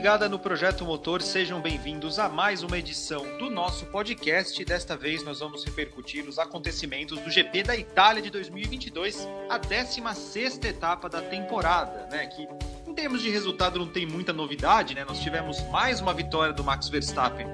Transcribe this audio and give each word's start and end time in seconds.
Ligada 0.00 0.30
no 0.30 0.38
Projeto 0.38 0.82
Motor, 0.86 1.20
sejam 1.20 1.60
bem-vindos 1.60 2.18
a 2.18 2.26
mais 2.26 2.62
uma 2.62 2.78
edição 2.78 3.36
do 3.36 3.50
nosso 3.50 3.84
podcast. 3.84 4.64
Desta 4.64 4.96
vez 4.96 5.22
nós 5.22 5.40
vamos 5.40 5.62
repercutir 5.62 6.26
os 6.26 6.38
acontecimentos 6.38 7.20
do 7.20 7.30
GP 7.30 7.64
da 7.64 7.76
Itália 7.76 8.22
de 8.22 8.30
2022, 8.30 9.28
a 9.50 9.58
16 9.58 10.58
etapa 10.64 11.06
da 11.06 11.20
temporada, 11.20 12.08
né? 12.10 12.24
Que 12.28 12.48
em 12.88 12.94
termos 12.94 13.20
de 13.20 13.28
resultado 13.28 13.78
não 13.78 13.88
tem 13.88 14.06
muita 14.06 14.32
novidade, 14.32 14.94
né? 14.94 15.04
Nós 15.04 15.20
tivemos 15.20 15.60
mais 15.68 16.00
uma 16.00 16.14
vitória 16.14 16.54
do 16.54 16.64
Max 16.64 16.88
Verstappen, 16.88 17.46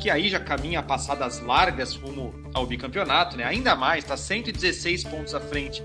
que 0.00 0.10
aí 0.10 0.28
já 0.28 0.40
caminha 0.40 0.80
a 0.80 0.82
passadas 0.82 1.38
largas 1.38 1.94
rumo 1.94 2.34
ao 2.52 2.66
bicampeonato, 2.66 3.36
né? 3.36 3.44
Ainda 3.44 3.76
mais, 3.76 4.02
está 4.02 4.16
116 4.16 5.04
pontos 5.04 5.36
à 5.36 5.40
frente 5.40 5.80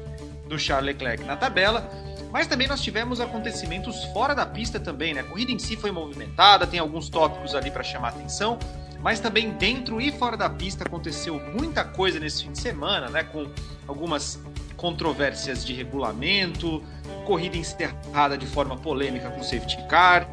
do 0.47 0.57
Charles 0.57 0.95
Leclerc 0.95 1.23
na 1.25 1.37
tabela. 1.37 2.06
Mas 2.37 2.45
também 2.45 2.67
nós 2.67 2.83
tivemos 2.83 3.19
acontecimentos 3.19 4.03
fora 4.13 4.35
da 4.35 4.45
pista 4.45 4.79
também, 4.79 5.11
né? 5.11 5.21
A 5.21 5.23
corrida 5.23 5.51
em 5.51 5.57
si 5.57 5.75
foi 5.75 5.89
movimentada, 5.89 6.67
tem 6.67 6.79
alguns 6.79 7.09
tópicos 7.09 7.55
ali 7.55 7.71
para 7.71 7.81
chamar 7.81 8.09
atenção, 8.09 8.59
mas 9.01 9.19
também 9.19 9.53
dentro 9.53 9.99
e 9.99 10.11
fora 10.11 10.37
da 10.37 10.47
pista 10.47 10.83
aconteceu 10.83 11.41
muita 11.51 11.83
coisa 11.83 12.19
nesse 12.19 12.43
fim 12.43 12.51
de 12.51 12.59
semana, 12.59 13.09
né? 13.09 13.23
Com 13.23 13.47
algumas 13.87 14.39
controvérsias 14.75 15.65
de 15.65 15.73
regulamento, 15.73 16.83
corrida 17.25 17.57
encerrada 17.57 18.37
de 18.37 18.45
forma 18.45 18.77
polêmica 18.77 19.31
com 19.31 19.41
safety 19.41 19.81
car, 19.87 20.29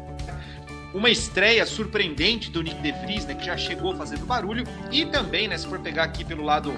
uma 0.93 1.09
estreia 1.09 1.65
surpreendente 1.65 2.51
do 2.51 2.61
Nick 2.61 2.83
De 2.83 2.91
Vries, 2.91 3.25
né, 3.25 3.33
que 3.33 3.43
já 3.43 3.57
chegou 3.57 3.95
fazendo 3.95 4.27
barulho, 4.27 4.63
e 4.91 5.07
também, 5.07 5.47
né, 5.47 5.57
se 5.57 5.65
for 5.65 5.79
pegar 5.79 6.03
aqui 6.03 6.23
pelo 6.23 6.43
lado 6.43 6.71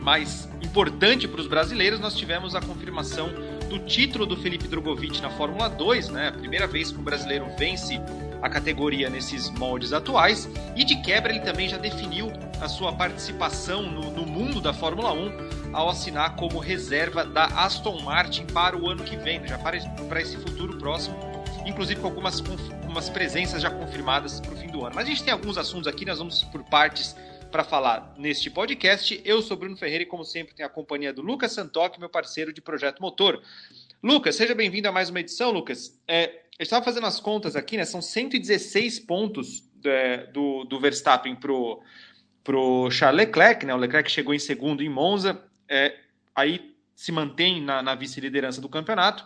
mais 0.00 0.48
importante 0.62 1.28
para 1.28 1.42
os 1.42 1.46
brasileiros, 1.46 2.00
nós 2.00 2.14
tivemos 2.14 2.54
a 2.54 2.60
confirmação 2.62 3.28
do 3.66 3.78
título 3.80 4.26
do 4.26 4.36
Felipe 4.36 4.66
Drogovic 4.68 5.20
na 5.20 5.30
Fórmula 5.30 5.68
2, 5.68 6.08
né? 6.08 6.28
A 6.28 6.32
primeira 6.32 6.66
vez 6.66 6.90
que 6.90 6.98
um 6.98 7.02
brasileiro 7.02 7.46
vence 7.58 8.00
a 8.42 8.48
categoria 8.48 9.10
nesses 9.10 9.50
moldes 9.50 9.92
atuais. 9.92 10.48
E 10.74 10.84
de 10.84 10.96
quebra, 11.02 11.32
ele 11.32 11.40
também 11.40 11.68
já 11.68 11.76
definiu 11.76 12.32
a 12.60 12.68
sua 12.68 12.92
participação 12.92 13.82
no, 13.82 14.10
no 14.10 14.26
mundo 14.26 14.60
da 14.60 14.72
Fórmula 14.72 15.12
1 15.12 15.72
ao 15.72 15.88
assinar 15.88 16.36
como 16.36 16.58
reserva 16.58 17.24
da 17.24 17.44
Aston 17.46 18.00
Martin 18.02 18.46
para 18.46 18.76
o 18.76 18.88
ano 18.88 19.02
que 19.02 19.16
vem, 19.16 19.40
né? 19.40 19.48
já 19.48 19.58
para, 19.58 19.78
para 20.08 20.20
esse 20.20 20.36
futuro 20.36 20.78
próximo, 20.78 21.16
inclusive 21.66 22.00
com 22.00 22.06
algumas, 22.06 22.40
com 22.40 22.52
algumas 22.52 23.10
presenças 23.10 23.60
já 23.60 23.70
confirmadas 23.70 24.40
para 24.40 24.54
o 24.54 24.56
fim 24.56 24.68
do 24.68 24.84
ano. 24.84 24.94
Mas 24.94 25.06
a 25.06 25.08
gente 25.08 25.22
tem 25.22 25.32
alguns 25.32 25.58
assuntos 25.58 25.86
aqui, 25.86 26.04
nós 26.04 26.18
vamos 26.18 26.44
por 26.44 26.62
partes 26.62 27.16
para 27.56 27.64
falar 27.64 28.14
neste 28.18 28.50
podcast. 28.50 29.18
Eu 29.24 29.40
sou 29.40 29.56
Bruno 29.56 29.78
Ferreira 29.78 30.02
e, 30.02 30.06
como 30.06 30.22
sempre, 30.26 30.54
tenho 30.54 30.66
a 30.66 30.70
companhia 30.70 31.10
do 31.10 31.22
Lucas 31.22 31.52
Santoc, 31.52 31.98
meu 31.98 32.10
parceiro 32.10 32.52
de 32.52 32.60
Projeto 32.60 33.00
Motor. 33.00 33.40
Lucas, 34.02 34.36
seja 34.36 34.54
bem-vindo 34.54 34.86
a 34.88 34.92
mais 34.92 35.08
uma 35.08 35.20
edição, 35.20 35.50
Lucas. 35.52 35.98
É, 36.06 36.42
eu 36.58 36.62
estava 36.62 36.84
fazendo 36.84 37.06
as 37.06 37.18
contas 37.18 37.56
aqui, 37.56 37.78
né? 37.78 37.86
São 37.86 38.02
116 38.02 39.00
pontos 39.00 39.66
é, 39.82 40.26
do, 40.26 40.64
do 40.64 40.78
Verstappen 40.78 41.34
pro, 41.34 41.80
pro 42.44 42.90
Charles 42.90 43.24
Leclerc, 43.24 43.64
né? 43.64 43.74
O 43.74 43.78
Leclerc 43.78 44.10
chegou 44.10 44.34
em 44.34 44.38
segundo 44.38 44.82
em 44.82 44.90
Monza, 44.90 45.42
é, 45.66 45.96
aí 46.34 46.76
se 46.94 47.10
mantém 47.10 47.62
na, 47.62 47.82
na 47.82 47.94
vice-liderança 47.94 48.60
do 48.60 48.68
campeonato. 48.68 49.24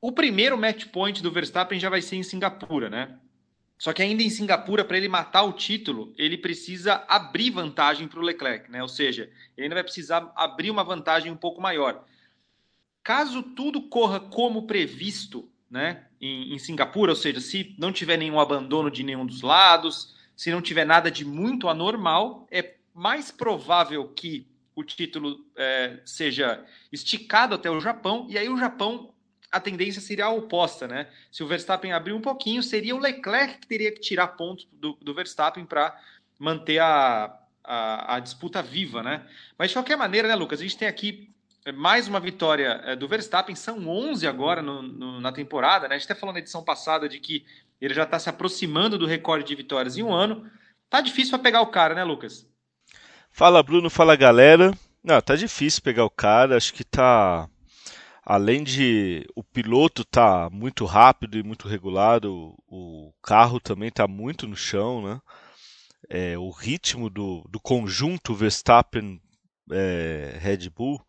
O 0.00 0.12
primeiro 0.12 0.56
match 0.56 0.84
point 0.84 1.20
do 1.20 1.32
Verstappen 1.32 1.80
já 1.80 1.90
vai 1.90 2.00
ser 2.00 2.14
em 2.14 2.22
Singapura, 2.22 2.88
né? 2.88 3.18
Só 3.78 3.92
que 3.92 4.02
ainda 4.02 4.22
em 4.22 4.30
Singapura, 4.30 4.84
para 4.84 4.96
ele 4.96 5.08
matar 5.08 5.42
o 5.42 5.52
título, 5.52 6.14
ele 6.16 6.38
precisa 6.38 7.04
abrir 7.08 7.50
vantagem 7.50 8.06
para 8.08 8.20
o 8.20 8.22
Leclerc, 8.22 8.70
né? 8.70 8.80
Ou 8.82 8.88
seja, 8.88 9.30
ele 9.56 9.64
ainda 9.64 9.74
vai 9.74 9.84
precisar 9.84 10.32
abrir 10.36 10.70
uma 10.70 10.84
vantagem 10.84 11.30
um 11.30 11.36
pouco 11.36 11.60
maior. 11.60 12.04
Caso 13.02 13.42
tudo 13.42 13.82
corra 13.82 14.18
como 14.20 14.66
previsto, 14.66 15.48
né, 15.70 16.06
em, 16.20 16.54
em 16.54 16.58
Singapura, 16.58 17.12
ou 17.12 17.16
seja, 17.16 17.40
se 17.40 17.74
não 17.78 17.92
tiver 17.92 18.16
nenhum 18.16 18.40
abandono 18.40 18.90
de 18.90 19.02
nenhum 19.02 19.26
dos 19.26 19.42
lados, 19.42 20.14
se 20.36 20.50
não 20.50 20.62
tiver 20.62 20.84
nada 20.84 21.10
de 21.10 21.24
muito 21.24 21.68
anormal, 21.68 22.46
é 22.50 22.76
mais 22.94 23.30
provável 23.30 24.08
que 24.08 24.46
o 24.74 24.82
título 24.82 25.44
é, 25.56 26.00
seja 26.04 26.64
esticado 26.92 27.54
até 27.54 27.70
o 27.70 27.80
Japão, 27.80 28.26
e 28.28 28.38
aí 28.38 28.48
o 28.48 28.58
Japão 28.58 29.13
a 29.54 29.60
tendência 29.60 30.02
seria 30.02 30.26
a 30.26 30.30
oposta, 30.30 30.88
né? 30.88 31.06
Se 31.30 31.44
o 31.44 31.46
Verstappen 31.46 31.92
abrir 31.92 32.12
um 32.12 32.20
pouquinho, 32.20 32.60
seria 32.60 32.96
o 32.96 32.98
Leclerc 32.98 33.60
que 33.60 33.68
teria 33.68 33.92
que 33.92 34.00
tirar 34.00 34.26
pontos 34.28 34.66
do, 34.72 34.98
do 35.00 35.14
Verstappen 35.14 35.64
para 35.64 35.96
manter 36.40 36.80
a, 36.80 37.32
a, 37.62 38.16
a, 38.16 38.18
disputa 38.18 38.60
viva, 38.60 39.00
né? 39.00 39.24
Mas 39.56 39.70
de 39.70 39.76
qualquer 39.76 39.96
maneira, 39.96 40.26
né, 40.26 40.34
Lucas? 40.34 40.58
A 40.58 40.64
gente 40.64 40.76
tem 40.76 40.88
aqui 40.88 41.32
é, 41.64 41.70
mais 41.70 42.08
uma 42.08 42.18
vitória 42.18 42.82
é, 42.84 42.96
do 42.96 43.06
Verstappen, 43.06 43.54
são 43.54 43.88
11 43.88 44.26
agora 44.26 44.60
no, 44.60 44.82
no, 44.82 45.20
na 45.20 45.30
temporada, 45.30 45.86
né? 45.86 45.94
A 45.94 45.98
gente 45.98 46.10
até 46.10 46.18
falou 46.18 46.32
na 46.32 46.40
edição 46.40 46.64
passada 46.64 47.08
de 47.08 47.20
que 47.20 47.46
ele 47.80 47.94
já 47.94 48.02
está 48.02 48.18
se 48.18 48.28
aproximando 48.28 48.98
do 48.98 49.06
recorde 49.06 49.46
de 49.46 49.54
vitórias 49.54 49.96
em 49.96 50.02
um 50.02 50.12
ano. 50.12 50.50
Tá 50.90 51.00
difícil 51.00 51.30
para 51.30 51.44
pegar 51.44 51.60
o 51.60 51.68
cara, 51.68 51.94
né, 51.94 52.02
Lucas? 52.02 52.44
Fala, 53.30 53.62
Bruno, 53.62 53.88
fala, 53.88 54.16
galera. 54.16 54.76
Não, 55.00 55.20
tá 55.20 55.36
difícil 55.36 55.80
pegar 55.80 56.04
o 56.04 56.10
cara, 56.10 56.56
acho 56.56 56.74
que 56.74 56.82
tá 56.82 57.48
além 58.24 58.64
de 58.64 59.26
o 59.34 59.42
piloto 59.44 60.04
tá 60.04 60.48
muito 60.50 60.84
rápido 60.84 61.38
e 61.38 61.42
muito 61.42 61.68
regulado, 61.68 62.54
o 62.66 63.12
carro 63.22 63.60
também 63.60 63.90
tá 63.90 64.08
muito 64.08 64.46
no 64.48 64.56
chão, 64.56 65.02
né? 65.02 65.20
É, 66.08 66.38
o 66.38 66.50
ritmo 66.50 67.08
do, 67.08 67.42
do 67.50 67.60
conjunto 67.60 68.34
Verstappen 68.34 69.20
é, 69.70 70.38
Red 70.40 70.68
Bull 70.70 71.04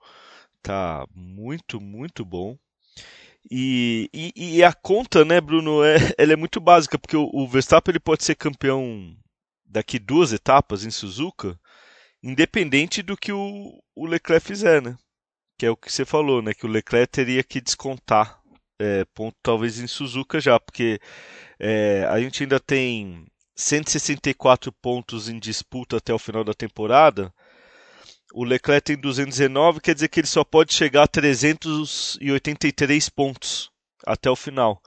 tá 0.61 1.05
muito, 1.13 1.79
muito 1.81 2.25
bom. 2.25 2.57
E, 3.51 4.09
e, 4.13 4.57
e, 4.57 4.63
a 4.63 4.73
conta, 4.73 5.23
né, 5.23 5.39
Bruno, 5.39 5.83
é, 5.83 5.97
ela 6.17 6.33
é 6.33 6.35
muito 6.35 6.59
básica, 6.59 6.97
porque 6.97 7.15
o, 7.15 7.29
o 7.31 7.47
Verstappen 7.47 7.91
ele 7.91 7.99
pode 7.99 8.23
ser 8.23 8.35
campeão 8.35 9.15
daqui 9.65 9.99
duas 9.99 10.33
etapas 10.33 10.83
em 10.83 10.89
Suzuka, 10.89 11.59
independente 12.23 13.03
do 13.03 13.15
que 13.15 13.31
o, 13.31 13.79
o 13.95 14.05
Leclerc 14.05 14.45
fizer, 14.45 14.81
né? 14.81 14.97
Que 15.57 15.65
é 15.65 15.69
o 15.69 15.77
que 15.77 15.91
você 15.91 16.05
falou, 16.05 16.41
né? 16.41 16.53
Que 16.53 16.65
o 16.65 16.69
Leclerc 16.69 17.11
teria 17.11 17.43
que 17.43 17.61
descontar 17.61 18.39
é, 18.79 19.05
ponto 19.13 19.35
talvez 19.41 19.79
em 19.79 19.87
Suzuka 19.87 20.39
já, 20.39 20.59
porque 20.59 20.99
é, 21.59 22.05
a 22.09 22.19
gente 22.19 22.43
ainda 22.43 22.59
tem 22.59 23.25
164 23.55 24.71
pontos 24.73 25.29
em 25.29 25.39
disputa 25.39 25.97
até 25.97 26.13
o 26.13 26.19
final 26.19 26.43
da 26.43 26.53
temporada. 26.53 27.33
O 28.33 28.43
Leclerc 28.43 28.85
tem 28.85 28.97
219, 28.97 29.79
quer 29.79 29.93
dizer 29.93 30.09
que 30.09 30.19
ele 30.19 30.27
só 30.27 30.43
pode 30.43 30.73
chegar 30.73 31.03
a 31.03 31.07
383 31.07 33.09
pontos 33.09 33.71
até 34.05 34.29
o 34.29 34.35
final. 34.35 34.81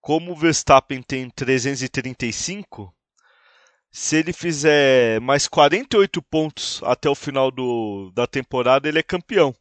Como 0.00 0.32
o 0.32 0.36
Verstappen 0.36 1.00
tem 1.02 1.30
335, 1.30 2.92
se 3.96 4.16
ele 4.16 4.32
fizer 4.32 5.20
mais 5.20 5.46
48 5.46 6.20
pontos 6.20 6.80
até 6.82 7.08
o 7.08 7.14
final 7.14 7.48
do, 7.48 8.10
da 8.12 8.26
temporada, 8.26 8.88
ele 8.88 8.98
é 8.98 9.04
campeão. 9.04 9.54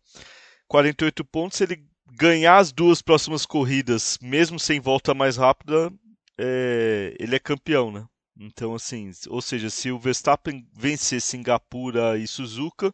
48 0.67 1.23
pontos, 1.23 1.59
se 1.59 1.63
ele 1.65 1.85
ganhar 2.13 2.57
as 2.57 2.71
duas 2.71 2.99
próximas 2.99 3.45
corridas, 3.45 4.17
mesmo 4.19 4.59
sem 4.59 4.79
volta 4.79 5.13
mais 5.13 5.37
rápida, 5.37 5.93
é, 6.35 7.15
ele 7.19 7.35
é 7.35 7.39
campeão, 7.39 7.91
né? 7.91 8.07
Então, 8.35 8.73
assim, 8.73 9.11
ou 9.27 9.39
seja, 9.39 9.69
se 9.69 9.91
o 9.91 9.99
Verstappen 9.99 10.67
vencer 10.75 11.21
Singapura 11.21 12.17
e 12.17 12.25
Suzuka, 12.27 12.91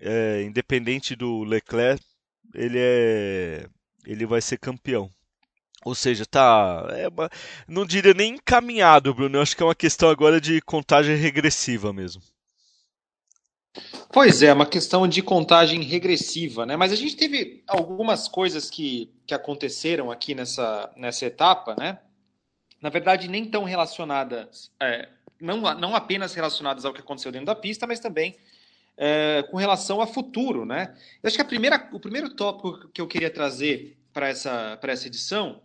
é, 0.00 0.44
independente 0.44 1.16
do 1.16 1.42
Leclerc, 1.42 2.00
ele 2.54 2.78
é, 2.78 3.66
ele 4.06 4.24
vai 4.24 4.40
ser 4.40 4.56
campeão. 4.56 5.10
Ou 5.84 5.94
seja, 5.94 6.24
tá. 6.24 6.86
É 6.90 7.08
uma, 7.08 7.28
não 7.66 7.84
diria 7.84 8.14
nem 8.14 8.34
encaminhado, 8.34 9.14
Bruno. 9.14 9.36
Eu 9.36 9.42
acho 9.42 9.56
que 9.56 9.62
é 9.62 9.66
uma 9.66 9.74
questão 9.74 10.08
agora 10.08 10.40
de 10.40 10.60
contagem 10.60 11.16
regressiva 11.16 11.92
mesmo. 11.92 12.22
Pois 14.12 14.42
é, 14.42 14.52
uma 14.52 14.66
questão 14.66 15.08
de 15.08 15.22
contagem 15.22 15.82
regressiva, 15.82 16.66
né? 16.66 16.76
Mas 16.76 16.92
a 16.92 16.96
gente 16.96 17.16
teve 17.16 17.64
algumas 17.66 18.28
coisas 18.28 18.68
que, 18.68 19.10
que 19.26 19.32
aconteceram 19.32 20.10
aqui 20.10 20.34
nessa, 20.34 20.92
nessa 20.96 21.24
etapa, 21.24 21.74
né? 21.78 21.98
Na 22.80 22.90
verdade, 22.90 23.28
nem 23.28 23.46
tão 23.46 23.64
relacionadas, 23.64 24.70
é, 24.80 25.08
não, 25.40 25.60
não 25.74 25.94
apenas 25.94 26.34
relacionadas 26.34 26.84
ao 26.84 26.92
que 26.92 27.00
aconteceu 27.00 27.32
dentro 27.32 27.46
da 27.46 27.54
pista, 27.54 27.86
mas 27.86 28.00
também 28.00 28.36
é, 28.96 29.42
com 29.50 29.56
relação 29.56 30.00
a 30.00 30.06
futuro, 30.06 30.64
né? 30.64 30.94
Eu 31.22 31.28
acho 31.28 31.36
que 31.36 31.42
a 31.42 31.46
primeira, 31.46 31.88
o 31.92 32.00
primeiro 32.00 32.30
tópico 32.30 32.88
que 32.88 33.00
eu 33.00 33.06
queria 33.06 33.30
trazer 33.30 33.96
para 34.12 34.28
essa, 34.28 34.78
essa 34.82 35.06
edição 35.06 35.62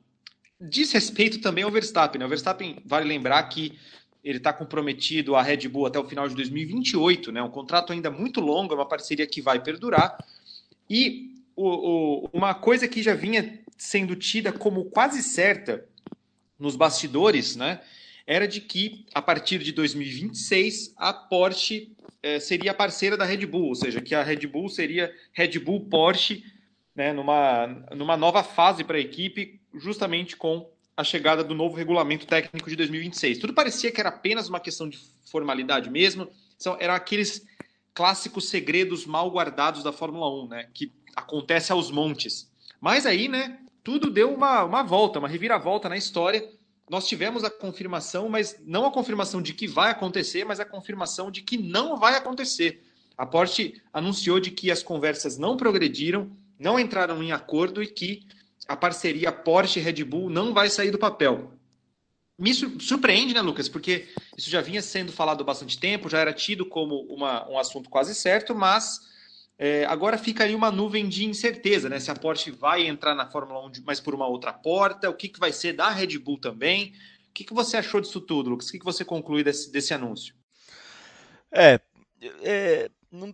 diz 0.59 0.91
respeito 0.91 1.39
também 1.39 1.63
ao 1.63 1.71
Verstappen. 1.71 2.19
Né? 2.19 2.25
O 2.25 2.29
Verstappen, 2.29 2.77
vale 2.85 3.07
lembrar 3.07 3.41
que 3.43 3.77
ele 4.23 4.37
está 4.37 4.51
comprometido 4.51 5.35
à 5.35 5.41
Red 5.41 5.67
Bull 5.67 5.85
até 5.85 5.99
o 5.99 6.07
final 6.07 6.27
de 6.27 6.35
2028, 6.35 7.31
né? 7.31 7.41
um 7.41 7.49
contrato 7.49 7.93
ainda 7.93 8.11
muito 8.11 8.41
longo, 8.41 8.73
é 8.73 8.77
uma 8.77 8.87
parceria 8.87 9.25
que 9.25 9.41
vai 9.41 9.61
perdurar. 9.61 10.17
E 10.89 11.33
o, 11.55 11.67
o, 12.25 12.29
uma 12.33 12.53
coisa 12.53 12.87
que 12.87 13.01
já 13.01 13.15
vinha 13.15 13.59
sendo 13.77 14.15
tida 14.15 14.51
como 14.51 14.85
quase 14.85 15.21
certa 15.21 15.85
nos 16.59 16.75
bastidores, 16.75 17.55
né, 17.55 17.81
era 18.25 18.47
de 18.47 18.61
que 18.61 19.05
a 19.13 19.21
partir 19.21 19.59
de 19.59 19.71
2026 19.71 20.93
a 20.97 21.13
Porsche 21.13 21.95
eh, 22.21 22.39
seria 22.39 22.73
parceira 22.73 23.15
da 23.15 23.23
Red 23.23 23.45
Bull, 23.45 23.67
ou 23.67 23.75
seja, 23.75 24.01
que 24.01 24.15
a 24.15 24.23
Red 24.23 24.47
Bull 24.47 24.69
seria 24.69 25.13
Red 25.31 25.59
Bull 25.59 25.85
Porsche, 25.85 26.43
né, 26.95 27.13
numa, 27.13 27.67
numa 27.95 28.17
nova 28.17 28.43
fase 28.43 28.83
para 28.83 28.97
a 28.97 29.01
equipe, 29.01 29.56
justamente 29.73 30.35
com 30.35 30.69
a 30.95 31.03
chegada 31.03 31.43
do 31.43 31.53
novo 31.53 31.75
regulamento 31.75 32.25
técnico 32.25 32.69
de 32.69 32.75
2026. 32.75 33.37
Tudo 33.37 33.53
parecia 33.53 33.91
que 33.91 33.99
era 33.99 34.09
apenas 34.09 34.49
uma 34.49 34.59
questão 34.59 34.89
de 34.89 34.97
formalidade 35.29 35.89
mesmo, 35.89 36.27
são, 36.57 36.75
eram 36.79 36.95
aqueles 36.95 37.45
clássicos 37.93 38.49
segredos 38.49 39.05
mal 39.05 39.29
guardados 39.29 39.83
da 39.83 39.91
Fórmula 39.91 40.29
1, 40.45 40.47
né, 40.47 40.69
que 40.73 40.91
acontece 41.15 41.71
aos 41.71 41.91
montes. 41.91 42.49
Mas 42.79 43.05
aí, 43.05 43.27
né, 43.27 43.59
tudo 43.83 44.09
deu 44.09 44.33
uma, 44.33 44.63
uma 44.63 44.83
volta, 44.83 45.19
uma 45.19 45.27
reviravolta 45.27 45.87
na 45.87 45.97
história. 45.97 46.47
Nós 46.89 47.07
tivemos 47.07 47.43
a 47.43 47.49
confirmação, 47.49 48.29
mas 48.29 48.55
não 48.65 48.85
a 48.85 48.91
confirmação 48.91 49.41
de 49.41 49.53
que 49.53 49.67
vai 49.67 49.91
acontecer, 49.91 50.45
mas 50.45 50.59
a 50.59 50.65
confirmação 50.65 51.29
de 51.29 51.41
que 51.41 51.57
não 51.57 51.97
vai 51.97 52.15
acontecer. 52.15 52.83
A 53.17 53.25
Porsche 53.25 53.81
anunciou 53.91 54.39
de 54.39 54.51
que 54.51 54.69
as 54.69 54.83
conversas 54.83 55.37
não 55.37 55.57
progrediram, 55.57 56.29
não 56.59 56.79
entraram 56.79 57.21
em 57.23 57.31
acordo 57.31 57.81
e 57.81 57.87
que 57.87 58.25
a 58.67 58.75
parceria 58.75 59.31
Porsche 59.31 59.79
Red 59.79 60.03
Bull 60.03 60.29
não 60.29 60.53
vai 60.53 60.69
sair 60.69 60.91
do 60.91 60.97
papel. 60.97 61.51
Me 62.39 62.53
surpreende, 62.53 63.33
né, 63.33 63.41
Lucas? 63.41 63.67
Porque 63.67 64.07
isso 64.37 64.49
já 64.49 64.61
vinha 64.61 64.81
sendo 64.81 65.11
falado 65.11 65.41
há 65.41 65.43
bastante 65.43 65.79
tempo, 65.79 66.09
já 66.09 66.19
era 66.19 66.31
tido 66.31 66.65
como 66.65 67.01
uma, 67.03 67.49
um 67.49 67.57
assunto 67.57 67.89
quase 67.89 68.13
certo, 68.13 68.53
mas 68.53 68.99
é, 69.57 69.85
agora 69.85 70.19
fica 70.19 70.43
aí 70.43 70.53
uma 70.53 70.71
nuvem 70.71 71.09
de 71.09 71.25
incerteza, 71.25 71.89
né? 71.89 71.99
Se 71.99 72.11
a 72.11 72.15
Porsche 72.15 72.51
vai 72.51 72.85
entrar 72.85 73.15
na 73.15 73.25
Fórmula 73.25 73.65
1, 73.65 73.71
mas 73.83 73.99
por 73.99 74.13
uma 74.13 74.27
outra 74.27 74.53
porta, 74.53 75.09
o 75.09 75.15
que, 75.15 75.29
que 75.29 75.39
vai 75.39 75.51
ser 75.51 75.73
da 75.73 75.89
Red 75.89 76.19
Bull 76.19 76.37
também. 76.37 76.93
O 77.29 77.33
que, 77.33 77.43
que 77.43 77.53
você 77.53 77.77
achou 77.77 77.99
disso 77.99 78.21
tudo, 78.21 78.51
Lucas? 78.51 78.67
O 78.67 78.71
que, 78.71 78.79
que 78.79 78.85
você 78.85 79.03
conclui 79.03 79.43
desse, 79.43 79.71
desse 79.71 79.93
anúncio? 79.93 80.35
É, 81.51 81.79
é 82.43 82.91
não, 83.11 83.33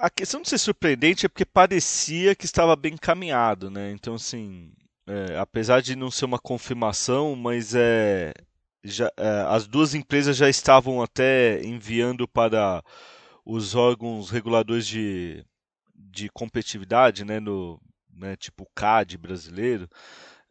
a 0.00 0.10
questão 0.10 0.40
de 0.42 0.48
ser 0.48 0.58
surpreendente 0.58 1.26
é 1.26 1.28
porque 1.28 1.44
parecia 1.44 2.34
que 2.34 2.44
estava 2.44 2.74
bem 2.74 2.96
caminhado, 2.96 3.70
né? 3.70 3.92
Então, 3.92 4.14
assim, 4.14 4.72
é, 5.06 5.38
apesar 5.38 5.82
de 5.82 5.94
não 5.94 6.10
ser 6.10 6.24
uma 6.24 6.38
confirmação, 6.38 7.36
mas 7.36 7.74
é, 7.74 8.32
já, 8.82 9.12
é, 9.16 9.44
as 9.48 9.66
duas 9.66 9.94
empresas 9.94 10.36
já 10.36 10.48
estavam 10.48 11.02
até 11.02 11.62
enviando 11.62 12.26
para 12.26 12.82
os 13.44 13.74
órgãos 13.74 14.30
reguladores 14.30 14.86
de, 14.86 15.44
de 15.94 16.28
competitividade, 16.30 17.24
né, 17.24 17.40
no, 17.40 17.80
né, 18.14 18.36
tipo 18.36 18.66
CAD 18.74 19.18
brasileiro, 19.18 19.88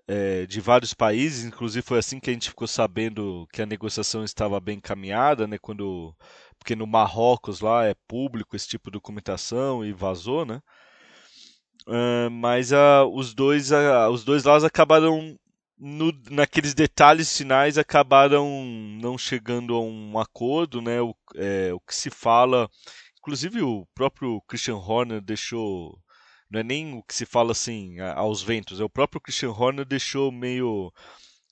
é, 0.07 0.45
de 0.45 0.60
vários 0.60 0.94
países, 0.94 1.45
inclusive 1.45 1.86
foi 1.86 2.00
assim 2.00 2.19
que 2.19 2.30
a 2.30 2.34
gente 2.34 2.50
ficou 2.50 2.68
sabendo 2.68 3.48
que 3.54 3.62
a 3.62 3.66
negociação 3.66 4.24
estava 4.24 4.60
bem 4.60 4.80
caminhada, 4.80 5.48
né, 5.48 5.57
quando 5.60 6.16
porque 6.60 6.76
no 6.76 6.86
Marrocos 6.86 7.62
lá 7.62 7.86
é 7.86 7.96
público 8.08 8.56
esse 8.56 8.68
tipo 8.68 8.92
de 8.92 8.94
documentação 8.94 9.84
e 9.84 9.94
vazou, 9.94 10.46
né? 10.46 10.62
Uh, 11.88 12.30
mas 12.30 12.72
uh, 12.72 13.06
os 13.14 13.34
dois 13.34 13.72
uh, 13.72 14.10
os 14.12 14.24
dois 14.24 14.44
lados 14.44 14.64
acabaram 14.64 15.36
no, 15.78 16.12
naqueles 16.30 16.74
detalhes 16.74 17.36
finais 17.36 17.78
acabaram 17.78 18.64
não 19.02 19.18
chegando 19.18 19.74
a 19.74 19.82
um 19.82 20.20
acordo, 20.20 20.82
né? 20.82 21.02
O, 21.02 21.16
é, 21.36 21.74
o 21.74 21.80
que 21.80 21.96
se 21.96 22.10
fala, 22.10 22.70
inclusive 23.20 23.62
o 23.62 23.88
próprio 23.96 24.42
Christian 24.42 24.76
Horner 24.76 25.22
deixou 25.22 25.98
não 26.50 26.60
é 26.60 26.64
nem 26.64 26.98
o 26.98 27.04
que 27.04 27.14
se 27.16 27.26
fala 27.26 27.52
assim 27.52 28.00
aos 28.00 28.42
ventos, 28.42 28.80
é 28.80 28.84
o 28.84 28.90
próprio 28.90 29.22
Christian 29.22 29.52
Horner 29.52 29.86
deixou 29.86 30.32
meio 30.32 30.92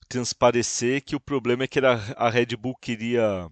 transparecer 0.08 1.02
que 1.02 1.14
o 1.14 1.20
problema 1.20 1.64
é 1.64 1.68
que 1.68 1.78
a 1.78 2.30
Red 2.30 2.56
Bull 2.56 2.76
queria 2.76 3.48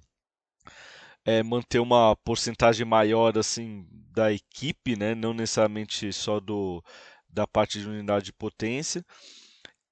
é, 1.27 1.43
manter 1.43 1.81
uma 1.81 2.15
porcentagem 2.25 2.87
maior 2.87 3.37
assim 3.37 3.85
da 4.15 4.33
equipe, 4.33 4.97
né? 4.97 5.15
não 5.15 5.35
necessariamente 5.35 6.13
só 6.13 6.39
do, 6.39 6.83
da 7.29 7.47
parte 7.47 7.81
de 7.81 7.87
unidade 7.87 8.27
de 8.27 8.33
potência, 8.33 9.05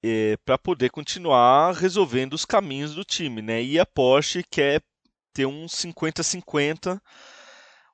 é, 0.01 0.37
para 0.45 0.57
poder 0.57 0.89
continuar 0.89 1.73
resolvendo 1.73 2.33
os 2.33 2.45
caminhos 2.45 2.95
do 2.95 3.03
time. 3.03 3.41
Né? 3.41 3.61
E 3.61 3.77
a 3.77 3.85
Porsche 3.85 4.43
quer 4.49 4.81
ter 5.33 5.45
um 5.45 5.65
50-50, 5.65 7.01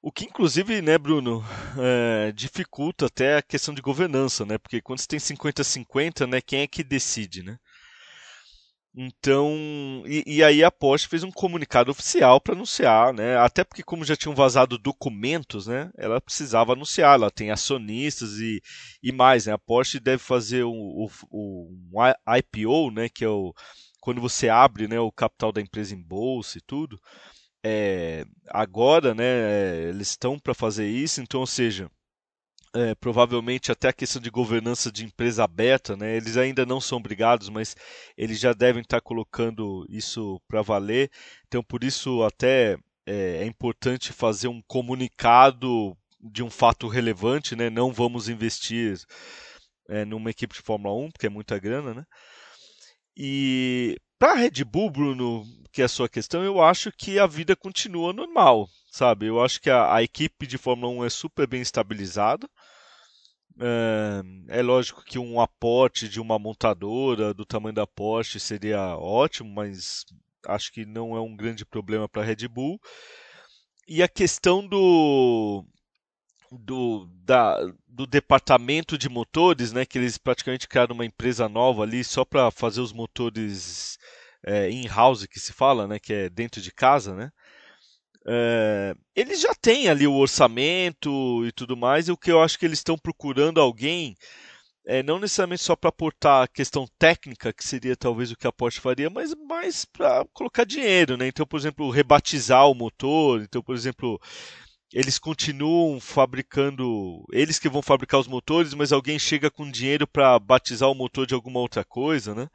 o 0.03 0.11
que 0.11 0.25
inclusive, 0.25 0.81
né, 0.81 0.97
Bruno, 0.97 1.43
é, 1.79 2.31
dificulta 2.31 3.07
até 3.07 3.37
a 3.37 3.41
questão 3.41 3.73
de 3.73 3.81
governança, 3.81 4.45
né? 4.45 4.59
porque 4.59 4.81
quando 4.81 4.99
você 4.99 5.07
tem 5.07 5.19
50-50, 5.19 6.27
né, 6.27 6.41
quem 6.41 6.61
é 6.61 6.67
que 6.67 6.83
decide? 6.83 7.41
Né? 7.41 7.57
Então, 8.93 10.03
e, 10.05 10.23
e, 10.27 10.43
aí 10.43 10.61
a 10.63 10.69
Porsche 10.69 11.07
fez 11.07 11.23
um 11.23 11.31
comunicado 11.31 11.89
oficial 11.91 12.41
para 12.41 12.53
anunciar, 12.53 13.13
né? 13.13 13.37
Até 13.37 13.63
porque 13.63 13.81
como 13.81 14.03
já 14.03 14.17
tinham 14.17 14.35
vazado 14.35 14.77
documentos, 14.77 15.65
né? 15.65 15.89
Ela 15.97 16.19
precisava 16.19 16.73
anunciar, 16.73 17.15
ela 17.15 17.31
tem 17.31 17.51
acionistas 17.51 18.33
e, 18.39 18.61
e 19.01 19.11
mais, 19.13 19.45
né? 19.45 19.53
A 19.53 19.57
Porsche 19.57 19.97
deve 19.97 20.21
fazer 20.21 20.65
um 20.65 21.07
IPO, 22.37 22.91
né? 22.91 23.07
Que 23.07 23.23
é 23.23 23.29
o 23.29 23.53
quando 24.01 24.19
você 24.19 24.49
abre, 24.49 24.87
né? 24.89 24.99
O 24.99 25.11
capital 25.11 25.53
da 25.53 25.61
empresa 25.61 25.95
em 25.95 26.01
bolsa 26.01 26.57
e 26.57 26.61
tudo. 26.61 26.99
É, 27.63 28.25
agora, 28.49 29.13
né? 29.15 29.87
Eles 29.89 30.09
estão 30.09 30.37
para 30.37 30.53
fazer 30.53 30.87
isso, 30.87 31.21
então, 31.21 31.39
ou 31.39 31.47
seja, 31.47 31.89
é, 32.73 32.95
provavelmente 32.95 33.71
até 33.71 33.89
a 33.89 33.93
questão 33.93 34.21
de 34.21 34.29
governança 34.29 34.91
de 34.91 35.03
empresa 35.05 35.43
aberta, 35.43 35.95
né? 35.95 36.15
Eles 36.15 36.37
ainda 36.37 36.65
não 36.65 36.79
são 36.79 36.97
obrigados, 36.97 37.49
mas 37.49 37.75
eles 38.17 38.39
já 38.39 38.53
devem 38.53 38.81
estar 38.81 39.01
colocando 39.01 39.85
isso 39.89 40.39
para 40.47 40.61
valer. 40.61 41.11
Então, 41.47 41.61
por 41.63 41.83
isso 41.83 42.23
até 42.23 42.77
é, 43.05 43.43
é, 43.43 43.45
importante 43.45 44.13
fazer 44.13 44.47
um 44.47 44.61
comunicado 44.67 45.95
de 46.19 46.43
um 46.43 46.49
fato 46.49 46.87
relevante, 46.87 47.55
né? 47.55 47.69
Não 47.69 47.91
vamos 47.91 48.29
investir 48.29 48.97
é, 49.89 50.05
numa 50.05 50.29
equipe 50.29 50.53
de 50.53 50.61
Fórmula 50.61 50.95
1, 50.95 51.11
porque 51.11 51.27
é 51.27 51.29
muita 51.29 51.59
grana, 51.59 51.93
né? 51.93 52.05
E 53.17 53.97
para 54.17 54.33
a 54.33 54.35
Red 54.35 54.63
Bull, 54.63 54.89
Bruno, 54.89 55.43
que 55.73 55.81
é 55.81 55.85
a 55.85 55.89
sua 55.89 56.07
questão, 56.07 56.43
eu 56.43 56.61
acho 56.61 56.91
que 56.91 57.19
a 57.19 57.27
vida 57.27 57.55
continua 57.55 58.13
normal, 58.13 58.67
sabe? 58.91 59.27
Eu 59.27 59.41
acho 59.41 59.61
que 59.61 59.69
a, 59.69 59.95
a 59.95 60.03
equipe 60.03 60.45
de 60.45 60.57
Fórmula 60.57 60.91
1 60.93 61.05
é 61.05 61.09
super 61.09 61.47
bem 61.47 61.61
estabilizada. 61.61 62.47
É, 63.59 64.59
é, 64.59 64.61
lógico 64.61 65.03
que 65.03 65.17
um 65.17 65.39
aporte 65.39 66.09
de 66.09 66.19
uma 66.19 66.37
montadora 66.37 67.33
do 67.33 67.45
tamanho 67.45 67.73
da 67.73 67.87
Porsche 67.87 68.39
seria 68.39 68.97
ótimo, 68.97 69.49
mas 69.49 70.05
acho 70.45 70.71
que 70.71 70.85
não 70.85 71.15
é 71.15 71.21
um 71.21 71.35
grande 71.35 71.65
problema 71.65 72.07
para 72.07 72.21
a 72.21 72.25
Red 72.25 72.47
Bull. 72.47 72.79
E 73.87 74.03
a 74.03 74.07
questão 74.07 74.65
do, 74.67 75.65
do, 76.51 77.07
da, 77.23 77.57
do 77.87 78.05
departamento 78.05 78.97
de 78.97 79.09
motores, 79.09 79.71
né, 79.71 79.85
que 79.85 79.97
eles 79.97 80.17
praticamente 80.17 80.67
criaram 80.67 80.95
uma 80.95 81.05
empresa 81.05 81.47
nova 81.47 81.83
ali 81.83 82.03
só 82.03 82.25
para 82.25 82.51
fazer 82.51 82.81
os 82.81 82.93
motores 82.93 83.97
é, 84.45 84.69
in-house, 84.69 85.25
que 85.25 85.39
se 85.39 85.53
fala, 85.53 85.87
né, 85.87 85.99
que 85.99 86.13
é 86.13 86.29
dentro 86.29 86.61
de 86.61 86.71
casa, 86.71 87.15
né? 87.15 87.31
É, 88.27 88.95
eles 89.15 89.41
já 89.41 89.53
têm 89.55 89.89
ali 89.89 90.05
o 90.05 90.15
orçamento 90.15 91.45
e 91.45 91.51
tudo 91.51 91.75
mais, 91.75 92.07
e 92.07 92.11
o 92.11 92.17
que 92.17 92.31
eu 92.31 92.41
acho 92.41 92.57
que 92.59 92.65
eles 92.65 92.79
estão 92.79 92.97
procurando 92.97 93.59
alguém, 93.59 94.15
é, 94.85 95.03
não 95.03 95.19
necessariamente 95.19 95.63
só 95.63 95.75
para 95.75 95.89
aportar 95.89 96.43
a 96.43 96.47
questão 96.47 96.87
técnica, 96.99 97.53
que 97.53 97.63
seria 97.63 97.95
talvez 97.95 98.31
o 98.31 98.35
que 98.37 98.47
a 98.47 98.51
Porsche 98.51 98.79
faria, 98.79 99.09
mas 99.09 99.33
mais 99.47 99.85
para 99.85 100.25
colocar 100.33 100.65
dinheiro, 100.65 101.17
né? 101.17 101.27
Então, 101.27 101.45
por 101.45 101.59
exemplo, 101.59 101.89
rebatizar 101.89 102.69
o 102.69 102.75
motor, 102.75 103.41
então, 103.41 103.61
por 103.63 103.75
exemplo, 103.75 104.19
eles 104.93 105.17
continuam 105.17 105.99
fabricando, 105.99 107.23
eles 107.31 107.57
que 107.59 107.69
vão 107.69 107.81
fabricar 107.81 108.19
os 108.19 108.27
motores, 108.27 108.73
mas 108.73 108.91
alguém 108.91 109.17
chega 109.17 109.49
com 109.49 109.69
dinheiro 109.69 110.07
para 110.07 110.37
batizar 110.39 110.89
o 110.89 110.95
motor 110.95 111.25
de 111.25 111.33
alguma 111.33 111.59
outra 111.59 111.83
coisa, 111.85 112.35
né? 112.35 112.47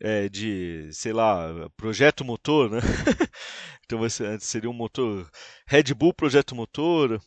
É, 0.00 0.28
de, 0.28 0.88
sei 0.92 1.12
lá, 1.12 1.70
projeto 1.76 2.24
motor, 2.24 2.70
né? 2.70 2.80
então 3.84 4.00
seria 4.40 4.68
um 4.68 4.74
motor 4.74 5.28
Red 5.66 5.94
Bull 5.94 6.12
projeto 6.12 6.54
motor. 6.54 7.20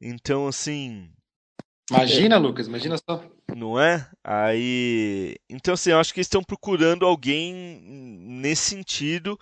Então, 0.00 0.46
assim. 0.46 1.10
Imagina, 1.90 2.36
é, 2.36 2.38
Lucas, 2.38 2.66
imagina 2.66 2.96
só. 2.96 3.22
Não 3.54 3.78
é? 3.80 4.08
Aí. 4.24 5.36
Então, 5.48 5.74
assim, 5.74 5.90
eu 5.90 5.98
acho 5.98 6.14
que 6.14 6.20
estão 6.20 6.42
procurando 6.42 7.04
alguém 7.04 7.54
nesse 7.84 8.70
sentido. 8.70 9.38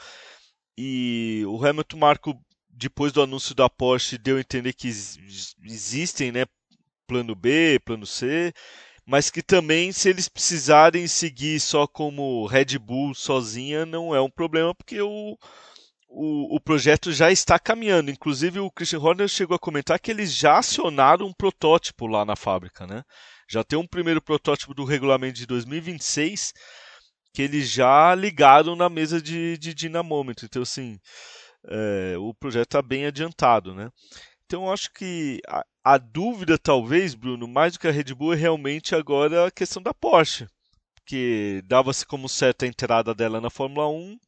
E 0.76 1.42
o 1.46 1.64
Hamilton 1.64 1.96
Marco, 1.98 2.40
depois 2.68 3.12
do 3.12 3.22
anúncio 3.22 3.54
da 3.54 3.68
Porsche, 3.68 4.18
deu 4.18 4.36
a 4.36 4.40
entender 4.40 4.72
que 4.72 4.88
existem, 4.88 6.32
né? 6.32 6.44
Plano 7.06 7.34
B, 7.34 7.80
plano 7.84 8.06
C 8.06 8.52
mas 9.08 9.30
que 9.30 9.42
também, 9.42 9.90
se 9.90 10.10
eles 10.10 10.28
precisarem 10.28 11.08
seguir 11.08 11.58
só 11.60 11.86
como 11.86 12.44
Red 12.44 12.78
Bull 12.78 13.14
sozinha, 13.14 13.86
não 13.86 14.14
é 14.14 14.20
um 14.20 14.28
problema, 14.28 14.74
porque 14.74 15.00
o, 15.00 15.34
o, 16.10 16.56
o, 16.56 16.60
projeto 16.60 17.10
já 17.10 17.32
está 17.32 17.58
caminhando. 17.58 18.10
Inclusive, 18.10 18.60
o 18.60 18.70
Christian 18.70 18.98
Horner 18.98 19.26
chegou 19.26 19.54
a 19.54 19.58
comentar 19.58 19.98
que 19.98 20.10
eles 20.10 20.34
já 20.34 20.58
acionaram 20.58 21.24
um 21.24 21.32
protótipo 21.32 22.06
lá 22.06 22.22
na 22.22 22.36
fábrica, 22.36 22.86
né? 22.86 23.02
Já 23.48 23.64
tem 23.64 23.78
um 23.78 23.86
primeiro 23.86 24.20
protótipo 24.20 24.74
do 24.74 24.84
regulamento 24.84 25.38
de 25.38 25.46
2026 25.46 26.52
que 27.32 27.40
eles 27.40 27.70
já 27.70 28.14
ligaram 28.14 28.76
na 28.76 28.90
mesa 28.90 29.22
de, 29.22 29.56
de 29.56 29.72
dinamômetro. 29.72 30.44
Então, 30.44 30.60
assim, 30.60 30.98
é, 31.66 32.14
o 32.18 32.34
projeto 32.34 32.66
está 32.66 32.82
bem 32.82 33.06
adiantado, 33.06 33.74
né? 33.74 33.88
Então, 34.44 34.64
eu 34.66 34.72
acho 34.72 34.92
que 34.92 35.40
a, 35.94 35.98
dúvida, 35.98 36.58
talvez, 36.58 37.14
Bruno, 37.14 37.48
mais 37.48 37.72
do 37.72 37.78
que 37.78 37.88
a 37.88 37.90
Red 37.90 38.14
Bull, 38.14 38.34
é 38.34 38.36
realmente 38.36 38.94
agora 38.94 39.46
a 39.46 39.50
questão 39.50 39.82
da 39.82 39.94
Porsche. 39.94 40.46
que 41.06 41.62
dava-se 41.66 42.04
como 42.06 42.28
certa 42.28 42.66
a 42.66 42.68
entrada 42.68 43.14
dela 43.14 43.40
na 43.40 43.50
Fórmula 43.50 43.88
1. 43.88 44.18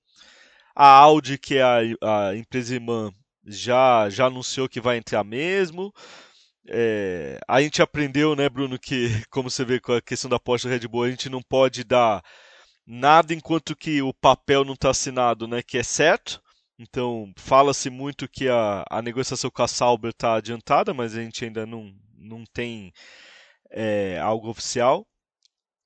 A 0.74 0.86
Audi, 0.86 1.36
que 1.38 1.56
é 1.56 1.62
a, 1.62 2.28
a 2.28 2.36
empresa 2.36 2.74
irmã, 2.74 3.12
já, 3.44 4.08
já 4.08 4.26
anunciou 4.26 4.68
que 4.68 4.80
vai 4.80 4.96
entrar 4.96 5.22
mesmo. 5.24 5.92
É, 6.66 7.38
a 7.46 7.60
gente 7.60 7.82
aprendeu, 7.82 8.34
né, 8.34 8.48
Bruno, 8.48 8.78
que 8.78 9.08
como 9.30 9.50
você 9.50 9.64
vê 9.64 9.80
com 9.80 9.92
a 9.92 10.00
questão 10.00 10.30
da 10.30 10.38
Porsche 10.38 10.68
Red 10.68 10.88
Bull, 10.88 11.04
a 11.04 11.10
gente 11.10 11.28
não 11.28 11.42
pode 11.42 11.84
dar 11.84 12.22
nada 12.86 13.34
enquanto 13.34 13.76
que 13.76 14.00
o 14.00 14.14
papel 14.14 14.64
não 14.64 14.74
está 14.74 14.90
assinado, 14.90 15.46
né, 15.46 15.62
que 15.62 15.78
é 15.78 15.82
certo. 15.82 16.40
Então, 16.82 17.30
fala-se 17.36 17.90
muito 17.90 18.26
que 18.26 18.48
a, 18.48 18.86
a 18.88 19.02
negociação 19.02 19.50
com 19.50 19.62
a 19.62 19.68
Sauber 19.68 20.12
está 20.12 20.36
adiantada, 20.36 20.94
mas 20.94 21.14
a 21.14 21.22
gente 21.22 21.44
ainda 21.44 21.66
não, 21.66 21.94
não 22.16 22.42
tem 22.46 22.90
é, 23.70 24.18
algo 24.18 24.48
oficial. 24.48 25.06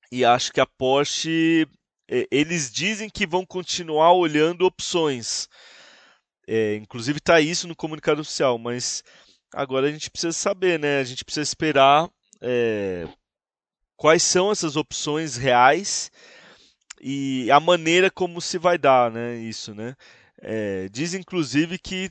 E 0.09 0.23
acho 0.23 0.53
que 0.53 0.61
a 0.61 0.65
Porsche, 0.65 1.67
é, 2.09 2.25
eles 2.31 2.71
dizem 2.71 3.09
que 3.09 3.27
vão 3.27 3.45
continuar 3.45 4.13
olhando 4.13 4.65
opções. 4.65 5.49
É, 6.47 6.75
inclusive 6.75 7.17
está 7.17 7.41
isso 7.41 7.67
no 7.67 7.75
comunicado 7.75 8.21
oficial, 8.21 8.57
mas 8.57 9.03
agora 9.53 9.87
a 9.87 9.91
gente 9.91 10.09
precisa 10.09 10.31
saber, 10.31 10.79
né? 10.79 10.99
A 10.99 11.03
gente 11.03 11.25
precisa 11.25 11.43
esperar 11.43 12.09
é, 12.39 13.05
quais 13.97 14.23
são 14.23 14.49
essas 14.49 14.77
opções 14.77 15.35
reais 15.35 16.09
e 17.01 17.51
a 17.51 17.59
maneira 17.59 18.09
como 18.09 18.39
se 18.39 18.57
vai 18.57 18.77
dar, 18.77 19.11
né? 19.11 19.35
Isso, 19.35 19.75
né? 19.75 19.93
É, 20.41 20.89
diz 20.89 21.13
inclusive 21.13 21.77
que 21.79 22.09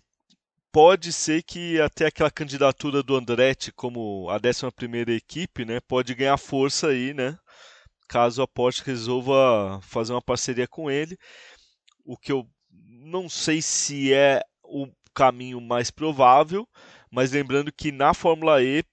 pode 0.72 1.12
ser 1.12 1.42
que 1.42 1.80
até 1.80 2.06
aquela 2.06 2.30
candidatura 2.30 3.02
do 3.02 3.14
Andretti 3.14 3.70
como 3.70 4.28
a 4.30 4.36
11 4.36 4.72
primeira 4.74 5.12
equipe, 5.12 5.64
né, 5.64 5.78
pode 5.80 6.14
ganhar 6.14 6.36
força 6.36 6.88
aí, 6.88 7.14
né, 7.14 7.38
caso 8.08 8.42
a 8.42 8.48
Porsche 8.48 8.82
resolva 8.84 9.80
fazer 9.82 10.12
uma 10.12 10.22
parceria 10.22 10.66
com 10.66 10.90
ele, 10.90 11.16
o 12.04 12.16
que 12.16 12.32
eu 12.32 12.48
não 12.70 13.28
sei 13.28 13.62
se 13.62 14.12
é 14.12 14.42
o 14.62 14.88
caminho 15.14 15.60
mais 15.60 15.90
provável, 15.90 16.68
mas 17.10 17.32
lembrando 17.32 17.72
que 17.72 17.92
na 17.92 18.12
Fórmula 18.12 18.62
E 18.62 18.84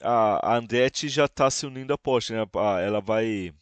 a, 0.00 0.56
Andretti 0.56 1.08
já 1.08 1.26
está 1.26 1.50
se 1.50 1.66
unindo 1.66 1.92
à 1.92 1.98
Porsche, 1.98 2.32
né? 2.32 2.46
ela 2.82 3.00
vai 3.00 3.52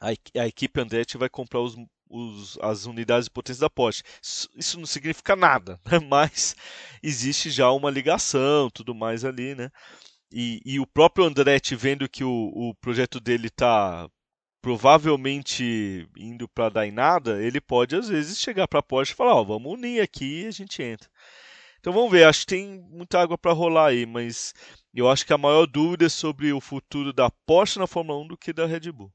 a, 0.00 0.08
a 0.40 0.46
equipe 0.46 0.80
Andretti 0.80 1.18
vai 1.18 1.28
comprar 1.28 1.60
os, 1.60 1.74
os, 2.10 2.58
as 2.60 2.84
unidades 2.84 3.26
de 3.26 3.30
potência 3.30 3.60
da 3.60 3.70
Porsche. 3.70 4.02
Isso 4.20 4.78
não 4.78 4.86
significa 4.86 5.36
nada, 5.36 5.80
né? 5.90 5.98
mas 6.00 6.56
existe 7.02 7.50
já 7.50 7.70
uma 7.70 7.90
ligação, 7.90 8.68
tudo 8.68 8.94
mais 8.94 9.24
ali, 9.24 9.54
né? 9.54 9.70
E, 10.32 10.60
e 10.64 10.78
o 10.78 10.86
próprio 10.86 11.24
Andretti 11.24 11.74
vendo 11.74 12.08
que 12.08 12.22
o, 12.22 12.52
o 12.54 12.74
projeto 12.76 13.18
dele 13.20 13.48
está 13.48 14.08
provavelmente 14.62 16.06
indo 16.16 16.46
para 16.48 16.68
dar 16.68 16.86
em 16.86 16.92
nada, 16.92 17.42
ele 17.42 17.60
pode 17.60 17.96
às 17.96 18.08
vezes 18.08 18.38
chegar 18.38 18.68
para 18.68 18.80
a 18.80 18.82
Porsche 18.82 19.12
e 19.12 19.16
falar, 19.16 19.34
ó, 19.34 19.40
oh, 19.40 19.44
vamos 19.46 19.72
unir 19.72 20.00
aqui 20.02 20.42
e 20.42 20.46
a 20.46 20.50
gente 20.50 20.82
entra. 20.82 21.08
Então 21.80 21.92
vamos 21.94 22.10
ver, 22.10 22.24
acho 22.24 22.40
que 22.40 22.46
tem 22.46 22.78
muita 22.90 23.20
água 23.20 23.38
para 23.38 23.52
rolar 23.52 23.86
aí, 23.86 24.04
mas 24.04 24.52
eu 24.94 25.08
acho 25.10 25.24
que 25.24 25.32
a 25.32 25.38
maior 25.38 25.66
dúvida 25.66 26.04
é 26.06 26.10
sobre 26.10 26.52
o 26.52 26.60
futuro 26.60 27.12
da 27.12 27.30
Porsche 27.46 27.78
na 27.78 27.86
Fórmula 27.86 28.20
1 28.20 28.28
do 28.28 28.36
que 28.36 28.52
da 28.52 28.66
Red 28.66 28.92
Bull. 28.92 29.10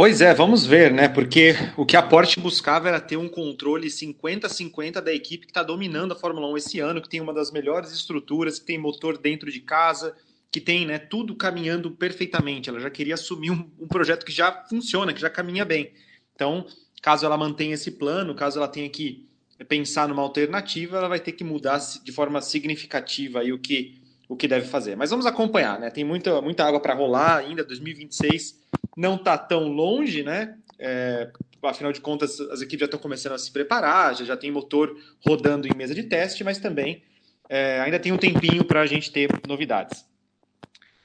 Pois 0.00 0.22
é, 0.22 0.32
vamos 0.32 0.64
ver, 0.64 0.90
né? 0.90 1.10
Porque 1.10 1.54
o 1.76 1.84
que 1.84 1.94
a 1.94 2.02
Porsche 2.02 2.40
buscava 2.40 2.88
era 2.88 2.98
ter 2.98 3.18
um 3.18 3.28
controle 3.28 3.88
50-50 3.88 4.98
da 4.98 5.12
equipe 5.12 5.44
que 5.44 5.50
está 5.50 5.62
dominando 5.62 6.12
a 6.12 6.16
Fórmula 6.16 6.48
1 6.52 6.56
esse 6.56 6.80
ano, 6.80 7.02
que 7.02 7.08
tem 7.08 7.20
uma 7.20 7.34
das 7.34 7.50
melhores 7.50 7.92
estruturas, 7.92 8.58
que 8.58 8.64
tem 8.64 8.78
motor 8.78 9.18
dentro 9.18 9.52
de 9.52 9.60
casa, 9.60 10.16
que 10.50 10.58
tem 10.58 10.86
né, 10.86 10.98
tudo 10.98 11.36
caminhando 11.36 11.90
perfeitamente. 11.90 12.70
Ela 12.70 12.80
já 12.80 12.88
queria 12.88 13.12
assumir 13.12 13.50
um, 13.50 13.70
um, 13.78 13.86
projeto 13.86 14.24
que 14.24 14.32
já 14.32 14.64
funciona, 14.70 15.12
que 15.12 15.20
já 15.20 15.28
caminha 15.28 15.66
bem. 15.66 15.92
Então, 16.34 16.64
caso 17.02 17.26
ela 17.26 17.36
mantenha 17.36 17.74
esse 17.74 17.90
plano, 17.90 18.34
caso 18.34 18.58
ela 18.58 18.68
tenha 18.68 18.88
que 18.88 19.28
pensar 19.68 20.08
numa 20.08 20.22
alternativa, 20.22 20.96
ela 20.96 21.08
vai 21.08 21.20
ter 21.20 21.32
que 21.32 21.44
mudar 21.44 21.78
de 22.02 22.10
forma 22.10 22.40
significativa 22.40 23.40
aí 23.40 23.52
o 23.52 23.58
que, 23.58 24.00
o 24.30 24.34
que 24.34 24.48
deve 24.48 24.66
fazer. 24.66 24.96
Mas 24.96 25.10
vamos 25.10 25.26
acompanhar, 25.26 25.78
né? 25.78 25.90
Tem 25.90 26.04
muita, 26.04 26.40
muita 26.40 26.64
água 26.64 26.80
para 26.80 26.94
rolar 26.94 27.36
ainda, 27.36 27.62
2026 27.62 28.58
não 28.96 29.16
está 29.16 29.36
tão 29.36 29.68
longe, 29.68 30.22
né? 30.22 30.56
É, 30.78 31.30
afinal 31.62 31.92
de 31.92 32.00
contas, 32.00 32.40
as 32.40 32.60
equipes 32.60 32.80
já 32.80 32.84
estão 32.86 33.00
começando 33.00 33.32
a 33.32 33.38
se 33.38 33.52
preparar, 33.52 34.14
já, 34.16 34.24
já 34.24 34.36
tem 34.36 34.50
motor 34.50 34.96
rodando 35.26 35.68
em 35.68 35.76
mesa 35.76 35.94
de 35.94 36.04
teste, 36.04 36.42
mas 36.42 36.58
também 36.58 37.02
é, 37.48 37.80
ainda 37.80 37.98
tem 37.98 38.12
um 38.12 38.16
tempinho 38.16 38.64
para 38.64 38.80
a 38.80 38.86
gente 38.86 39.10
ter 39.10 39.28
novidades. 39.46 40.08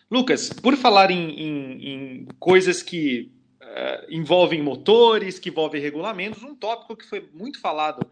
Lucas, 0.10 0.50
por 0.50 0.78
falar 0.78 1.10
em, 1.10 1.32
em, 1.32 1.90
em 1.90 2.28
coisas 2.40 2.84
que 2.84 3.32
uh, 3.60 4.06
envolvem 4.10 4.62
motores, 4.62 5.40
que 5.40 5.50
envolvem 5.50 5.82
regulamentos, 5.82 6.44
um 6.44 6.56
tópico 6.56 6.96
que 6.96 7.06
foi 7.06 7.28
muito 7.34 7.60
falado 7.60 8.06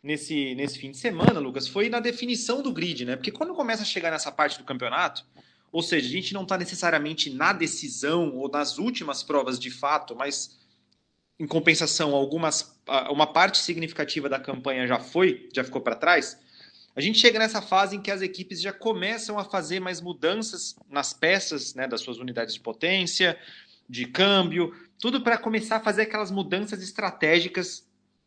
nesse, 0.00 0.54
nesse 0.54 0.78
fim 0.78 0.92
de 0.92 0.98
semana, 0.98 1.40
Lucas, 1.40 1.66
foi 1.66 1.88
na 1.88 1.98
definição 1.98 2.62
do 2.62 2.72
grid, 2.72 3.04
né? 3.04 3.16
Porque 3.16 3.32
quando 3.32 3.54
começa 3.54 3.82
a 3.82 3.86
chegar 3.86 4.12
nessa 4.12 4.30
parte 4.30 4.58
do 4.58 4.64
campeonato, 4.64 5.26
ou 5.72 5.82
seja, 5.82 6.06
a 6.06 6.10
gente 6.10 6.34
não 6.34 6.42
está 6.42 6.58
necessariamente 6.58 7.30
na 7.30 7.54
decisão 7.54 8.36
ou 8.36 8.48
nas 8.48 8.78
últimas 8.78 9.22
provas 9.22 9.58
de 9.58 9.70
fato, 9.70 10.14
mas 10.14 10.60
em 11.40 11.46
compensação, 11.46 12.14
algumas, 12.14 12.78
uma 13.10 13.26
parte 13.26 13.58
significativa 13.58 14.28
da 14.28 14.38
campanha 14.38 14.86
já 14.86 15.00
foi, 15.00 15.48
já 15.52 15.64
ficou 15.64 15.80
para 15.80 15.96
trás. 15.96 16.38
A 16.94 17.00
gente 17.00 17.18
chega 17.18 17.38
nessa 17.38 17.62
fase 17.62 17.96
em 17.96 18.02
que 18.02 18.10
as 18.10 18.20
equipes 18.20 18.60
já 18.60 18.72
começam 18.72 19.38
a 19.38 19.44
fazer 19.44 19.80
mais 19.80 19.98
mudanças 19.98 20.76
nas 20.90 21.14
peças 21.14 21.74
né, 21.74 21.88
das 21.88 22.02
suas 22.02 22.18
unidades 22.18 22.54
de 22.54 22.60
potência, 22.60 23.38
de 23.88 24.06
câmbio, 24.06 24.74
tudo 25.00 25.22
para 25.22 25.38
começar 25.38 25.76
a 25.76 25.80
fazer 25.80 26.02
aquelas 26.02 26.30
mudanças 26.30 26.82
estratégicas 26.82 27.84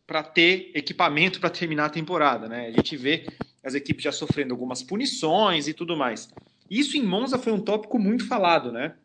para 0.08 0.24
ter 0.24 0.72
equipamento 0.74 1.40
para 1.40 1.50
terminar 1.52 1.86
a 1.86 1.90
temporada. 1.90 2.50
Né? 2.50 2.68
A 2.68 2.72
gente 2.72 2.98
vê 2.98 3.28
as 3.64 3.76
equipes 3.76 4.04
já 4.04 4.12
sofrendo 4.12 4.54
algumas 4.54 4.82
punições 4.82 5.68
e 5.68 5.74
tudo 5.74 5.96
mais. 5.96 6.28
Isso 6.70 6.98
em 6.98 7.04
Monza 7.04 7.38
foi 7.38 7.54
um 7.54 7.60
tópico 7.60 8.00
muito 8.00 8.28
falado, 8.28 8.72
né? 8.72 8.96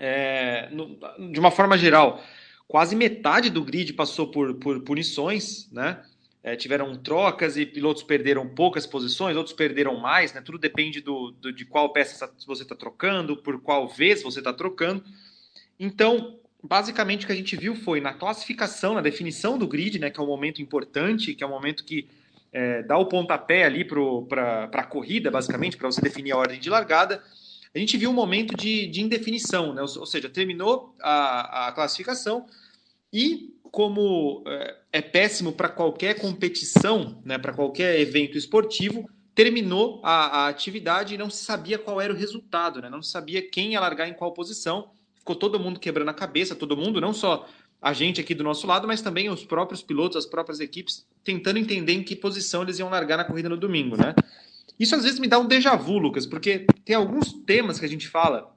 É, 0.00 0.68
no, 0.70 0.98
de 1.30 1.38
uma 1.38 1.50
forma 1.50 1.76
geral, 1.78 2.22
quase 2.66 2.96
metade 2.96 3.50
do 3.50 3.64
grid 3.64 3.92
passou 3.92 4.30
por, 4.30 4.54
por 4.54 4.80
punições, 4.80 5.70
né? 5.70 6.02
é, 6.42 6.56
tiveram 6.56 6.96
trocas 6.96 7.56
e 7.56 7.64
pilotos 7.64 8.02
perderam 8.02 8.48
poucas 8.48 8.86
posições, 8.86 9.36
outros 9.36 9.54
perderam 9.54 9.96
mais, 9.98 10.32
né? 10.32 10.40
Tudo 10.40 10.58
depende 10.58 11.00
do, 11.00 11.30
do 11.30 11.52
de 11.52 11.64
qual 11.64 11.92
peça 11.92 12.32
você 12.46 12.62
está 12.62 12.74
trocando, 12.74 13.36
por 13.36 13.60
qual 13.60 13.88
vez 13.88 14.22
você 14.22 14.40
está 14.40 14.52
trocando. 14.52 15.04
Então, 15.78 16.40
basicamente 16.62 17.24
o 17.24 17.26
que 17.26 17.32
a 17.32 17.36
gente 17.36 17.56
viu 17.56 17.76
foi 17.76 18.00
na 18.00 18.12
classificação, 18.12 18.94
na 18.94 19.00
definição 19.00 19.56
do 19.56 19.68
grid, 19.68 20.00
né? 20.00 20.10
Que 20.10 20.18
é 20.18 20.22
um 20.22 20.26
momento 20.26 20.60
importante, 20.60 21.34
que 21.34 21.44
é 21.44 21.46
um 21.46 21.50
momento 21.50 21.84
que 21.84 22.08
é, 22.52 22.82
dá 22.82 22.98
o 22.98 23.06
pontapé 23.06 23.64
ali 23.64 23.84
para 23.84 24.64
a 24.72 24.84
corrida, 24.84 25.30
basicamente, 25.30 25.76
para 25.76 25.90
você 25.90 26.00
definir 26.00 26.32
a 26.32 26.36
ordem 26.36 26.60
de 26.60 26.68
largada. 26.68 27.22
A 27.74 27.78
gente 27.78 27.96
viu 27.96 28.10
um 28.10 28.14
momento 28.14 28.54
de, 28.54 28.86
de 28.86 29.00
indefinição, 29.00 29.72
né? 29.72 29.80
ou, 29.80 29.88
ou 30.00 30.06
seja, 30.06 30.28
terminou 30.28 30.94
a, 31.00 31.68
a 31.68 31.72
classificação 31.72 32.46
e 33.12 33.54
como 33.72 34.44
é, 34.46 34.76
é 34.92 35.00
péssimo 35.00 35.52
para 35.52 35.70
qualquer 35.70 36.20
competição, 36.20 37.22
né, 37.24 37.38
para 37.38 37.54
qualquer 37.54 37.98
evento 37.98 38.36
esportivo, 38.36 39.08
terminou 39.34 39.98
a, 40.04 40.44
a, 40.44 40.48
atividade 40.48 41.14
e 41.14 41.18
não 41.18 41.30
se 41.30 41.42
sabia 41.42 41.78
qual 41.78 41.98
era 41.98 42.12
o 42.12 42.16
resultado, 42.16 42.82
né? 42.82 42.90
não 42.90 43.00
se 43.00 43.10
sabia 43.10 43.40
quem 43.40 43.72
ia 43.72 43.80
largar 43.80 44.06
em 44.06 44.12
qual 44.12 44.34
posição. 44.34 44.90
Ficou 45.14 45.34
todo 45.34 45.58
mundo 45.58 45.80
quebrando 45.80 46.10
a 46.10 46.14
cabeça, 46.14 46.54
todo 46.54 46.76
mundo, 46.76 47.00
não 47.00 47.14
só 47.14 47.48
a 47.82 47.92
gente 47.92 48.20
aqui 48.20 48.32
do 48.32 48.44
nosso 48.44 48.64
lado, 48.64 48.86
mas 48.86 49.02
também 49.02 49.28
os 49.28 49.44
próprios 49.44 49.82
pilotos, 49.82 50.16
as 50.16 50.24
próprias 50.24 50.60
equipes, 50.60 51.04
tentando 51.24 51.58
entender 51.58 51.92
em 51.92 52.02
que 52.04 52.14
posição 52.14 52.62
eles 52.62 52.78
iam 52.78 52.88
largar 52.88 53.16
na 53.16 53.24
corrida 53.24 53.48
no 53.48 53.56
domingo, 53.56 53.96
né? 53.96 54.14
Isso 54.78 54.94
às 54.94 55.02
vezes 55.02 55.18
me 55.18 55.26
dá 55.26 55.38
um 55.38 55.46
déjà 55.46 55.74
vu, 55.74 55.98
Lucas, 55.98 56.24
porque 56.24 56.64
tem 56.84 56.94
alguns 56.94 57.32
temas 57.32 57.80
que 57.80 57.84
a 57.84 57.88
gente 57.88 58.08
fala 58.08 58.54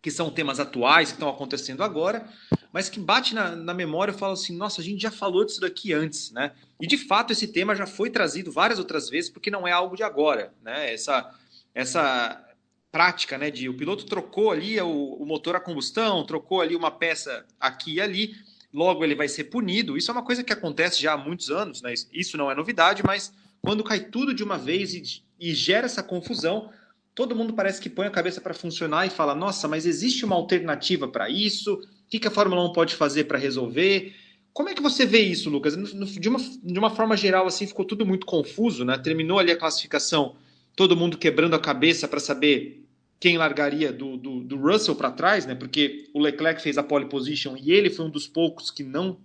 que 0.00 0.10
são 0.10 0.30
temas 0.30 0.58
atuais, 0.58 1.10
que 1.10 1.16
estão 1.16 1.28
acontecendo 1.28 1.82
agora, 1.82 2.26
mas 2.72 2.88
que 2.88 2.98
bate 2.98 3.34
na, 3.34 3.54
na 3.54 3.74
memória 3.74 4.12
e 4.12 4.18
fala 4.18 4.32
assim, 4.32 4.56
nossa, 4.56 4.80
a 4.80 4.84
gente 4.84 5.00
já 5.00 5.10
falou 5.10 5.44
disso 5.44 5.60
daqui 5.60 5.92
antes, 5.92 6.30
né? 6.30 6.52
E 6.80 6.86
de 6.86 6.96
fato 6.96 7.32
esse 7.32 7.48
tema 7.48 7.74
já 7.74 7.86
foi 7.86 8.08
trazido 8.10 8.50
várias 8.50 8.78
outras 8.78 9.10
vezes, 9.10 9.30
porque 9.30 9.50
não 9.50 9.68
é 9.68 9.72
algo 9.72 9.94
de 9.94 10.02
agora, 10.02 10.52
né? 10.62 10.92
Essa, 10.92 11.30
essa 11.74 12.42
prática, 12.90 13.36
né, 13.36 13.50
de 13.50 13.68
o 13.68 13.76
piloto 13.76 14.06
trocou 14.06 14.52
ali 14.52 14.80
o, 14.80 15.14
o 15.14 15.26
motor 15.26 15.56
a 15.56 15.60
combustão, 15.60 16.24
trocou 16.24 16.60
ali 16.60 16.76
uma 16.76 16.92
peça 16.92 17.44
aqui 17.58 17.94
e 17.94 18.00
ali, 18.00 18.36
logo 18.74 19.04
ele 19.04 19.14
vai 19.14 19.28
ser 19.28 19.44
punido. 19.44 19.96
Isso 19.96 20.10
é 20.10 20.12
uma 20.12 20.24
coisa 20.24 20.42
que 20.42 20.52
acontece 20.52 21.00
já 21.00 21.12
há 21.12 21.16
muitos 21.16 21.48
anos, 21.48 21.80
né? 21.80 21.94
Isso 22.12 22.36
não 22.36 22.50
é 22.50 22.56
novidade, 22.56 23.04
mas 23.06 23.32
quando 23.62 23.84
cai 23.84 24.00
tudo 24.00 24.34
de 24.34 24.42
uma 24.42 24.58
vez 24.58 24.92
e, 24.92 25.22
e 25.38 25.54
gera 25.54 25.86
essa 25.86 26.02
confusão, 26.02 26.70
todo 27.14 27.36
mundo 27.36 27.54
parece 27.54 27.80
que 27.80 27.88
põe 27.88 28.08
a 28.08 28.10
cabeça 28.10 28.40
para 28.40 28.52
funcionar 28.52 29.06
e 29.06 29.10
fala: 29.10 29.32
nossa, 29.32 29.68
mas 29.68 29.86
existe 29.86 30.24
uma 30.24 30.34
alternativa 30.34 31.06
para 31.06 31.30
isso? 31.30 31.74
O 31.74 31.80
que, 32.10 32.18
que 32.18 32.26
a 32.26 32.32
Fórmula 32.32 32.68
1 32.68 32.72
pode 32.72 32.96
fazer 32.96 33.24
para 33.24 33.38
resolver? 33.38 34.12
Como 34.52 34.68
é 34.68 34.74
que 34.74 34.82
você 34.82 35.06
vê 35.06 35.20
isso, 35.20 35.48
Lucas? 35.48 35.76
De 35.76 36.28
uma, 36.28 36.38
de 36.38 36.78
uma 36.78 36.90
forma 36.90 37.16
geral, 37.16 37.46
assim, 37.46 37.66
ficou 37.66 37.84
tudo 37.84 38.04
muito 38.04 38.26
confuso, 38.26 38.84
né? 38.84 38.98
Terminou 38.98 39.38
ali 39.38 39.52
a 39.52 39.56
classificação, 39.56 40.34
todo 40.74 40.96
mundo 40.96 41.16
quebrando 41.16 41.54
a 41.54 41.60
cabeça 41.60 42.06
para 42.08 42.20
saber 42.20 42.83
quem 43.24 43.38
largaria 43.38 43.90
do, 43.90 44.18
do, 44.18 44.44
do 44.44 44.56
Russell 44.58 44.94
para 44.94 45.10
trás, 45.10 45.46
né? 45.46 45.54
Porque 45.54 46.10
o 46.12 46.20
Leclerc 46.20 46.60
fez 46.60 46.76
a 46.76 46.82
pole 46.82 47.08
position 47.08 47.56
e 47.56 47.72
ele 47.72 47.88
foi 47.88 48.04
um 48.04 48.10
dos 48.10 48.26
poucos 48.26 48.70
que 48.70 48.84
não 48.84 49.18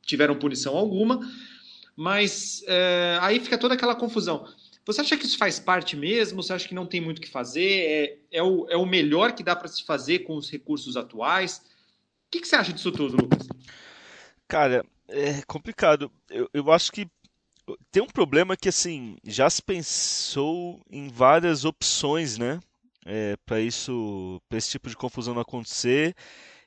tiveram 0.00 0.38
punição 0.38 0.74
alguma. 0.74 1.20
Mas 1.94 2.64
é, 2.66 3.18
aí 3.20 3.38
fica 3.38 3.58
toda 3.58 3.74
aquela 3.74 3.94
confusão. 3.94 4.48
Você 4.86 5.02
acha 5.02 5.18
que 5.18 5.26
isso 5.26 5.36
faz 5.36 5.60
parte 5.60 5.98
mesmo? 5.98 6.42
Você 6.42 6.54
acha 6.54 6.66
que 6.66 6.74
não 6.74 6.86
tem 6.86 6.98
muito 6.98 7.18
o 7.18 7.20
que 7.20 7.28
fazer? 7.28 8.18
É, 8.32 8.38
é, 8.38 8.42
o, 8.42 8.66
é 8.70 8.76
o 8.78 8.86
melhor 8.86 9.32
que 9.32 9.42
dá 9.42 9.54
para 9.54 9.68
se 9.68 9.84
fazer 9.84 10.20
com 10.20 10.34
os 10.34 10.48
recursos 10.48 10.96
atuais? 10.96 11.58
O 11.58 12.30
que, 12.30 12.40
que, 12.40 12.48
você 12.48 12.56
acha 12.56 12.72
disso 12.72 12.90
tudo, 12.90 13.18
Lucas? 13.18 13.46
Cara, 14.48 14.82
é 15.08 15.42
complicado. 15.42 16.10
Eu, 16.30 16.48
eu 16.54 16.72
acho 16.72 16.90
que 16.90 17.06
tem 17.90 18.02
um 18.02 18.06
problema 18.06 18.56
que 18.56 18.70
assim 18.70 19.18
já 19.22 19.50
se 19.50 19.60
pensou 19.60 20.80
em 20.90 21.08
várias 21.08 21.66
opções, 21.66 22.38
né? 22.38 22.58
É, 23.04 23.36
para 23.44 23.60
isso, 23.60 24.40
para 24.48 24.58
esse 24.58 24.70
tipo 24.70 24.88
de 24.88 24.96
confusão 24.96 25.34
não 25.34 25.42
acontecer. 25.42 26.14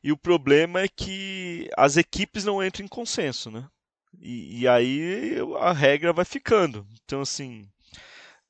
E 0.04 0.12
o 0.12 0.18
problema 0.18 0.82
é 0.82 0.88
que 0.88 1.70
as 1.77 1.98
equipes 1.98 2.44
não 2.46 2.63
entram 2.63 2.86
em 2.86 2.89
consenso, 2.89 3.50
né? 3.50 3.68
E, 4.22 4.62
e 4.62 4.68
aí 4.68 5.36
a 5.60 5.74
regra 5.74 6.13
vai 6.13 6.25
ficando. 6.25 6.86
Então, 7.04 7.22
assim, 7.22 7.68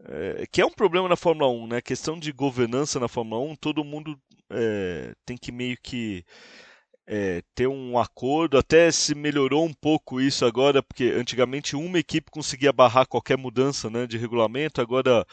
é, 0.04 0.46
que 0.51 0.62
é 0.62 0.65
um 0.65 0.72
problema 0.72 1.08
na 1.08 1.15
Fórmula 1.15 1.50
1, 1.50 1.68
né? 1.68 1.77
A 1.77 1.82
questão 1.82 2.20
de 2.20 2.32
governança 2.32 3.00
na 3.00 3.08
Fórmula 3.08 3.42
1, 3.51 3.56
todo 3.56 3.84
mundo 3.84 4.20
é, 4.51 5.13
tem 5.25 5.38
que 5.38 5.51
meio 5.51 5.77
que 5.82 6.25
é, 7.08 7.42
ter 7.54 7.68
um 7.68 7.98
acordo. 7.98 8.58
Até 8.58 8.92
se 8.92 9.15
melhorou 9.15 9.65
um 9.65 9.74
pouco 9.74 10.20
isso 10.22 10.46
agora, 10.46 10.84
porque 10.84 11.06
antigamente 11.06 11.75
uma 11.75 12.00
equipe 12.00 12.32
conseguia 12.32 12.74
barrar 12.74 13.08
qualquer 13.08 13.38
mudança 13.38 13.89
né, 13.89 14.06
de 14.08 14.18
regulamento, 14.18 14.82
agora 14.82 15.25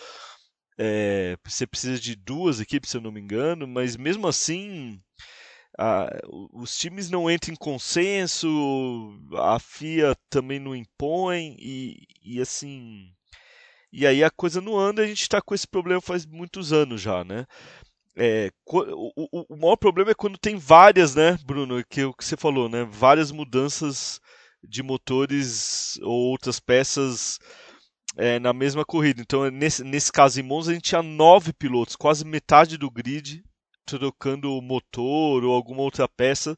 é, 0.79 1.37
você 1.45 1.67
precisa 1.67 2.01
de 2.01 2.15
duas 2.15 2.61
equipes, 2.61 2.91
se 2.91 2.97
eu 2.97 3.01
não 3.01 3.13
me 3.13 3.21
engano, 3.21 3.67
mas 3.67 3.97
mesmo 3.97 4.27
assim. 4.27 5.01
os 6.53 6.77
times 6.77 7.11
não 7.11 7.31
entram 7.31 7.53
em 7.55 7.57
consenso, 7.57 8.49
a 9.35 9.59
FIA 9.59 10.17
também 10.31 10.59
não 10.59 10.75
impõe, 10.77 11.57
e, 11.59 12.07
e 12.23 12.41
assim 12.41 13.13
e 13.93 14.07
aí 14.07 14.25
a 14.25 14.31
coisa 14.31 14.61
não 14.61 14.79
anda, 14.79 15.03
a 15.03 15.07
gente 15.07 15.21
está 15.21 15.41
com 15.43 15.55
esse 15.55 15.69
problema 15.69 16.01
faz 16.01 16.25
muitos 16.25 16.73
anos 16.73 17.01
já, 17.01 17.23
né? 17.23 17.47
É, 18.17 18.51
o, 18.67 19.13
o, 19.17 19.47
o, 19.51 19.57
maior 19.57 19.77
problema 19.77 20.11
é 20.11 20.15
quando 20.15 20.39
tem 20.39 20.57
várias, 20.57 21.15
né, 21.15 21.39
Bruno, 21.45 21.83
que 21.89 22.01
é 22.01 22.07
o 22.07 22.15
que 22.15 22.25
você 22.25 22.37
falou, 22.37 22.69
né? 22.69 22.87
Várias 22.91 23.31
mudanças 23.31 24.19
de 24.63 24.83
motores 24.83 25.99
ou 26.03 26.31
outras 26.31 26.59
peças 26.59 27.39
é, 28.17 28.39
na 28.39 28.53
mesma 28.53 28.85
corrida. 28.85 29.21
Então, 29.21 29.51
nesse, 29.51 29.83
nesse 29.85 30.13
caso 30.13 30.41
em 30.41 30.43
Monza, 30.43 30.71
a 30.71 30.75
gente 30.75 30.85
tinha 30.85 31.03
nove 31.03 31.53
pilotos, 31.53 31.97
quase 31.97 32.25
metade 32.25 32.77
do 32.77 32.91
grid, 32.91 33.43
trocando 33.85 34.57
o 34.57 34.63
motor 34.63 35.45
ou 35.45 35.55
alguma 35.55 35.83
outra 35.83 36.09
peça 36.09 36.57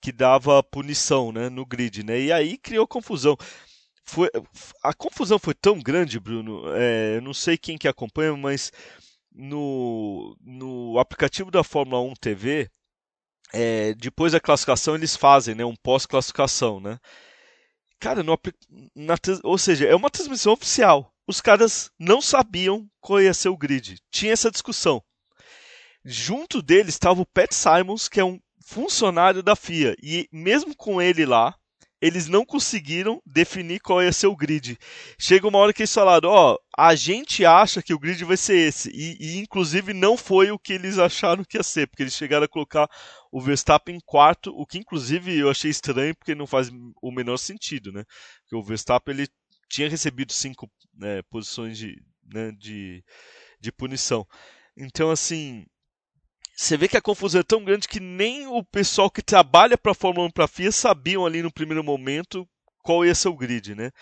que 0.00 0.12
dava 0.12 0.62
punição 0.62 1.32
né, 1.32 1.48
no 1.48 1.66
grid. 1.66 2.02
Né? 2.04 2.20
E 2.20 2.32
aí 2.32 2.58
criou 2.58 2.86
confusão 2.86 3.36
foi, 4.08 4.30
a 4.82 4.94
confusão 4.94 5.38
foi 5.38 5.54
tão 5.54 5.78
grande, 5.78 6.18
Bruno. 6.18 6.62
É, 6.74 7.16
eu 7.16 7.22
não 7.22 7.34
sei 7.34 7.58
quem 7.58 7.76
que 7.76 7.86
acompanha, 7.86 8.34
mas 8.36 8.72
no, 9.30 10.36
no 10.40 10.98
aplicativo 10.98 11.50
da 11.50 11.62
Fórmula 11.62 12.00
1 12.00 12.14
TV, 12.14 12.70
é, 13.52 13.94
depois 13.94 14.32
da 14.32 14.40
classificação 14.40 14.94
eles 14.94 15.14
fazem 15.14 15.54
né, 15.54 15.64
um 15.64 15.76
pós-classificação, 15.76 16.80
né? 16.80 16.98
Cara, 18.00 18.22
no, 18.22 18.38
na, 18.94 19.14
ou 19.42 19.58
seja, 19.58 19.86
é 19.86 19.94
uma 19.94 20.10
transmissão 20.10 20.52
oficial. 20.52 21.12
Os 21.26 21.40
caras 21.40 21.90
não 21.98 22.22
sabiam 22.22 22.88
qual 23.00 23.20
ia 23.20 23.34
ser 23.34 23.48
o 23.48 23.56
grid. 23.56 23.98
Tinha 24.10 24.32
essa 24.32 24.50
discussão. 24.50 25.02
Junto 26.04 26.62
deles 26.62 26.94
estava 26.94 27.20
o 27.20 27.26
Pat 27.26 27.52
Simons, 27.52 28.08
que 28.08 28.20
é 28.20 28.24
um 28.24 28.40
funcionário 28.64 29.42
da 29.42 29.56
FIA. 29.56 29.96
E 30.02 30.28
mesmo 30.32 30.74
com 30.76 31.02
ele 31.02 31.26
lá, 31.26 31.54
eles 32.00 32.28
não 32.28 32.44
conseguiram 32.44 33.20
definir 33.26 33.80
qual 33.80 34.02
ia 34.02 34.12
ser 34.12 34.28
o 34.28 34.36
grid. 34.36 34.78
Chega 35.18 35.48
uma 35.48 35.58
hora 35.58 35.72
que 35.72 35.82
eles 35.82 35.92
falaram, 35.92 36.28
ó, 36.28 36.54
oh, 36.54 36.58
a 36.76 36.94
gente 36.94 37.44
acha 37.44 37.82
que 37.82 37.92
o 37.92 37.98
grid 37.98 38.24
vai 38.24 38.36
ser 38.36 38.56
esse. 38.56 38.90
E, 38.90 39.16
e, 39.18 39.38
inclusive 39.38 39.92
não 39.92 40.16
foi 40.16 40.50
o 40.50 40.58
que 40.58 40.72
eles 40.72 40.98
acharam 40.98 41.44
que 41.44 41.56
ia 41.56 41.62
ser, 41.62 41.88
porque 41.88 42.02
eles 42.02 42.14
chegaram 42.14 42.44
a 42.44 42.48
colocar 42.48 42.88
o 43.32 43.40
Verstappen 43.40 43.96
em 43.96 44.00
quarto, 44.00 44.50
o 44.56 44.64
que 44.64 44.78
inclusive 44.78 45.36
eu 45.36 45.50
achei 45.50 45.70
estranho, 45.70 46.14
porque 46.14 46.34
não 46.34 46.46
faz 46.46 46.70
o 47.02 47.10
menor 47.10 47.36
sentido, 47.36 47.92
né? 47.92 48.04
Porque 48.42 48.56
o 48.56 48.62
Verstappen 48.62 49.14
ele 49.14 49.28
tinha 49.68 49.88
recebido 49.88 50.32
cinco 50.32 50.70
né, 50.94 51.22
posições 51.30 51.76
de, 51.76 52.00
né, 52.32 52.52
de, 52.52 53.04
de 53.60 53.72
punição. 53.72 54.26
Então, 54.76 55.10
assim, 55.10 55.66
você 56.60 56.76
vê 56.76 56.88
que 56.88 56.96
a 56.96 57.00
confusão 57.00 57.40
é 57.40 57.44
tão 57.44 57.62
grande 57.62 57.86
que 57.86 58.00
nem 58.00 58.48
o 58.48 58.64
pessoal 58.64 59.08
que 59.08 59.22
trabalha 59.22 59.78
para 59.78 59.92
a 59.92 59.94
Fórmula 59.94 60.26
1 60.26 60.30
para 60.32 60.46
a 60.46 60.48
FIA 60.48 60.72
sabiam 60.72 61.24
ali 61.24 61.40
no 61.40 61.52
primeiro 61.52 61.84
momento 61.84 62.48
qual 62.82 63.06
ia 63.06 63.14
ser 63.14 63.28
o 63.28 63.36
grid, 63.36 63.76
né? 63.76 63.92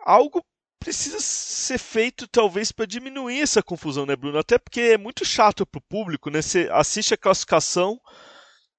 Algo 0.00 0.44
precisa 0.78 1.18
ser 1.18 1.78
feito 1.78 2.28
talvez 2.28 2.70
para 2.70 2.84
diminuir 2.84 3.40
essa 3.40 3.62
confusão, 3.62 4.04
né, 4.04 4.14
Bruno? 4.14 4.38
Até 4.38 4.58
porque 4.58 4.80
é 4.82 4.98
muito 4.98 5.24
chato 5.24 5.64
para 5.64 5.78
o 5.78 5.88
público, 5.88 6.28
né? 6.28 6.42
Você 6.42 6.68
assiste 6.70 7.14
a 7.14 7.16
classificação 7.16 7.98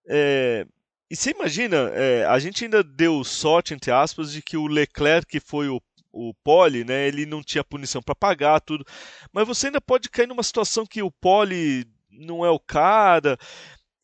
é... 0.07 0.63
e 1.09 1.15
você 1.15 1.31
imagina, 1.31 1.89
é... 1.95 2.25
a 2.25 2.37
gente 2.37 2.63
ainda 2.63 2.83
deu 2.83 3.23
sorte 3.23 3.73
entre 3.73 3.89
aspas 3.89 4.31
de 4.31 4.43
que 4.43 4.55
o 4.55 4.67
Leclerc 4.67 5.25
que 5.25 5.39
foi 5.39 5.67
o 5.67 5.81
o 6.19 6.33
pole, 6.43 6.83
né, 6.83 7.07
ele 7.07 7.27
não 7.27 7.43
tinha 7.43 7.63
punição 7.63 8.01
para 8.01 8.15
pagar 8.15 8.59
tudo, 8.61 8.83
mas 9.31 9.47
você 9.47 9.67
ainda 9.67 9.79
pode 9.79 10.09
cair 10.09 10.25
numa 10.25 10.41
situação 10.41 10.83
que 10.83 11.03
o 11.03 11.11
pole 11.11 11.85
não 12.17 12.45
é 12.45 12.49
o 12.49 12.60
cara. 12.60 13.38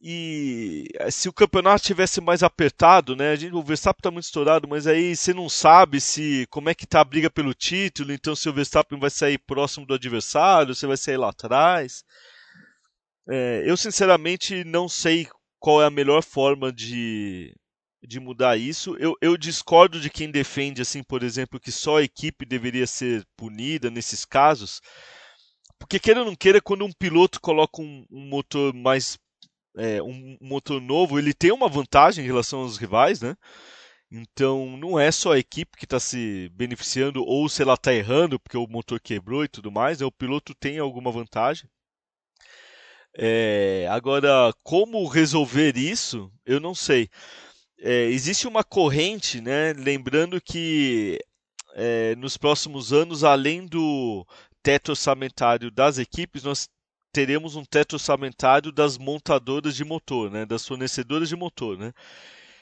E 0.06 0.90
eh, 0.96 1.10
se 1.10 1.30
o 1.30 1.34
campeonato 1.34 1.86
tivesse 1.86 2.20
mais 2.20 2.44
apertado, 2.44 3.16
né? 3.16 3.32
A 3.32 3.36
gente, 3.38 3.56
o 3.56 3.64
Verstappen 3.64 4.00
está 4.00 4.12
muito 4.12 4.26
estourado, 4.26 4.68
mas 4.68 4.86
aí 4.86 5.16
você 5.16 5.34
não 5.34 5.48
sabe 5.48 6.02
se 6.02 6.46
como 6.50 6.70
é 6.70 6.76
que 6.76 6.86
tá 6.86 7.00
a 7.00 7.06
briga 7.06 7.30
pelo 7.30 7.54
título, 7.54 8.12
então 8.12 8.36
se 8.36 8.50
o 8.50 8.54
Verstappen 8.54 9.00
vai 9.00 9.10
sair 9.10 9.38
próximo 9.38 9.86
do 9.86 9.94
adversário, 9.94 10.76
se 10.76 10.86
vai 10.86 10.98
sair 10.98 11.16
lá 11.18 11.30
atrás. 11.30 12.04
É, 13.30 13.64
eu 13.66 13.78
sinceramente 13.78 14.66
não 14.66 14.90
sei 14.90 15.28
qual 15.58 15.82
é 15.82 15.86
a 15.86 15.90
melhor 15.90 16.22
forma 16.22 16.74
de, 16.74 17.56
de 18.06 18.20
mudar 18.20 18.58
isso. 18.58 18.98
Eu, 19.00 19.16
eu 19.22 19.38
discordo 19.38 20.02
de 20.02 20.10
quem 20.10 20.30
defende, 20.30 20.82
assim, 20.82 21.02
por 21.02 21.24
exemplo, 21.24 21.60
que 21.62 21.72
só 21.72 22.00
a 22.00 22.04
equipe 22.04 22.46
deveria 22.46 22.86
ser 22.86 23.26
punida 23.38 23.90
nesses 23.90 24.26
casos 24.26 24.82
porque 25.84 26.00
queira 26.00 26.22
ou 26.22 26.26
não 26.26 26.36
queira, 26.36 26.62
quando 26.62 26.86
um 26.86 26.92
piloto 26.94 27.42
coloca 27.42 27.82
um, 27.82 28.06
um 28.10 28.22
motor 28.30 28.74
mais. 28.74 29.20
É, 29.76 30.02
um 30.02 30.38
motor 30.40 30.80
novo, 30.80 31.20
ele 31.20 31.34
tem 31.34 31.52
uma 31.52 31.68
vantagem 31.68 32.24
em 32.24 32.28
relação 32.28 32.62
aos 32.62 32.78
rivais, 32.78 33.22
né? 33.22 33.36
Então 34.10 34.78
não 34.78 35.00
é 35.00 35.12
só 35.12 35.34
a 35.34 35.40
equipe 35.40 35.76
que 35.78 35.86
está 35.86 36.00
se 36.00 36.50
beneficiando 36.54 37.24
ou 37.26 37.50
se 37.50 37.64
ela 37.64 37.74
está 37.74 37.94
errando 37.94 38.40
porque 38.40 38.56
o 38.56 38.68
motor 38.68 39.00
quebrou 39.00 39.44
e 39.44 39.48
tudo 39.48 39.72
mais, 39.72 40.00
né? 40.00 40.06
o 40.06 40.12
piloto 40.12 40.54
tem 40.56 40.78
alguma 40.78 41.12
vantagem. 41.12 41.68
É, 43.18 43.88
agora, 43.90 44.54
como 44.64 45.08
resolver 45.08 45.76
isso, 45.78 46.32
eu 46.46 46.60
não 46.60 46.76
sei. 46.76 47.10
É, 47.80 48.06
existe 48.06 48.48
uma 48.48 48.64
corrente, 48.64 49.42
né? 49.42 49.74
lembrando 49.74 50.40
que 50.40 51.20
é, 51.76 52.16
nos 52.16 52.38
próximos 52.38 52.94
anos, 52.94 53.24
além 53.24 53.66
do 53.66 54.26
teto 54.64 54.90
orçamentário 54.90 55.70
das 55.70 55.98
equipes, 55.98 56.44
nós 56.44 56.70
teremos 57.12 57.56
um 57.56 57.64
teto 57.66 57.94
orçamentário 57.94 58.72
das 58.72 58.98
montadoras 58.98 59.76
de 59.76 59.86
motor, 59.86 60.32
né, 60.32 60.46
das 60.46 60.66
fornecedoras 60.66 61.30
de 61.30 61.36
motor, 61.36 61.78
né? 61.78 61.94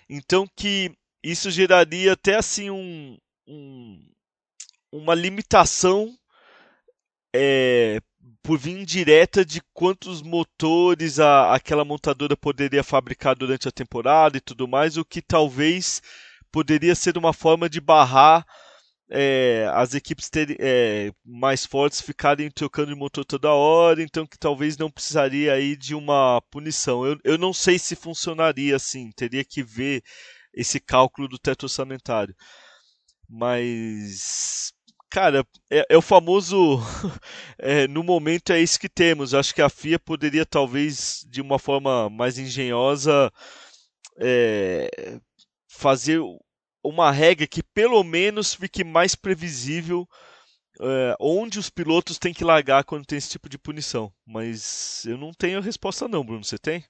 Então 0.09 0.45
que 0.57 0.91
isso 1.23 1.49
geraria 1.51 2.13
até 2.13 2.35
assim 2.35 2.69
um, 2.69 3.17
um 3.47 4.11
uma 4.91 5.15
limitação 5.15 6.13
é, 7.33 8.01
por 8.43 8.57
via 8.57 8.77
indireta 8.79 9.45
de 9.45 9.61
quantos 9.73 10.21
motores 10.21 11.19
a, 11.19 11.53
aquela 11.55 11.85
montadora 11.85 12.35
poderia 12.35 12.83
fabricar 12.83 13.35
durante 13.35 13.67
a 13.67 13.71
temporada 13.71 14.37
e 14.37 14.41
tudo 14.41 14.67
mais, 14.67 14.97
o 14.97 15.05
que 15.05 15.21
talvez 15.21 16.01
poderia 16.51 16.93
ser 16.93 17.17
uma 17.17 17.31
forma 17.31 17.69
de 17.69 17.79
barrar 17.79 18.45
é, 19.13 19.69
as 19.73 19.93
equipes 19.93 20.29
terem, 20.29 20.55
é, 20.59 21.11
mais 21.25 21.65
fortes 21.65 21.99
ficarem 22.01 22.49
trocando 22.49 22.93
de 22.93 22.99
motor 22.99 23.25
toda 23.25 23.51
hora, 23.51 24.01
então 24.01 24.25
que 24.25 24.39
talvez 24.39 24.77
não 24.77 24.89
precisaria 24.89 25.53
aí 25.53 25.75
de 25.75 25.93
uma 25.93 26.41
punição. 26.49 27.05
Eu, 27.05 27.17
eu 27.23 27.37
não 27.37 27.53
sei 27.53 27.77
se 27.77 27.95
funcionaria 27.95 28.75
assim, 28.75 29.11
teria 29.11 29.43
que 29.43 29.61
ver 29.61 30.01
esse 30.53 30.79
cálculo 30.79 31.27
do 31.27 31.37
teto 31.37 31.63
orçamentário. 31.63 32.33
Mas, 33.29 34.73
cara, 35.09 35.45
é, 35.69 35.85
é 35.89 35.97
o 35.97 36.01
famoso. 36.01 36.79
É, 37.63 37.87
no 37.87 38.03
momento 38.03 38.51
é 38.51 38.59
isso 38.59 38.79
que 38.79 38.89
temos. 38.89 39.35
Acho 39.35 39.53
que 39.53 39.61
a 39.61 39.69
FIA 39.69 39.99
poderia, 39.99 40.45
talvez, 40.45 41.23
de 41.29 41.41
uma 41.41 41.59
forma 41.59 42.09
mais 42.09 42.39
engenhosa, 42.39 43.31
é, 44.19 45.19
fazer 45.69 46.19
uma 46.83 47.11
regra 47.11 47.47
que 47.47 47.61
pelo 47.61 48.03
menos 48.03 48.53
fique 48.53 48.83
mais 48.83 49.15
previsível 49.15 50.07
é, 50.79 51.15
onde 51.19 51.59
os 51.59 51.69
pilotos 51.69 52.17
têm 52.17 52.33
que 52.33 52.43
largar 52.43 52.83
quando 52.83 53.05
tem 53.05 53.17
esse 53.17 53.29
tipo 53.29 53.47
de 53.47 53.57
punição. 53.57 54.11
Mas 54.25 55.05
eu 55.05 55.17
não 55.17 55.31
tenho 55.31 55.61
resposta 55.61 56.07
não, 56.07 56.25
Bruno. 56.25 56.43
Você 56.43 56.57
tem? 56.57 56.83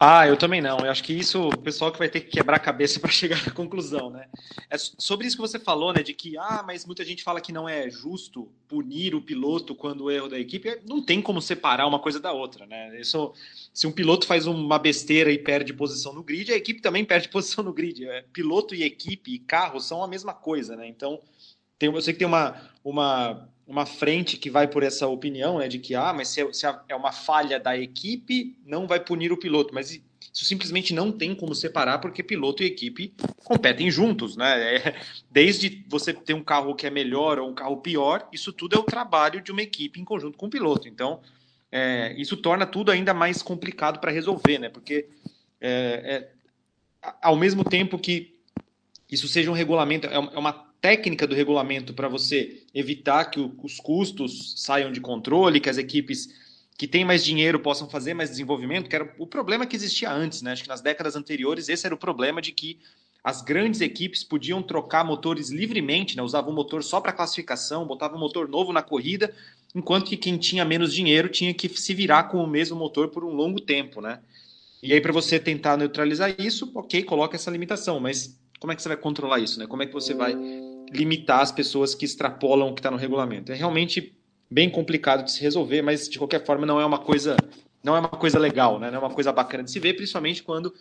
Ah, 0.00 0.28
eu 0.28 0.36
também 0.36 0.60
não. 0.60 0.78
Eu 0.78 0.90
acho 0.92 1.02
que 1.02 1.12
isso 1.12 1.48
o 1.48 1.58
pessoal 1.58 1.90
que 1.90 1.98
vai 1.98 2.08
ter 2.08 2.20
que 2.20 2.30
quebrar 2.30 2.56
a 2.56 2.60
cabeça 2.60 3.00
para 3.00 3.10
chegar 3.10 3.44
na 3.44 3.52
conclusão, 3.52 4.10
né? 4.10 4.28
É 4.70 4.76
sobre 4.78 5.26
isso 5.26 5.36
que 5.36 5.42
você 5.42 5.58
falou, 5.58 5.92
né? 5.92 6.02
De 6.04 6.14
que, 6.14 6.38
ah, 6.38 6.62
mas 6.64 6.86
muita 6.86 7.04
gente 7.04 7.24
fala 7.24 7.40
que 7.40 7.50
não 7.52 7.68
é 7.68 7.90
justo 7.90 8.48
punir 8.68 9.14
o 9.16 9.20
piloto 9.20 9.74
quando 9.74 10.04
o 10.04 10.10
erro 10.10 10.28
da 10.28 10.38
equipe. 10.38 10.80
Não 10.86 11.02
tem 11.02 11.20
como 11.20 11.42
separar 11.42 11.86
uma 11.86 11.98
coisa 11.98 12.20
da 12.20 12.32
outra, 12.32 12.64
né? 12.64 13.00
Isso, 13.00 13.34
se 13.74 13.88
um 13.88 13.92
piloto 13.92 14.24
faz 14.24 14.46
uma 14.46 14.78
besteira 14.78 15.32
e 15.32 15.38
perde 15.38 15.72
posição 15.72 16.12
no 16.12 16.22
grid, 16.22 16.52
a 16.52 16.56
equipe 16.56 16.80
também 16.80 17.02
perde 17.04 17.28
posição 17.28 17.64
no 17.64 17.72
grid. 17.72 18.06
É, 18.06 18.22
piloto 18.32 18.76
e 18.76 18.84
equipe 18.84 19.34
e 19.34 19.38
carro 19.40 19.80
são 19.80 20.04
a 20.04 20.08
mesma 20.08 20.32
coisa, 20.32 20.76
né? 20.76 20.86
Então, 20.86 21.20
tem, 21.76 21.92
eu 21.92 22.00
sei 22.00 22.12
que 22.12 22.20
tem 22.20 22.28
uma, 22.28 22.70
uma 22.84 23.48
uma 23.68 23.84
frente 23.84 24.38
que 24.38 24.48
vai 24.48 24.66
por 24.66 24.82
essa 24.82 25.06
opinião, 25.06 25.58
né, 25.58 25.68
de 25.68 25.78
que 25.78 25.94
ah, 25.94 26.12
mas 26.14 26.28
se, 26.28 26.40
é, 26.40 26.52
se 26.52 26.66
é 26.88 26.96
uma 26.96 27.12
falha 27.12 27.60
da 27.60 27.76
equipe, 27.76 28.56
não 28.64 28.86
vai 28.86 28.98
punir 28.98 29.30
o 29.30 29.36
piloto, 29.36 29.74
mas 29.74 29.90
isso 30.32 30.44
simplesmente 30.46 30.94
não 30.94 31.12
tem 31.12 31.34
como 31.34 31.54
separar 31.54 31.98
porque 31.98 32.22
piloto 32.22 32.62
e 32.62 32.66
equipe 32.66 33.12
competem 33.44 33.90
juntos, 33.90 34.36
né? 34.36 34.76
É, 34.76 35.00
desde 35.30 35.84
você 35.86 36.14
ter 36.14 36.32
um 36.32 36.42
carro 36.42 36.74
que 36.74 36.86
é 36.86 36.90
melhor 36.90 37.38
ou 37.38 37.50
um 37.50 37.54
carro 37.54 37.76
pior, 37.78 38.26
isso 38.32 38.52
tudo 38.52 38.76
é 38.76 38.78
o 38.78 38.84
trabalho 38.84 39.42
de 39.42 39.52
uma 39.52 39.62
equipe 39.62 40.00
em 40.00 40.04
conjunto 40.04 40.38
com 40.38 40.46
o 40.46 40.50
piloto. 40.50 40.88
Então, 40.88 41.20
é, 41.70 42.14
isso 42.16 42.36
torna 42.36 42.64
tudo 42.64 42.90
ainda 42.90 43.12
mais 43.12 43.42
complicado 43.42 44.00
para 44.00 44.10
resolver, 44.10 44.58
né? 44.58 44.68
Porque 44.68 45.08
é, 45.60 46.30
é, 47.02 47.12
ao 47.20 47.36
mesmo 47.36 47.64
tempo 47.64 47.98
que 47.98 48.34
isso 49.10 49.28
seja 49.28 49.50
um 49.50 49.54
regulamento, 49.54 50.06
é 50.06 50.18
uma 50.18 50.67
técnica 50.80 51.26
do 51.26 51.34
regulamento 51.34 51.92
para 51.92 52.08
você 52.08 52.62
evitar 52.74 53.26
que 53.26 53.40
o, 53.40 53.54
os 53.62 53.78
custos 53.80 54.54
saiam 54.56 54.92
de 54.92 55.00
controle, 55.00 55.60
que 55.60 55.70
as 55.70 55.78
equipes 55.78 56.28
que 56.76 56.86
têm 56.86 57.04
mais 57.04 57.24
dinheiro 57.24 57.58
possam 57.58 57.90
fazer 57.90 58.14
mais 58.14 58.30
desenvolvimento, 58.30 58.88
que 58.88 58.94
era 58.94 59.12
o 59.18 59.26
problema 59.26 59.66
que 59.66 59.74
existia 59.74 60.10
antes, 60.12 60.42
né? 60.42 60.52
Acho 60.52 60.62
que 60.62 60.68
nas 60.68 60.80
décadas 60.80 61.16
anteriores 61.16 61.68
esse 61.68 61.84
era 61.84 61.94
o 61.94 61.98
problema 61.98 62.40
de 62.40 62.52
que 62.52 62.78
as 63.22 63.42
grandes 63.42 63.80
equipes 63.80 64.22
podiam 64.22 64.62
trocar 64.62 65.04
motores 65.04 65.50
livremente, 65.50 66.16
né? 66.16 66.22
usavam 66.22 66.52
o 66.52 66.54
motor 66.54 66.82
só 66.84 67.00
para 67.00 67.12
classificação, 67.12 67.84
botavam 67.84 68.16
um 68.16 68.20
motor 68.20 68.48
novo 68.48 68.72
na 68.72 68.80
corrida, 68.80 69.34
enquanto 69.74 70.08
que 70.08 70.16
quem 70.16 70.38
tinha 70.38 70.64
menos 70.64 70.94
dinheiro 70.94 71.28
tinha 71.28 71.52
que 71.52 71.68
se 71.68 71.92
virar 71.92 72.24
com 72.24 72.42
o 72.42 72.46
mesmo 72.46 72.76
motor 72.76 73.08
por 73.08 73.24
um 73.24 73.32
longo 73.32 73.60
tempo, 73.60 74.00
né? 74.00 74.20
E 74.80 74.92
aí 74.92 75.00
para 75.00 75.12
você 75.12 75.40
tentar 75.40 75.76
neutralizar 75.76 76.34
isso, 76.38 76.70
ok, 76.74 77.02
coloca 77.02 77.34
essa 77.34 77.50
limitação, 77.50 77.98
mas 77.98 78.38
como 78.58 78.72
é 78.72 78.76
que 78.76 78.82
você 78.82 78.88
vai 78.88 78.96
controlar 78.96 79.38
isso, 79.38 79.58
né? 79.58 79.66
Como 79.66 79.82
é 79.82 79.86
que 79.86 79.92
você 79.92 80.14
vai 80.14 80.34
limitar 80.92 81.40
as 81.40 81.52
pessoas 81.52 81.94
que 81.94 82.04
extrapolam 82.04 82.70
o 82.70 82.74
que 82.74 82.80
está 82.80 82.90
no 82.90 82.96
regulamento. 82.96 83.52
É 83.52 83.54
realmente 83.54 84.16
bem 84.50 84.70
complicado 84.70 85.24
de 85.24 85.32
se 85.32 85.40
resolver, 85.40 85.82
mas 85.82 86.08
de 86.08 86.18
qualquer 86.18 86.44
forma 86.44 86.66
não 86.66 86.80
é 86.80 86.86
uma 86.86 86.98
coisa 86.98 87.36
não 87.82 87.96
é 87.96 88.00
uma 88.00 88.08
coisa 88.08 88.38
legal, 88.38 88.78
né? 88.78 88.90
Não 88.90 88.96
é 88.96 89.00
uma 89.00 89.14
coisa 89.14 89.32
bacana 89.32 89.62
de 89.62 89.70
se 89.70 89.78
ver, 89.78 89.94
principalmente 89.94 90.42
quando 90.42 90.74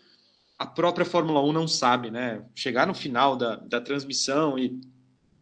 a 0.58 0.66
própria 0.66 1.06
Fórmula 1.06 1.42
1 1.44 1.54
não 1.54 1.68
sabe, 1.68 2.10
né? 2.10 2.44
Chegar 2.56 2.88
no 2.88 2.94
final 2.94 3.36
da, 3.36 3.56
da 3.58 3.80
transmissão 3.80 4.58
e 4.58 4.80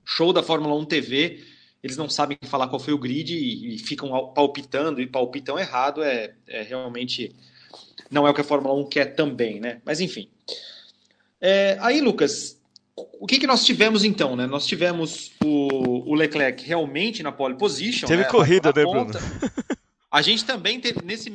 show 0.03 0.33
da 0.33 0.43
Fórmula 0.43 0.75
1 0.75 0.85
TV, 0.85 1.43
eles 1.81 1.95
não 1.95 2.09
sabem 2.09 2.37
falar 2.43 2.67
qual 2.67 2.79
foi 2.79 2.93
o 2.93 2.97
grid 2.97 3.33
e, 3.33 3.75
e 3.75 3.79
ficam 3.79 4.09
palpitando 4.33 5.01
e 5.01 5.07
palpitam 5.07 5.57
errado, 5.57 6.03
é, 6.03 6.35
é, 6.47 6.61
realmente 6.61 7.33
não 8.11 8.27
é 8.27 8.29
o 8.29 8.33
que 8.33 8.41
a 8.41 8.43
Fórmula 8.43 8.75
1 8.75 8.89
quer 8.89 9.15
também, 9.15 9.59
né? 9.59 9.81
Mas 9.85 10.01
enfim. 10.01 10.29
É, 11.47 11.77
aí, 11.79 12.01
Lucas, 12.01 12.59
o 12.95 13.27
que, 13.27 13.37
que 13.37 13.45
nós 13.45 13.63
tivemos 13.63 14.03
então, 14.03 14.35
né? 14.35 14.47
Nós 14.47 14.65
tivemos 14.65 15.31
o, 15.43 16.09
o 16.09 16.15
Leclerc 16.15 16.65
realmente 16.65 17.21
na 17.21 17.31
pole 17.31 17.55
position. 17.55 18.07
Teve 18.07 18.23
né? 18.23 18.29
corrida, 18.29 18.73
né, 18.75 18.81
Bruno? 18.81 19.11
A 20.09 20.23
gente 20.23 20.43
também 20.43 20.79
teve, 20.79 21.03
nesse, 21.03 21.31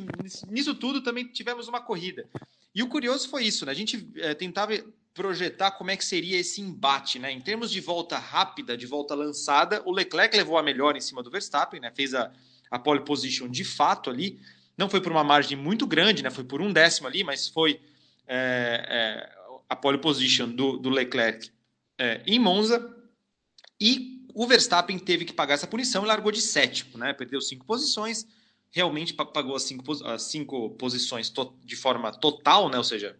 nisso 0.49 0.75
tudo, 0.75 1.01
também 1.01 1.23
tivemos 1.27 1.69
uma 1.69 1.79
corrida. 1.79 2.27
E 2.75 2.83
o 2.83 2.89
curioso 2.89 3.29
foi 3.29 3.45
isso, 3.45 3.65
né? 3.65 3.71
A 3.71 3.75
gente 3.75 4.05
é, 4.17 4.33
tentava 4.33 4.73
projetar 5.13 5.71
como 5.71 5.91
é 5.91 5.95
que 5.95 6.03
seria 6.03 6.37
esse 6.37 6.59
embate, 6.59 7.17
né? 7.17 7.31
Em 7.31 7.39
termos 7.39 7.71
de 7.71 7.79
volta 7.79 8.17
rápida, 8.17 8.75
de 8.75 8.85
volta 8.85 9.15
lançada, 9.15 9.81
o 9.85 9.93
Leclerc 9.93 10.35
levou 10.35 10.57
a 10.57 10.63
melhor 10.63 10.97
em 10.97 11.01
cima 11.01 11.23
do 11.23 11.31
Verstappen, 11.31 11.79
né? 11.79 11.89
Fez 11.95 12.13
a, 12.13 12.29
a 12.69 12.77
pole 12.77 13.05
position 13.05 13.47
de 13.47 13.63
fato 13.63 14.09
ali. 14.09 14.41
Não 14.77 14.89
foi 14.89 14.99
por 14.99 15.13
uma 15.13 15.23
margem 15.23 15.57
muito 15.57 15.87
grande, 15.87 16.21
né? 16.21 16.29
Foi 16.29 16.43
por 16.43 16.61
um 16.61 16.73
décimo 16.73 17.07
ali, 17.07 17.23
mas 17.23 17.47
foi 17.47 17.79
é, 18.27 18.85
é, 18.89 19.40
a 19.71 19.75
pole 19.77 19.97
position 19.97 20.49
do, 20.49 20.75
do 20.75 20.89
Leclerc 20.89 21.49
é, 21.97 22.21
em 22.27 22.37
Monza 22.37 22.93
e 23.79 24.27
o 24.35 24.45
Verstappen 24.45 24.99
teve 24.99 25.23
que 25.23 25.31
pagar 25.31 25.53
essa 25.53 25.65
punição 25.65 26.03
e 26.03 26.07
largou 26.07 26.29
de 26.29 26.41
sétimo, 26.41 26.97
né? 26.97 27.13
Perdeu 27.13 27.39
cinco 27.39 27.65
posições, 27.65 28.27
realmente 28.69 29.13
pagou 29.13 29.55
as 29.55 29.63
cinco, 29.63 29.89
as 30.05 30.23
cinco 30.23 30.71
posições 30.71 31.31
de 31.63 31.75
forma 31.77 32.11
total, 32.11 32.67
né? 32.67 32.77
Ou 32.77 32.83
seja, 32.83 33.17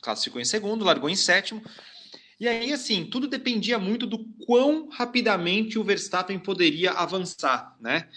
classificou 0.00 0.40
em 0.40 0.44
segundo, 0.44 0.84
largou 0.84 1.08
em 1.08 1.14
sétimo. 1.14 1.62
E 2.40 2.48
aí, 2.48 2.72
assim, 2.72 3.06
tudo 3.06 3.28
dependia 3.28 3.78
muito 3.78 4.04
do 4.04 4.24
quão 4.44 4.88
rapidamente 4.88 5.78
o 5.78 5.84
Verstappen 5.84 6.36
poderia 6.36 6.90
avançar, 6.90 7.76
né? 7.80 8.08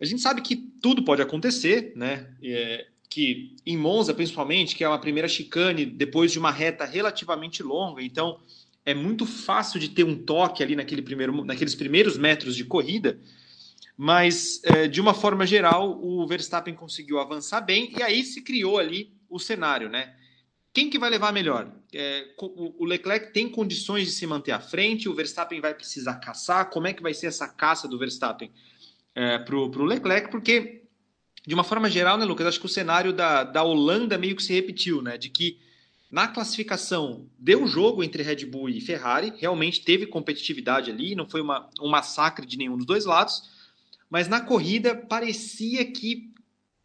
A 0.00 0.04
gente 0.04 0.22
sabe 0.22 0.40
que 0.40 0.54
tudo 0.80 1.04
pode 1.04 1.20
acontecer, 1.20 1.92
né? 1.96 2.32
Que 3.14 3.54
em 3.64 3.76
Monza, 3.76 4.12
principalmente, 4.12 4.74
que 4.74 4.82
é 4.82 4.88
uma 4.88 4.98
primeira 4.98 5.28
chicane 5.28 5.86
depois 5.86 6.32
de 6.32 6.38
uma 6.40 6.50
reta 6.50 6.84
relativamente 6.84 7.62
longa, 7.62 8.02
então 8.02 8.40
é 8.84 8.92
muito 8.92 9.24
fácil 9.24 9.78
de 9.78 9.90
ter 9.90 10.02
um 10.02 10.16
toque 10.16 10.64
ali 10.64 10.74
naquele 10.74 11.00
primeiro, 11.00 11.44
naqueles 11.44 11.76
primeiros 11.76 12.18
metros 12.18 12.56
de 12.56 12.64
corrida, 12.64 13.16
mas 13.96 14.60
é, 14.64 14.88
de 14.88 15.00
uma 15.00 15.14
forma 15.14 15.46
geral 15.46 15.96
o 16.02 16.26
Verstappen 16.26 16.74
conseguiu 16.74 17.20
avançar 17.20 17.60
bem 17.60 17.92
e 17.96 18.02
aí 18.02 18.24
se 18.24 18.42
criou 18.42 18.80
ali 18.80 19.12
o 19.30 19.38
cenário, 19.38 19.88
né? 19.88 20.16
Quem 20.72 20.90
que 20.90 20.98
vai 20.98 21.08
levar 21.08 21.32
melhor? 21.32 21.72
É, 21.94 22.34
o 22.36 22.84
Leclerc 22.84 23.32
tem 23.32 23.48
condições 23.48 24.08
de 24.08 24.12
se 24.12 24.26
manter 24.26 24.50
à 24.50 24.58
frente, 24.58 25.08
o 25.08 25.14
Verstappen 25.14 25.60
vai 25.60 25.72
precisar 25.72 26.16
caçar. 26.16 26.68
Como 26.68 26.88
é 26.88 26.92
que 26.92 27.00
vai 27.00 27.14
ser 27.14 27.28
essa 27.28 27.46
caça 27.46 27.86
do 27.86 27.96
Verstappen 27.96 28.50
é, 29.14 29.38
para 29.38 29.54
o 29.54 29.84
Leclerc? 29.84 30.32
Porque 30.32 30.83
de 31.46 31.54
uma 31.54 31.64
forma 31.64 31.90
geral, 31.90 32.16
né, 32.16 32.24
Lucas, 32.24 32.46
acho 32.46 32.60
que 32.60 32.66
o 32.66 32.68
cenário 32.68 33.12
da, 33.12 33.44
da 33.44 33.62
Holanda 33.62 34.16
meio 34.16 34.34
que 34.34 34.42
se 34.42 34.52
repetiu, 34.52 35.02
né? 35.02 35.18
De 35.18 35.28
que 35.28 35.58
na 36.10 36.28
classificação 36.28 37.28
deu 37.38 37.66
jogo 37.66 38.02
entre 38.02 38.22
Red 38.22 38.46
Bull 38.46 38.68
e 38.68 38.80
Ferrari, 38.80 39.32
realmente 39.36 39.82
teve 39.82 40.06
competitividade 40.06 40.90
ali, 40.90 41.14
não 41.14 41.28
foi 41.28 41.40
uma, 41.40 41.68
um 41.80 41.88
massacre 41.88 42.46
de 42.46 42.56
nenhum 42.56 42.76
dos 42.76 42.86
dois 42.86 43.04
lados, 43.04 43.42
mas 44.08 44.28
na 44.28 44.40
corrida 44.40 44.94
parecia 44.94 45.84
que 45.84 46.32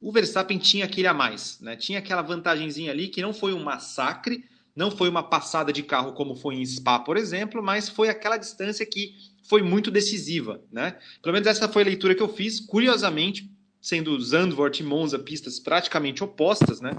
o 0.01 0.11
Verstappen 0.11 0.57
tinha 0.57 0.85
aquele 0.85 1.07
a 1.07 1.13
mais, 1.13 1.59
né? 1.61 1.75
Tinha 1.75 1.99
aquela 1.99 2.21
vantagenzinha 2.21 2.91
ali 2.91 3.07
que 3.07 3.21
não 3.21 3.33
foi 3.33 3.53
um 3.53 3.63
massacre, 3.63 4.43
não 4.75 4.89
foi 4.89 5.07
uma 5.09 5.23
passada 5.23 5.71
de 5.71 5.83
carro 5.83 6.13
como 6.13 6.35
foi 6.35 6.55
em 6.55 6.65
Spa, 6.65 6.99
por 6.99 7.15
exemplo, 7.15 7.61
mas 7.61 7.87
foi 7.87 8.09
aquela 8.09 8.37
distância 8.37 8.85
que 8.85 9.13
foi 9.43 9.61
muito 9.61 9.91
decisiva, 9.91 10.61
né? 10.71 10.97
Pelo 11.21 11.33
menos 11.33 11.47
essa 11.47 11.67
foi 11.67 11.83
a 11.83 11.85
leitura 11.85 12.15
que 12.15 12.21
eu 12.21 12.33
fiz. 12.33 12.59
Curiosamente, 12.59 13.49
sendo 13.81 14.19
Zandvoort 14.19 14.79
e 14.79 14.83
Monza 14.83 15.17
pistas 15.17 15.59
praticamente 15.59 16.23
opostas, 16.23 16.81
né? 16.81 16.91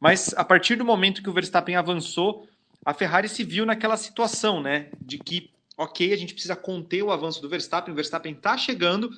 Mas 0.00 0.34
a 0.36 0.44
partir 0.44 0.76
do 0.76 0.84
momento 0.84 1.22
que 1.22 1.30
o 1.30 1.32
Verstappen 1.32 1.76
avançou, 1.76 2.46
a 2.84 2.94
Ferrari 2.94 3.28
se 3.28 3.44
viu 3.44 3.64
naquela 3.64 3.96
situação, 3.96 4.60
né? 4.60 4.90
De 5.00 5.18
que, 5.18 5.50
ok, 5.76 6.12
a 6.12 6.16
gente 6.16 6.34
precisa 6.34 6.56
conter 6.56 7.02
o 7.02 7.10
avanço 7.10 7.40
do 7.40 7.48
Verstappen, 7.48 7.92
o 7.92 7.96
Verstappen 7.96 8.32
está 8.32 8.56
chegando, 8.56 9.10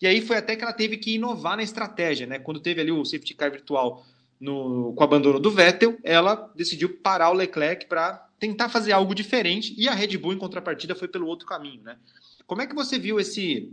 e 0.00 0.06
aí 0.06 0.20
foi 0.20 0.36
até 0.36 0.56
que 0.56 0.62
ela 0.62 0.72
teve 0.72 0.96
que 0.96 1.14
inovar 1.14 1.56
na 1.56 1.62
estratégia, 1.62 2.26
né? 2.26 2.38
Quando 2.38 2.60
teve 2.60 2.80
ali 2.80 2.90
o 2.90 3.04
safety 3.04 3.34
car 3.34 3.50
virtual 3.50 4.04
no, 4.40 4.94
com 4.94 5.02
o 5.02 5.04
abandono 5.04 5.38
do 5.38 5.50
Vettel, 5.50 5.98
ela 6.02 6.50
decidiu 6.54 6.98
parar 6.98 7.30
o 7.30 7.34
Leclerc 7.34 7.86
para 7.86 8.26
tentar 8.38 8.70
fazer 8.70 8.92
algo 8.92 9.14
diferente, 9.14 9.74
e 9.76 9.86
a 9.86 9.92
Red 9.92 10.16
Bull, 10.16 10.32
em 10.32 10.38
contrapartida, 10.38 10.94
foi 10.94 11.08
pelo 11.08 11.26
outro 11.26 11.46
caminho, 11.46 11.82
né? 11.82 11.98
Como 12.46 12.62
é 12.62 12.66
que 12.66 12.74
você 12.74 12.98
viu 12.98 13.20
esse 13.20 13.70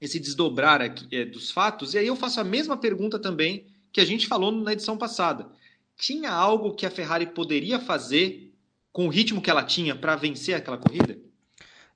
esse 0.00 0.18
desdobrar 0.18 0.80
aqui, 0.80 1.06
é, 1.10 1.24
dos 1.24 1.50
fatos. 1.50 1.94
E 1.94 1.98
aí 1.98 2.06
eu 2.06 2.16
faço 2.16 2.40
a 2.40 2.44
mesma 2.44 2.76
pergunta 2.76 3.18
também 3.18 3.66
que 3.92 4.00
a 4.00 4.04
gente 4.04 4.26
falou 4.26 4.52
na 4.52 4.72
edição 4.72 4.96
passada. 4.96 5.50
Tinha 5.96 6.30
algo 6.30 6.74
que 6.74 6.86
a 6.86 6.90
Ferrari 6.90 7.26
poderia 7.26 7.80
fazer 7.80 8.52
com 8.92 9.06
o 9.06 9.10
ritmo 9.10 9.42
que 9.42 9.50
ela 9.50 9.64
tinha 9.64 9.94
para 9.94 10.16
vencer 10.16 10.54
aquela 10.54 10.78
corrida? 10.78 11.18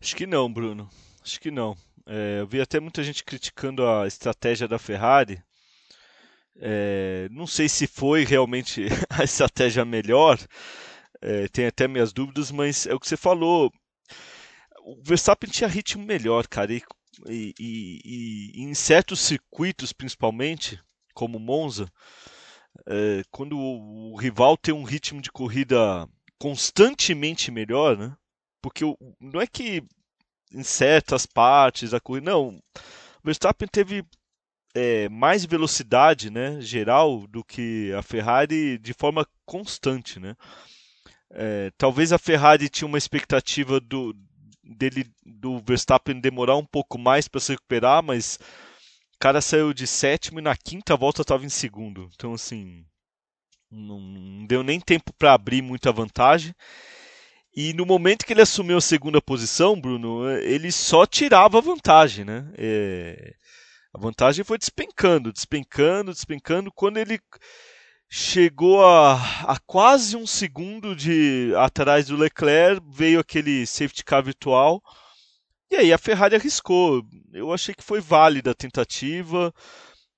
Acho 0.01 0.17
que 0.17 0.27
não, 0.27 0.53
Bruno. 0.53 0.89
Acho 1.23 1.41
que 1.41 1.51
não. 1.51 1.77
É, 2.07 2.41
eu 2.41 2.47
vi 2.47 2.61
até 2.61 2.81
muita 2.81 3.03
gente 3.03 3.23
criticando 3.23 3.87
a 3.87 4.07
estratégia 4.07 4.67
da 4.67 4.79
Ferrari. 4.79 5.43
É, 6.57 7.29
não 7.31 7.47
sei 7.47 7.69
se 7.69 7.87
foi 7.87 8.25
realmente 8.25 8.87
a 9.09 9.25
estratégia 9.25 9.85
melhor. 9.85 10.39
É, 11.21 11.47
tem 11.49 11.67
até 11.67 11.87
minhas 11.87 12.13
dúvidas, 12.13 12.51
mas 12.51 12.87
é 12.87 12.95
o 12.95 13.01
que 13.01 13.07
você 13.07 13.17
falou. 13.17 13.73
O 14.85 15.01
Verstappen 15.03 15.49
tinha 15.49 15.69
ritmo 15.69 16.05
melhor, 16.05 16.49
cara. 16.49 16.73
E 16.73 16.83
e, 17.29 17.55
e, 17.59 18.51
e 18.55 18.63
em 18.63 18.75
certos 18.75 19.21
circuitos, 19.21 19.93
principalmente, 19.93 20.81
como 21.15 21.39
Monza, 21.39 21.91
é, 22.87 23.23
quando 23.31 23.59
o, 23.59 24.13
o, 24.13 24.17
rival 24.17 24.57
tem 24.57 24.75
um 24.75 24.85
ritmo 24.85 25.21
de 25.21 25.31
corrida 25.31 26.09
constantemente 26.39 27.51
melhor, 27.51 27.97
né? 27.97 28.17
Porque 28.61 28.85
o, 28.85 28.97
não 29.21 29.41
é 29.41 29.47
que 29.47 29.83
em 30.53 30.63
certas 30.63 31.27
partes 31.27 31.91
da 31.91 32.01
corrida. 32.01 32.31
Não, 32.31 32.49
o 32.49 32.61
Verstappen 33.25 33.69
teve 33.69 34.05
é, 34.75 35.09
mais 35.09 35.45
velocidade, 35.45 36.31
né, 36.31 36.61
geral, 36.61 37.27
do 37.27 37.45
que 37.45 37.93
a 37.93 38.03
Ferrari 38.03 38.79
de 38.79 38.93
forma 38.93 39.27
constante, 39.45 40.19
né. 40.21 40.35
É, 41.35 41.71
talvez 41.79 42.13
a 42.13 42.19
Ferrari 42.19 42.69
tinha 42.69 42.87
uma 42.87 42.99
expectativa 42.99 43.81
do, 43.81 44.15
dele, 44.63 45.11
do 45.25 45.61
Verstappen 45.61 46.21
demorar 46.21 46.57
um 46.57 46.65
pouco 46.65 46.99
mais 46.99 47.29
para 47.29 47.41
se 47.41 47.53
recuperar, 47.53 48.03
mas 48.03 48.39
o 49.15 49.19
cara 49.19 49.41
saiu 49.41 49.73
de 49.73 49.87
sétimo 49.87 50.39
e 50.39 50.43
na 50.43 50.57
quinta 50.57 50.97
volta 50.97 51.23
estava 51.23 51.45
em 51.45 51.49
segundo. 51.49 52.09
Então, 52.15 52.35
assim, 52.35 52.85
não, 53.71 54.01
não 54.01 54.47
deu 54.47 54.63
nem 54.63 54.81
tempo 54.81 55.13
para 55.15 55.33
abrir 55.33 55.63
muita 55.63 55.93
vantagem. 55.93 56.55
E 57.55 57.75
no 57.75 57.85
momento 57.85 58.25
que 58.25 58.33
ele 58.33 58.41
assumiu 58.43 58.79
a 58.79 58.81
segunda 58.81 59.21
posição, 59.21 59.79
Bruno, 59.79 60.29
ele 60.41 60.73
só 60.73 61.05
tirava 61.05 61.61
vantagem, 61.61 62.25
né? 62.25 62.51
É... 62.57 63.35
A 63.95 63.99
vantagem 63.99 64.43
foi 64.43 64.57
despencando, 64.57 65.31
despencando, 65.31 66.13
despencando. 66.13 66.73
Quando 66.73 66.97
ele 66.97 67.21
chegou 68.15 68.85
a, 68.85 69.15
a, 69.45 69.59
quase 69.67 70.19
um 70.19 70.27
segundo 70.27 70.95
de 70.95 71.51
atrás 71.57 72.09
do 72.09 72.17
Leclerc, 72.17 72.87
veio 72.93 73.19
aquele 73.19 73.67
safety 73.67 74.05
car 74.05 74.23
virtual. 74.23 74.83
E 75.71 75.77
aí 75.77 75.93
a 75.95 75.97
Ferrari 75.97 76.37
arriscou. 76.37 77.03
Eu 77.33 77.51
achei 77.55 77.75
que 77.75 77.83
foi 77.83 78.03
válida 78.03 78.51
a 78.51 78.55
tentativa. 78.55 79.51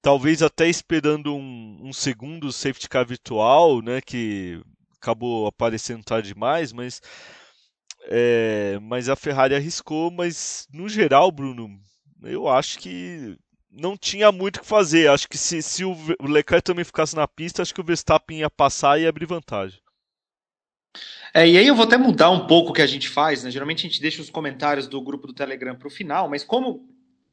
Talvez 0.03 0.43
até 0.43 0.69
esperando 0.69 1.37
um, 1.37 1.79
um 1.83 1.93
segundo 1.93 2.51
safety 2.53 2.89
car 2.89 3.07
virtual, 3.07 3.81
né? 3.81 4.01
Que 4.01 4.61
acabou 5.01 5.47
aparecendo 5.47 6.03
tarde 6.03 6.35
demais, 6.35 6.73
mas. 6.73 7.01
É, 8.09 8.77
mas 8.83 9.09
a 9.09 9.15
Ferrari 9.15 9.55
arriscou, 9.55 10.11
mas 10.11 10.67
no 10.73 10.89
geral, 10.89 11.31
Bruno, 11.31 11.71
eu 12.25 12.49
acho 12.49 12.81
que 12.81 13.39
não 13.75 13.97
tinha 13.97 14.31
muito 14.31 14.59
o 14.59 14.61
que 14.61 14.67
fazer. 14.67 15.09
Acho 15.09 15.29
que 15.29 15.37
se, 15.37 15.61
se 15.63 15.85
o 15.85 15.97
Leclerc 16.23 16.65
também 16.65 16.85
ficasse 16.85 17.17
na 17.17 17.27
pista, 17.27 17.63
acho 17.63 17.75
que 17.75 17.81
o 17.81 17.85
Verstappen 17.85 18.39
ia 18.39 18.51
passar 18.51 18.99
e 18.99 19.03
ia 19.03 19.09
abrir 19.09 19.27
vantagem. 19.27 19.81
É, 21.33 21.49
e 21.49 21.59
aí 21.59 21.67
eu 21.67 21.75
vou 21.75 21.85
até 21.85 21.97
mudar 21.97 22.31
um 22.31 22.47
pouco 22.47 22.71
o 22.71 22.73
que 22.73 22.83
a 22.83 22.87
gente 22.87 23.09
faz, 23.09 23.43
né? 23.43 23.51
Geralmente 23.51 23.81
a 23.81 23.89
gente 23.91 24.01
deixa 24.01 24.23
os 24.23 24.31
comentários 24.31 24.87
do 24.87 25.01
grupo 25.01 25.27
do 25.27 25.33
Telegram 25.33 25.75
para 25.75 25.89
o 25.89 25.91
final, 25.91 26.29
mas 26.29 26.45
como 26.45 26.89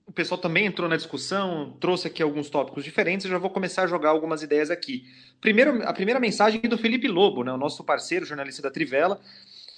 o 0.07 0.11
pessoal 0.11 0.41
também 0.41 0.65
entrou 0.65 0.89
na 0.89 0.97
discussão, 0.97 1.77
trouxe 1.79 2.07
aqui 2.07 2.23
alguns 2.23 2.49
tópicos 2.49 2.83
diferentes, 2.83 3.25
eu 3.25 3.31
já 3.31 3.37
vou 3.37 3.51
começar 3.51 3.83
a 3.83 3.87
jogar 3.87 4.09
algumas 4.09 4.41
ideias 4.41 4.71
aqui. 4.71 5.05
Primeiro, 5.39 5.87
a 5.87 5.93
primeira 5.93 6.19
mensagem 6.19 6.59
é 6.63 6.67
do 6.67 6.77
Felipe 6.77 7.07
Lobo, 7.07 7.43
né? 7.43 7.53
O 7.53 7.57
nosso 7.57 7.83
parceiro, 7.83 8.25
jornalista 8.25 8.63
da 8.63 8.71
Trivela 8.71 9.21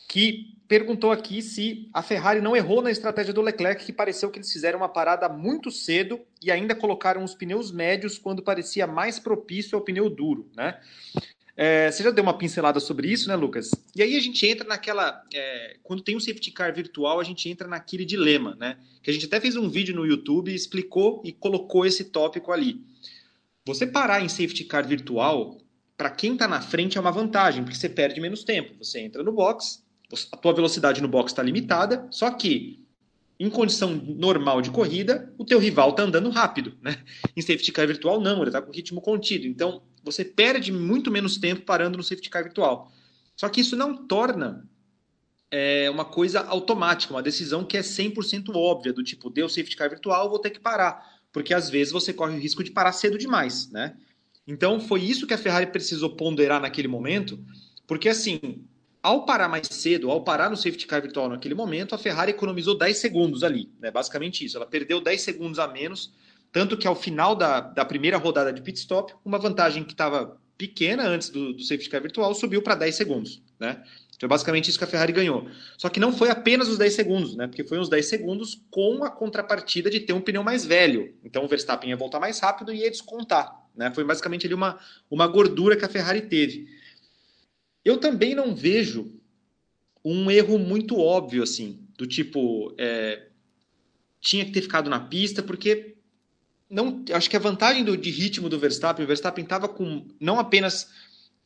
que 0.07 0.53
perguntou 0.67 1.11
aqui 1.11 1.41
se 1.41 1.89
a 1.93 2.01
Ferrari 2.01 2.41
não 2.41 2.55
errou 2.55 2.81
na 2.81 2.89
estratégia 2.89 3.33
do 3.33 3.41
Leclerc, 3.41 3.85
que 3.85 3.93
pareceu 3.93 4.31
que 4.31 4.39
eles 4.39 4.51
fizeram 4.51 4.79
uma 4.79 4.89
parada 4.89 5.29
muito 5.29 5.69
cedo 5.69 6.19
e 6.41 6.51
ainda 6.51 6.73
colocaram 6.73 7.23
os 7.23 7.35
pneus 7.35 7.71
médios 7.71 8.17
quando 8.17 8.41
parecia 8.41 8.87
mais 8.87 9.19
propício 9.19 9.77
ao 9.77 9.83
pneu 9.83 10.09
duro, 10.09 10.49
né? 10.55 10.79
É, 11.55 11.91
você 11.91 12.01
já 12.01 12.09
deu 12.09 12.23
uma 12.23 12.35
pincelada 12.35 12.79
sobre 12.79 13.11
isso, 13.11 13.27
né, 13.27 13.35
Lucas? 13.35 13.69
E 13.95 14.01
aí 14.01 14.15
a 14.15 14.19
gente 14.19 14.45
entra 14.47 14.67
naquela. 14.67 15.23
É, 15.33 15.77
quando 15.83 16.01
tem 16.01 16.15
um 16.15 16.19
safety 16.19 16.49
car 16.49 16.73
virtual, 16.73 17.19
a 17.19 17.23
gente 17.23 17.47
entra 17.47 17.67
naquele 17.67 18.05
dilema, 18.05 18.55
né? 18.59 18.77
Que 19.03 19.11
a 19.11 19.13
gente 19.13 19.27
até 19.27 19.39
fez 19.39 19.55
um 19.55 19.69
vídeo 19.69 19.95
no 19.95 20.05
YouTube, 20.05 20.53
explicou 20.53 21.21
e 21.23 21.31
colocou 21.31 21.85
esse 21.85 22.05
tópico 22.05 22.51
ali. 22.51 22.81
Você 23.65 23.85
parar 23.85 24.21
em 24.21 24.29
safety 24.29 24.63
car 24.63 24.87
virtual, 24.87 25.59
para 25.95 26.09
quem 26.09 26.33
está 26.33 26.47
na 26.47 26.59
frente 26.59 26.97
é 26.97 27.01
uma 27.01 27.11
vantagem, 27.11 27.63
porque 27.63 27.77
você 27.77 27.87
perde 27.87 28.19
menos 28.19 28.43
tempo. 28.43 28.73
Você 28.83 28.99
entra 28.99 29.21
no 29.21 29.31
box, 29.31 29.82
a 30.31 30.37
tua 30.37 30.53
velocidade 30.53 31.01
no 31.01 31.07
box 31.07 31.31
está 31.31 31.43
limitada, 31.43 32.07
só 32.11 32.29
que 32.31 32.83
em 33.39 33.49
condição 33.49 33.93
normal 33.93 34.61
de 34.61 34.71
corrida, 34.71 35.33
o 35.37 35.43
teu 35.43 35.59
rival 35.59 35.89
está 35.89 36.03
andando 36.03 36.29
rápido, 36.29 36.77
né? 36.81 37.03
Em 37.35 37.41
safety 37.41 37.71
car 37.71 37.87
virtual 37.87 38.21
não, 38.21 38.37
ele 38.37 38.49
está 38.49 38.61
com 38.61 38.71
ritmo 38.71 39.01
contido. 39.01 39.47
Então, 39.47 39.81
você 40.03 40.23
perde 40.23 40.71
muito 40.71 41.11
menos 41.11 41.37
tempo 41.37 41.63
parando 41.63 41.97
no 41.97 42.03
safety 42.03 42.29
car 42.29 42.43
virtual. 42.43 42.91
Só 43.35 43.49
que 43.49 43.61
isso 43.61 43.75
não 43.75 44.07
torna 44.07 44.67
é, 45.49 45.89
uma 45.89 46.05
coisa 46.05 46.41
automática, 46.41 47.13
uma 47.13 47.23
decisão 47.23 47.65
que 47.65 47.75
é 47.75 47.81
100% 47.81 48.55
óbvia, 48.55 48.93
do 48.93 49.03
tipo, 49.03 49.29
deu 49.29 49.49
safety 49.49 49.75
car 49.75 49.89
virtual, 49.89 50.29
vou 50.29 50.39
ter 50.39 50.51
que 50.51 50.59
parar. 50.59 51.19
Porque 51.31 51.53
às 51.53 51.69
vezes 51.69 51.91
você 51.91 52.13
corre 52.13 52.35
o 52.35 52.39
risco 52.39 52.63
de 52.63 52.71
parar 52.71 52.91
cedo 52.91 53.17
demais, 53.17 53.69
né? 53.71 53.97
Então, 54.47 54.79
foi 54.79 55.01
isso 55.01 55.25
que 55.25 55.33
a 55.33 55.37
Ferrari 55.37 55.67
precisou 55.67 56.15
ponderar 56.15 56.61
naquele 56.61 56.87
momento, 56.87 57.43
porque 57.87 58.09
assim, 58.09 58.65
ao 59.03 59.25
parar 59.25 59.49
mais 59.49 59.67
cedo, 59.67 60.09
ao 60.09 60.23
parar 60.23 60.49
no 60.49 60.55
safety 60.55 60.87
car 60.87 61.01
virtual 61.01 61.27
naquele 61.27 61.53
momento, 61.53 61.93
a 61.93 61.97
Ferrari 61.97 62.31
economizou 62.31 62.77
10 62.77 62.97
segundos 62.97 63.43
ali. 63.43 63.69
Né? 63.81 63.91
Basicamente 63.91 64.45
isso. 64.45 64.55
Ela 64.55 64.65
perdeu 64.65 65.01
10 65.01 65.21
segundos 65.21 65.59
a 65.59 65.67
menos, 65.67 66.13
tanto 66.53 66.77
que 66.77 66.87
ao 66.87 66.95
final 66.95 67.35
da, 67.35 67.59
da 67.59 67.83
primeira 67.83 68.17
rodada 68.17 68.53
de 68.53 68.61
pit 68.61 68.79
stop, 68.79 69.13
uma 69.25 69.37
vantagem 69.37 69.83
que 69.83 69.91
estava 69.91 70.39
pequena 70.57 71.03
antes 71.05 71.29
do, 71.29 71.53
do, 71.53 71.61
safety 71.61 71.89
car 71.89 72.01
virtual 72.01 72.33
subiu 72.33 72.61
para 72.61 72.75
10 72.75 72.95
segundos. 72.95 73.41
Né? 73.59 73.83
Então 74.15 74.25
é 74.25 74.29
basicamente 74.29 74.69
isso 74.69 74.77
que 74.77 74.85
a 74.85 74.87
Ferrari 74.87 75.11
ganhou. 75.11 75.49
Só 75.77 75.89
que 75.89 75.99
não 75.99 76.13
foi 76.13 76.29
apenas 76.29 76.69
os 76.69 76.77
10 76.77 76.93
segundos, 76.93 77.35
né? 77.35 77.45
porque 77.47 77.65
foi 77.65 77.77
uns 77.79 77.89
10 77.89 78.05
segundos 78.05 78.61
com 78.71 79.03
a 79.03 79.11
contrapartida 79.11 79.89
de 79.89 79.99
ter 79.99 80.13
um 80.13 80.21
pneu 80.21 80.43
mais 80.43 80.63
velho. 80.63 81.13
Então 81.25 81.43
o 81.43 81.47
Verstappen 81.49 81.89
ia 81.89 81.97
voltar 81.97 82.21
mais 82.21 82.39
rápido 82.39 82.71
e 82.71 82.77
ia 82.77 82.89
descontar. 82.89 83.53
Né? 83.75 83.91
Foi 83.93 84.05
basicamente 84.05 84.45
ali 84.45 84.53
uma, 84.53 84.79
uma 85.11 85.27
gordura 85.27 85.75
que 85.75 85.83
a 85.83 85.89
Ferrari 85.89 86.21
teve. 86.21 86.81
Eu 87.83 87.97
também 87.97 88.33
não 88.33 88.55
vejo 88.55 89.19
um 90.03 90.29
erro 90.29 90.57
muito 90.57 90.97
óbvio, 90.99 91.43
assim, 91.43 91.79
do 91.97 92.05
tipo, 92.05 92.73
é, 92.77 93.27
tinha 94.19 94.45
que 94.45 94.51
ter 94.51 94.61
ficado 94.61 94.89
na 94.89 94.99
pista, 94.99 95.41
porque 95.41 95.95
não, 96.69 97.03
acho 97.11 97.29
que 97.29 97.37
a 97.37 97.39
vantagem 97.39 97.83
do, 97.83 97.95
de 97.95 98.09
ritmo 98.09 98.49
do 98.49 98.59
Verstappen, 98.59 99.03
o 99.03 99.07
Verstappen 99.07 99.43
estava 99.43 99.69
com 99.69 100.07
não 100.19 100.39
apenas 100.39 100.89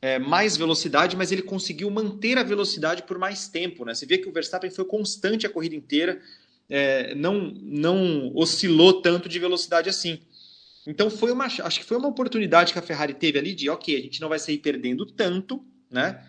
é, 0.01 0.19
mais 0.19 0.55
velocidade, 0.55 1.15
mas 1.15 1.31
ele 1.31 1.41
conseguiu 1.41 1.89
manter 1.89 2.37
a 2.37 2.43
velocidade 2.43 3.03
por 3.03 3.17
mais 3.17 3.47
tempo. 3.47 3.83
Né? 3.83 3.93
Você 3.93 4.05
vê 4.05 4.17
que 4.17 4.29
o 4.29 4.31
Verstappen 4.31 4.69
foi 4.69 4.85
constante 4.85 5.45
a 5.45 5.49
corrida 5.49 5.75
inteira, 5.75 6.21
é, 6.69 7.15
não, 7.15 7.51
não 7.61 8.31
oscilou 8.35 9.01
tanto 9.01 9.27
de 9.27 9.39
velocidade 9.39 9.89
assim. 9.89 10.19
Então 10.85 11.09
foi 11.09 11.31
uma, 11.31 11.45
acho 11.45 11.79
que 11.79 11.85
foi 11.85 11.97
uma 11.97 12.07
oportunidade 12.07 12.71
que 12.71 12.79
a 12.79 12.81
Ferrari 12.81 13.13
teve 13.13 13.37
ali 13.37 13.53
de, 13.53 13.69
ok, 13.69 13.97
a 13.97 14.01
gente 14.01 14.21
não 14.21 14.29
vai 14.29 14.39
sair 14.39 14.59
perdendo 14.59 15.05
tanto, 15.05 15.65
né? 15.89 16.23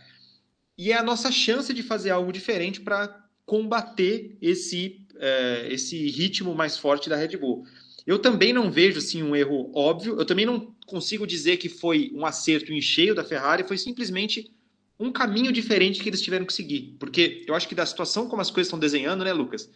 E 0.76 0.92
é 0.92 0.96
a 0.96 1.02
nossa 1.02 1.32
chance 1.32 1.72
de 1.74 1.82
fazer 1.82 2.10
algo 2.10 2.32
diferente 2.32 2.80
para 2.80 3.24
combater 3.44 4.36
esse, 4.40 5.00
é, 5.16 5.68
esse 5.70 6.08
ritmo 6.10 6.54
mais 6.54 6.76
forte 6.78 7.08
da 7.08 7.16
Red 7.16 7.36
Bull. 7.36 7.64
Eu 8.06 8.18
também 8.18 8.52
não 8.52 8.70
vejo 8.70 8.98
assim, 8.98 9.22
um 9.22 9.34
erro 9.34 9.70
óbvio, 9.74 10.18
eu 10.18 10.24
também 10.24 10.46
não 10.46 10.74
consigo 10.86 11.26
dizer 11.26 11.56
que 11.56 11.68
foi 11.68 12.10
um 12.14 12.24
acerto 12.24 12.72
em 12.72 12.80
cheio 12.80 13.14
da 13.14 13.24
Ferrari, 13.24 13.66
foi 13.66 13.76
simplesmente 13.76 14.50
um 14.98 15.12
caminho 15.12 15.52
diferente 15.52 16.02
que 16.02 16.08
eles 16.08 16.22
tiveram 16.22 16.46
que 16.46 16.52
seguir. 16.52 16.96
Porque 16.98 17.44
eu 17.46 17.54
acho 17.54 17.68
que 17.68 17.74
da 17.74 17.84
situação 17.84 18.28
como 18.28 18.40
as 18.42 18.50
coisas 18.50 18.68
estão 18.68 18.78
desenhando, 18.78 19.24
né, 19.24 19.32
Lucas? 19.32 19.70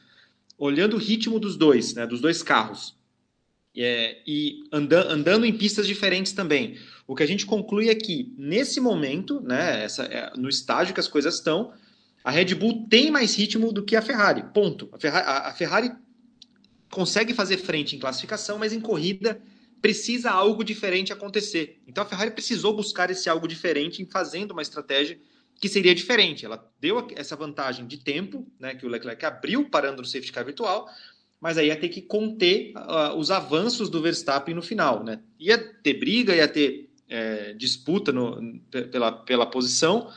Olhando 0.56 0.94
o 0.94 0.98
ritmo 0.98 1.38
dos 1.38 1.56
dois, 1.56 1.94
né, 1.94 2.06
dos 2.06 2.20
dois 2.20 2.42
carros, 2.42 2.94
é, 3.76 4.18
e 4.26 4.64
anda, 4.72 5.10
andando 5.10 5.46
em 5.46 5.56
pistas 5.56 5.86
diferentes 5.86 6.32
também. 6.32 6.78
O 7.06 7.14
que 7.14 7.22
a 7.22 7.26
gente 7.26 7.46
conclui 7.46 7.88
é 7.88 7.94
que, 7.94 8.32
nesse 8.36 8.80
momento, 8.80 9.40
né, 9.40 9.84
essa, 9.84 10.04
é, 10.04 10.32
no 10.36 10.48
estágio 10.48 10.94
que 10.94 11.00
as 11.00 11.08
coisas 11.08 11.36
estão, 11.36 11.72
a 12.22 12.30
Red 12.30 12.54
Bull 12.54 12.86
tem 12.88 13.10
mais 13.10 13.36
ritmo 13.36 13.72
do 13.72 13.82
que 13.82 13.96
a 13.96 14.02
Ferrari. 14.02 14.44
Ponto. 14.52 14.88
A 14.92 14.98
Ferrari, 14.98 15.26
a, 15.26 15.48
a 15.48 15.52
Ferrari 15.52 15.92
consegue 16.90 17.34
fazer 17.34 17.56
frente 17.56 17.96
em 17.96 17.98
classificação, 17.98 18.58
mas 18.58 18.72
em 18.72 18.80
corrida 18.80 19.40
precisa 19.80 20.30
algo 20.30 20.62
diferente 20.62 21.12
acontecer. 21.12 21.82
Então 21.86 22.04
a 22.04 22.06
Ferrari 22.06 22.30
precisou 22.30 22.74
buscar 22.74 23.10
esse 23.10 23.28
algo 23.28 23.48
diferente 23.48 24.00
em 24.00 24.06
fazendo 24.06 24.52
uma 24.52 24.62
estratégia 24.62 25.18
que 25.60 25.68
seria 25.68 25.94
diferente. 25.94 26.44
Ela 26.44 26.64
deu 26.80 27.08
essa 27.16 27.34
vantagem 27.34 27.86
de 27.86 27.98
tempo, 27.98 28.46
né, 28.60 28.74
que 28.74 28.86
o 28.86 28.88
Leclerc 28.88 29.24
abriu 29.24 29.68
parando 29.68 30.02
no 30.02 30.06
safety 30.06 30.32
car 30.32 30.44
virtual, 30.44 30.88
mas 31.42 31.58
aí 31.58 31.66
ia 31.66 31.76
ter 31.76 31.88
que 31.88 32.00
conter 32.00 32.72
uh, 32.76 33.16
os 33.18 33.28
avanços 33.32 33.90
do 33.90 34.00
Verstappen 34.00 34.54
no 34.54 34.62
final. 34.62 35.02
Né? 35.02 35.18
Ia 35.40 35.58
ter 35.58 35.94
briga, 35.94 36.36
ia 36.36 36.46
ter 36.46 36.88
é, 37.08 37.52
disputa 37.54 38.12
no, 38.12 38.60
pela, 38.70 39.10
pela 39.10 39.44
posição, 39.44 40.08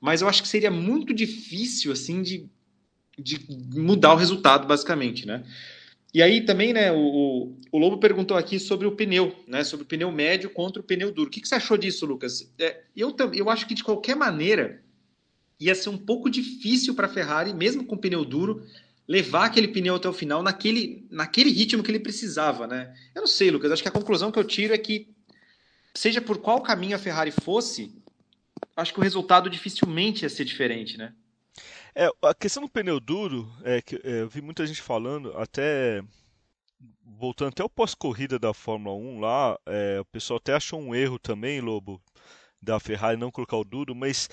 mas 0.00 0.20
eu 0.20 0.28
acho 0.28 0.42
que 0.42 0.48
seria 0.48 0.72
muito 0.72 1.14
difícil 1.14 1.92
assim 1.92 2.22
de, 2.22 2.50
de 3.16 3.38
mudar 3.78 4.14
o 4.14 4.16
resultado, 4.16 4.66
basicamente. 4.66 5.24
Né? 5.24 5.44
E 6.12 6.20
aí 6.20 6.40
também, 6.40 6.72
né, 6.72 6.90
o, 6.90 7.56
o 7.70 7.78
Lobo 7.78 7.98
perguntou 7.98 8.36
aqui 8.36 8.58
sobre 8.58 8.88
o 8.88 8.96
pneu, 8.96 9.32
né, 9.46 9.62
sobre 9.62 9.84
o 9.84 9.88
pneu 9.88 10.10
médio 10.10 10.50
contra 10.50 10.82
o 10.82 10.84
pneu 10.84 11.12
duro. 11.12 11.28
O 11.28 11.30
que, 11.30 11.40
que 11.40 11.46
você 11.46 11.54
achou 11.54 11.78
disso, 11.78 12.04
Lucas? 12.04 12.52
É, 12.58 12.82
eu, 12.96 13.14
eu 13.32 13.48
acho 13.48 13.68
que 13.68 13.74
de 13.74 13.84
qualquer 13.84 14.16
maneira 14.16 14.82
ia 15.60 15.74
ser 15.76 15.90
um 15.90 15.98
pouco 15.98 16.28
difícil 16.28 16.96
para 16.96 17.06
a 17.06 17.10
Ferrari, 17.10 17.54
mesmo 17.54 17.84
com 17.84 17.96
pneu 17.96 18.24
duro, 18.24 18.66
levar 19.06 19.46
aquele 19.46 19.68
pneu 19.68 19.96
até 19.96 20.08
o 20.08 20.12
final 20.12 20.42
naquele, 20.42 21.06
naquele 21.10 21.50
ritmo 21.50 21.82
que 21.82 21.90
ele 21.90 22.00
precisava, 22.00 22.66
né? 22.66 22.94
Eu 23.14 23.20
não 23.20 23.26
sei, 23.26 23.50
Lucas, 23.50 23.70
acho 23.70 23.82
que 23.82 23.88
a 23.88 23.92
conclusão 23.92 24.32
que 24.32 24.38
eu 24.38 24.44
tiro 24.44 24.72
é 24.72 24.78
que, 24.78 25.08
seja 25.94 26.20
por 26.20 26.38
qual 26.38 26.62
caminho 26.62 26.96
a 26.96 26.98
Ferrari 26.98 27.30
fosse, 27.30 27.94
acho 28.76 28.92
que 28.92 28.98
o 28.98 29.02
resultado 29.02 29.50
dificilmente 29.50 30.22
ia 30.22 30.28
ser 30.28 30.44
diferente, 30.44 30.96
né? 30.96 31.14
É, 31.94 32.10
a 32.22 32.34
questão 32.34 32.62
do 32.62 32.68
pneu 32.68 32.98
duro, 32.98 33.52
é 33.62 33.80
que 33.80 33.96
é, 34.02 34.22
eu 34.22 34.28
vi 34.28 34.40
muita 34.40 34.66
gente 34.66 34.82
falando, 34.82 35.36
até 35.36 36.02
voltando 37.04 37.48
até 37.50 37.62
o 37.62 37.68
pós-corrida 37.68 38.38
da 38.38 38.52
Fórmula 38.52 38.96
1 38.96 39.20
lá, 39.20 39.58
é, 39.66 40.00
o 40.00 40.04
pessoal 40.06 40.38
até 40.38 40.54
achou 40.54 40.80
um 40.80 40.94
erro 40.94 41.18
também, 41.18 41.60
Lobo, 41.60 42.02
da 42.60 42.80
Ferrari 42.80 43.16
não 43.16 43.30
colocar 43.30 43.56
o 43.56 43.64
duro, 43.64 43.94
mas 43.94 44.28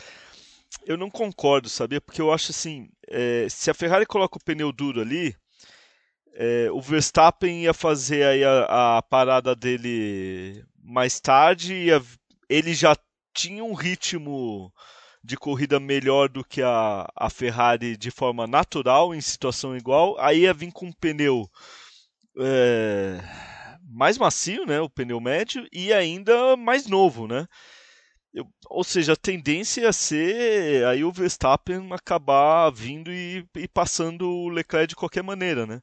eu 0.86 0.97
não 0.97 1.10
concordo, 1.10 1.69
sabia? 1.69 2.01
Porque 2.01 2.21
eu 2.21 2.31
acho 2.31 2.51
assim, 2.51 2.89
é, 3.07 3.47
se 3.49 3.69
a 3.69 3.73
Ferrari 3.73 4.05
coloca 4.05 4.38
o 4.38 4.43
pneu 4.43 4.71
duro 4.71 5.01
ali, 5.01 5.36
é, 6.34 6.69
o 6.71 6.81
Verstappen 6.81 7.63
ia 7.63 7.73
fazer 7.73 8.23
aí 8.25 8.43
a, 8.43 8.97
a 8.97 9.01
parada 9.01 9.55
dele 9.55 10.63
mais 10.84 11.19
tarde, 11.19 11.73
e 11.73 11.89
ele 12.49 12.73
já 12.73 12.95
tinha 13.34 13.63
um 13.63 13.73
ritmo 13.73 14.73
de 15.23 15.38
corrida 15.38 15.79
melhor 15.79 16.27
do 16.29 16.43
que 16.43 16.62
a, 16.62 17.07
a 17.15 17.29
Ferrari 17.29 17.95
de 17.95 18.10
forma 18.10 18.47
natural, 18.47 19.13
em 19.13 19.21
situação 19.21 19.75
igual, 19.75 20.19
aí 20.19 20.41
ia 20.41 20.53
vir 20.53 20.71
com 20.71 20.88
um 20.88 20.91
pneu 20.91 21.47
é, 22.38 23.19
mais 23.84 24.17
macio, 24.17 24.65
né, 24.65 24.79
o 24.79 24.89
pneu 24.89 25.19
médio, 25.19 25.67
e 25.71 25.93
ainda 25.93 26.55
mais 26.57 26.88
novo, 26.88 27.27
né? 27.27 27.45
Eu, 28.34 28.46
ou 28.70 28.84
seja, 28.84 29.13
a 29.13 29.17
tendência 29.17 29.82
ia 29.82 29.94
ser 29.94 30.86
aí 30.86 31.04
o 31.04 31.12
Verstappen 31.12 31.91
acabar 31.91 32.70
vindo 32.72 33.12
e, 33.12 33.46
e 33.56 33.67
passando 33.67 34.30
o 34.30 34.50
Leclerc 34.50 34.88
de 34.88 34.96
qualquer 34.96 35.22
maneira, 35.22 35.65
né? 35.65 35.82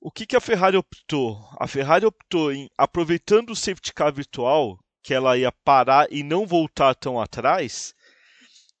O 0.00 0.10
que, 0.10 0.26
que 0.26 0.36
a 0.36 0.40
Ferrari 0.40 0.76
optou? 0.76 1.44
A 1.58 1.66
Ferrari 1.66 2.06
optou 2.06 2.52
em, 2.52 2.68
aproveitando 2.78 3.50
o 3.50 3.56
safety 3.56 3.92
car 3.92 4.12
virtual, 4.12 4.78
que 5.02 5.12
ela 5.12 5.36
ia 5.36 5.50
parar 5.64 6.06
e 6.10 6.22
não 6.22 6.46
voltar 6.46 6.94
tão 6.94 7.20
atrás, 7.20 7.94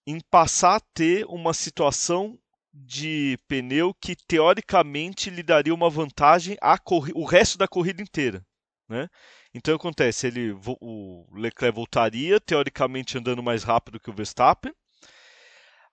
em 0.06 0.20
passar 0.30 0.76
a 0.76 0.80
ter 0.94 1.24
uma 1.26 1.52
situação 1.52 2.38
de 2.72 3.38
pneu 3.48 3.94
que 3.94 4.14
teoricamente 4.14 5.30
lhe 5.30 5.42
daria 5.42 5.74
uma 5.74 5.90
vantagem 5.90 6.56
a 6.60 6.78
o 7.14 7.24
resto 7.24 7.58
da 7.58 7.66
corrida 7.66 8.02
inteira, 8.02 8.44
né? 8.88 9.08
Então 9.56 9.74
acontece, 9.74 10.26
ele 10.26 10.54
o 10.82 11.26
Leclerc 11.32 11.74
voltaria 11.74 12.38
teoricamente 12.38 13.16
andando 13.16 13.42
mais 13.42 13.62
rápido 13.64 13.98
que 13.98 14.10
o 14.10 14.12
Verstappen. 14.12 14.70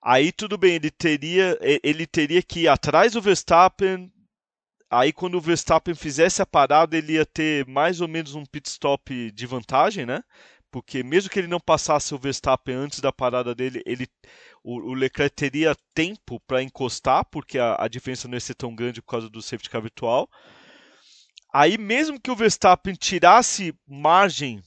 Aí 0.01 0.33
tudo 0.33 0.57
bem, 0.57 0.75
ele 0.75 0.91
teria 0.91 1.57
ele 1.81 2.05
teria 2.05 2.43
que 2.43 2.63
ir 2.63 2.67
atrás 2.67 3.13
do 3.13 3.21
Verstappen. 3.21 4.11
Aí 4.89 5.13
quando 5.13 5.35
o 5.35 5.41
Verstappen 5.41 5.95
fizesse 5.95 6.41
a 6.41 6.45
parada, 6.45 6.97
ele 6.97 7.13
ia 7.13 7.25
ter 7.25 7.65
mais 7.65 8.01
ou 8.01 8.07
menos 8.09 8.35
um 8.35 8.45
pit 8.45 8.67
stop 8.67 9.31
de 9.31 9.45
vantagem, 9.45 10.05
né? 10.05 10.21
Porque 10.69 11.01
mesmo 11.01 11.29
que 11.29 11.39
ele 11.39 11.47
não 11.47 11.59
passasse 11.59 12.13
o 12.13 12.19
Verstappen 12.19 12.75
antes 12.75 12.99
da 12.99 13.13
parada 13.13 13.55
dele, 13.55 13.81
ele 13.85 14.07
o, 14.61 14.91
o 14.91 14.93
Leclerc 14.93 15.33
teria 15.37 15.73
tempo 15.93 16.37
para 16.41 16.61
encostar, 16.61 17.23
porque 17.31 17.57
a, 17.57 17.77
a 17.79 17.87
diferença 17.87 18.27
não 18.27 18.35
ia 18.35 18.41
ser 18.41 18.55
tão 18.55 18.75
grande 18.75 19.01
por 19.01 19.07
causa 19.07 19.29
do 19.29 19.41
safety 19.41 19.69
car 19.69 19.81
virtual. 19.81 20.29
Aí 21.53 21.77
mesmo 21.77 22.19
que 22.19 22.31
o 22.31 22.35
Verstappen 22.35 22.95
tirasse 22.95 23.75
margem 23.87 24.59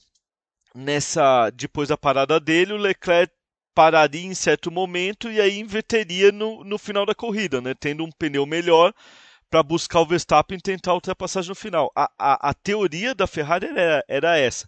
nessa 0.73 1.49
depois 1.49 1.89
da 1.89 1.97
parada 1.97 2.39
dele, 2.39 2.71
o 2.71 2.77
Leclerc 2.77 3.33
pararia 3.75 4.25
em 4.25 4.33
certo 4.33 4.71
momento 4.71 5.29
e 5.29 5.41
aí 5.41 5.59
inverteria 5.59 6.31
no, 6.31 6.63
no 6.63 6.77
final 6.77 7.05
da 7.05 7.13
corrida, 7.13 7.59
né? 7.59 7.73
tendo 7.73 8.05
um 8.05 8.11
pneu 8.11 8.45
melhor 8.45 8.93
para 9.49 9.61
buscar 9.61 9.99
o 9.99 10.05
Verstappen 10.05 10.57
e 10.57 10.61
tentar 10.61 10.91
a 10.91 10.95
ultrapassagem 10.95 11.49
no 11.49 11.55
final. 11.55 11.91
A, 11.93 12.09
a, 12.17 12.49
a 12.49 12.53
teoria 12.53 13.13
da 13.13 13.27
Ferrari 13.27 13.67
era, 13.67 14.03
era 14.07 14.37
essa. 14.37 14.67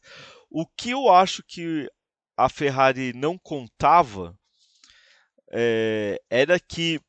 O 0.50 0.66
que 0.66 0.92
eu 0.92 1.10
acho 1.10 1.42
que 1.48 1.90
a 2.36 2.50
Ferrari 2.50 3.14
não 3.14 3.38
contava 3.38 4.38
é, 5.52 6.22
era 6.30 6.60
que 6.60 7.00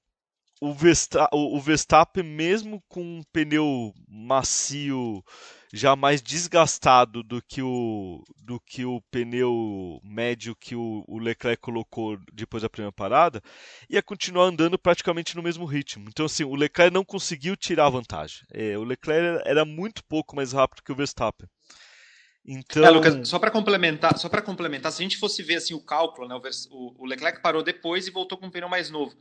o, 0.61 1.57
o 1.57 1.61
Verstappen, 1.61 2.23
mesmo 2.23 2.83
com 2.89 3.03
um 3.03 3.23
pneu 3.33 3.95
macio 4.07 5.25
já 5.73 5.95
mais 5.95 6.21
desgastado 6.21 7.23
do 7.23 7.41
que 7.41 7.63
o, 7.63 8.23
do 8.43 8.61
que 8.61 8.85
o 8.85 9.01
pneu 9.11 10.01
médio 10.03 10.57
que 10.57 10.75
o, 10.75 11.05
o, 11.07 11.19
Leclerc 11.19 11.63
colocou 11.63 12.19
depois 12.33 12.63
da 12.63 12.69
primeira 12.69 12.93
parada, 12.93 13.41
ia 13.89 14.03
continuar 14.03 14.47
andando 14.47 14.79
praticamente 14.79 15.37
no 15.37 15.43
mesmo 15.43 15.65
ritmo. 15.65 16.07
Então, 16.09 16.27
assim, 16.27 16.45
o 16.45 16.57
Leclerc 16.57 16.93
não 16.93 17.05
conseguiu 17.05 17.57
tirar 17.57 17.87
a 17.87 17.91
vantagem. 17.91 18.41
É, 18.53 18.77
o 18.77 18.83
Leclerc 18.83 19.43
era 19.47 19.65
muito 19.65 20.05
pouco 20.05 20.35
mais 20.35 20.53
rápido 20.53 20.83
que 20.83 20.93
o 20.93 20.97
Verstappen. 20.97 21.49
Então... 22.45 22.85
É, 22.85 22.91
Lucas, 22.91 23.29
só 23.29 23.39
para 23.39 23.51
complementar, 23.51 24.19
só 24.19 24.29
para 24.29 24.43
complementar, 24.43 24.91
se 24.91 25.01
a 25.01 25.05
gente 25.05 25.19
fosse 25.19 25.43
ver 25.43 25.57
assim 25.57 25.75
o 25.75 25.85
cálculo, 25.85 26.27
né, 26.27 26.35
o, 26.71 27.05
o 27.05 27.07
Leclerc 27.07 27.41
parou 27.41 27.63
depois 27.63 28.09
e 28.09 28.11
voltou 28.11 28.37
com 28.37 28.47
um 28.47 28.51
pneu 28.51 28.69
mais 28.69 28.91
novo 28.91 29.15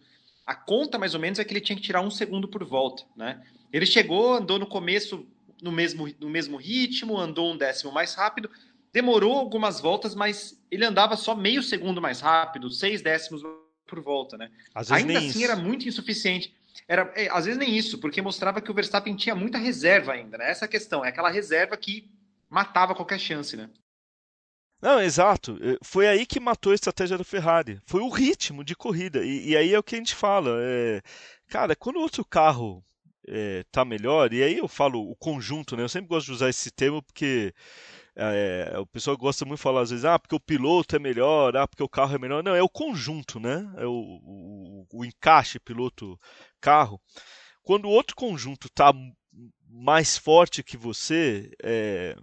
a 0.46 0.56
conta 0.56 0.98
mais 0.98 1.14
ou 1.14 1.20
menos 1.20 1.40
é 1.40 1.44
que 1.44 1.54
ele 1.54 1.62
tinha 1.62 1.76
que 1.76 1.82
tirar 1.82 2.02
um 2.02 2.12
segundo 2.12 2.48
por 2.48 2.64
volta, 2.64 3.04
né? 3.16 3.42
Ele 3.72 3.86
chegou, 3.86 4.34
andou 4.34 4.58
no 4.58 4.66
começo 4.66 5.28
no 5.62 5.72
mesmo, 5.72 6.08
no 6.20 6.30
mesmo 6.30 6.58
ritmo, 6.58 7.18
andou 7.18 7.52
um 7.52 7.58
décimo 7.58 7.92
mais 7.92 8.14
rápido, 8.16 8.50
demorou 8.92 9.38
algumas 9.38 9.80
voltas, 9.80 10.16
mas 10.16 10.60
ele 10.72 10.86
andava 10.86 11.16
só 11.16 11.36
meio 11.36 11.62
segundo 11.62 12.02
mais 12.02 12.22
rápido, 12.22 12.70
seis 12.72 13.02
décimos 13.02 13.44
por 13.86 14.02
volta, 14.02 14.38
né? 14.38 14.50
Ainda 14.92 15.18
assim 15.18 15.28
isso. 15.28 15.44
era 15.44 15.56
muito 15.56 15.88
insuficiente. 15.88 16.54
Era, 16.88 17.12
é, 17.16 17.28
às 17.30 17.46
vezes 17.46 17.60
nem 17.60 17.76
isso, 17.76 17.98
porque 17.98 18.22
mostrava 18.22 18.62
que 18.62 18.72
o 18.72 18.74
Verstappen 18.74 19.16
tinha 19.16 19.36
muita 19.36 19.58
reserva 19.58 20.14
ainda, 20.14 20.38
né? 20.38 20.50
Essa 20.50 20.66
é 20.66 20.68
a 20.68 20.70
questão, 20.70 21.04
é 21.04 21.10
aquela 21.10 21.30
reserva 21.30 21.76
que 21.76 22.10
matava 22.50 22.96
qualquer 22.96 23.20
chance, 23.20 23.56
né? 23.56 23.70
Não, 24.82 25.02
exato. 25.02 25.58
Eh, 25.62 25.78
foi 25.84 26.08
aí 26.08 26.26
que 26.26 26.40
matou 26.40 26.72
a 26.72 26.76
estratégia 26.76 27.18
da 27.18 27.24
Ferrari. 27.24 27.80
Foi 27.86 28.02
o 28.02 28.10
ritmo 28.10 28.64
de 28.64 28.76
corrida. 28.76 29.24
E, 29.26 29.50
e 29.50 29.58
aí 29.58 29.74
é 29.74 29.80
o 29.80 29.84
que 29.84 29.96
a 29.96 29.98
gente 29.98 30.16
fala. 30.16 30.58
É, 30.62 31.02
cara, 31.48 31.76
quando 31.76 31.98
o 31.98 32.02
outro 32.02 32.24
carro 32.24 32.84
é, 33.28 33.64
tá 33.72 33.84
melhor, 33.86 34.34
e 34.34 34.42
aí 34.42 34.58
eu 34.58 34.68
falo 34.68 35.02
o 35.02 35.16
conjunto, 35.16 35.76
né? 35.76 35.84
Eu 35.84 35.90
sempre 35.90 36.10
gosto 36.10 36.28
de 36.28 36.32
usar 36.34 36.50
esse 36.50 36.72
termo 36.72 37.02
porque 37.04 37.54
é, 38.16 38.74
o 38.80 38.86
pessoal 38.88 39.18
gosta 39.18 39.46
muito 39.46 39.58
de 39.60 39.64
falar 39.64 39.82
às 39.82 39.90
vezes, 39.92 40.06
ah, 40.06 40.18
porque 40.18 40.36
o 40.36 40.40
piloto 40.40 40.96
é 40.96 41.00
melhor, 41.00 41.56
ah, 41.56 41.68
porque 41.68 41.84
o 41.84 41.90
carro 41.90 42.16
é 42.16 42.20
melhor. 42.20 42.44
Não, 42.44 42.56
é 42.56 42.64
o 42.64 42.70
conjunto, 42.70 43.40
né? 43.40 43.72
É 43.78 43.86
o, 43.86 43.92
o, 43.92 44.88
o 44.94 45.06
encaixe 45.06 45.60
piloto-carro. 45.60 47.02
Quando 47.64 47.86
o 47.86 47.92
outro 47.92 48.16
conjunto 48.16 48.70
tá 48.70 48.94
mais 49.70 50.18
forte 50.18 50.64
que 50.64 50.76
você, 50.78 51.52
é, 51.62 52.16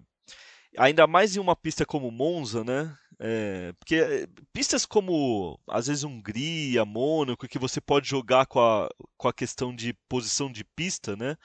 ainda 0.77 1.07
mais 1.07 1.37
em 1.37 1.41
uma 1.41 1.57
pista 1.57 1.85
como 1.85 2.11
Monza, 2.11 2.63
né? 2.65 2.97
É, 3.19 3.73
porque 3.79 3.97
é, 3.97 4.27
pistas 4.53 4.85
como 4.85 5.59
às 5.69 5.87
vezes 5.87 6.05
Hungria, 6.05 6.85
Mônaco, 6.85 7.49
que 7.49 7.59
você 7.59 7.81
pode 7.81 8.07
jogar 8.09 8.47
com 8.47 8.61
a, 8.61 8.89
com 9.17 9.29
a 9.29 9.33
questão 9.33 9.75
de 9.75 9.95
posição 10.09 10.53
de 10.53 10.65
pista, 10.65 11.17
né? 11.17 11.37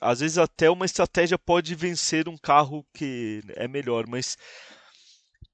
Às 0.00 0.20
vezes 0.20 0.38
até 0.38 0.70
uma 0.70 0.86
estratégia 0.86 1.38
pode 1.38 1.74
vencer 1.74 2.28
um 2.28 2.38
carro 2.38 2.86
que 2.94 3.42
é 3.56 3.68
melhor, 3.68 4.06
mas 4.06 4.38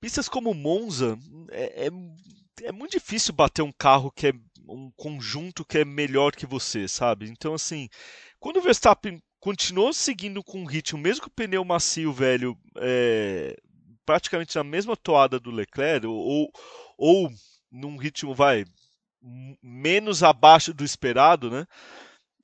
pistas 0.00 0.28
como 0.28 0.54
Monza 0.54 1.18
é, 1.50 1.86
é, 1.86 1.90
é 2.64 2.72
muito 2.72 2.92
difícil 2.92 3.32
bater 3.34 3.62
um 3.62 3.72
carro 3.72 4.12
que 4.12 4.28
é 4.28 4.32
um 4.68 4.90
conjunto 4.96 5.64
que 5.64 5.78
é 5.78 5.84
melhor 5.84 6.32
que 6.32 6.46
você, 6.46 6.86
sabe? 6.86 7.28
Então 7.28 7.54
assim, 7.54 7.88
quando 8.38 8.58
o 8.58 8.62
Verstappen 8.62 9.20
continuou 9.44 9.92
seguindo 9.92 10.42
com 10.42 10.62
o 10.62 10.66
ritmo, 10.66 10.98
mesmo 10.98 11.20
que 11.20 11.28
o 11.28 11.30
pneu 11.30 11.62
macio 11.62 12.10
velho 12.14 12.56
é, 12.78 13.54
praticamente 14.06 14.56
na 14.56 14.64
mesma 14.64 14.96
toada 14.96 15.38
do 15.38 15.50
Leclerc, 15.50 16.06
ou, 16.06 16.50
ou 16.96 17.30
num 17.70 17.98
ritmo, 17.98 18.34
vai, 18.34 18.64
menos 19.62 20.22
abaixo 20.22 20.72
do 20.72 20.82
esperado, 20.82 21.50
né? 21.50 21.66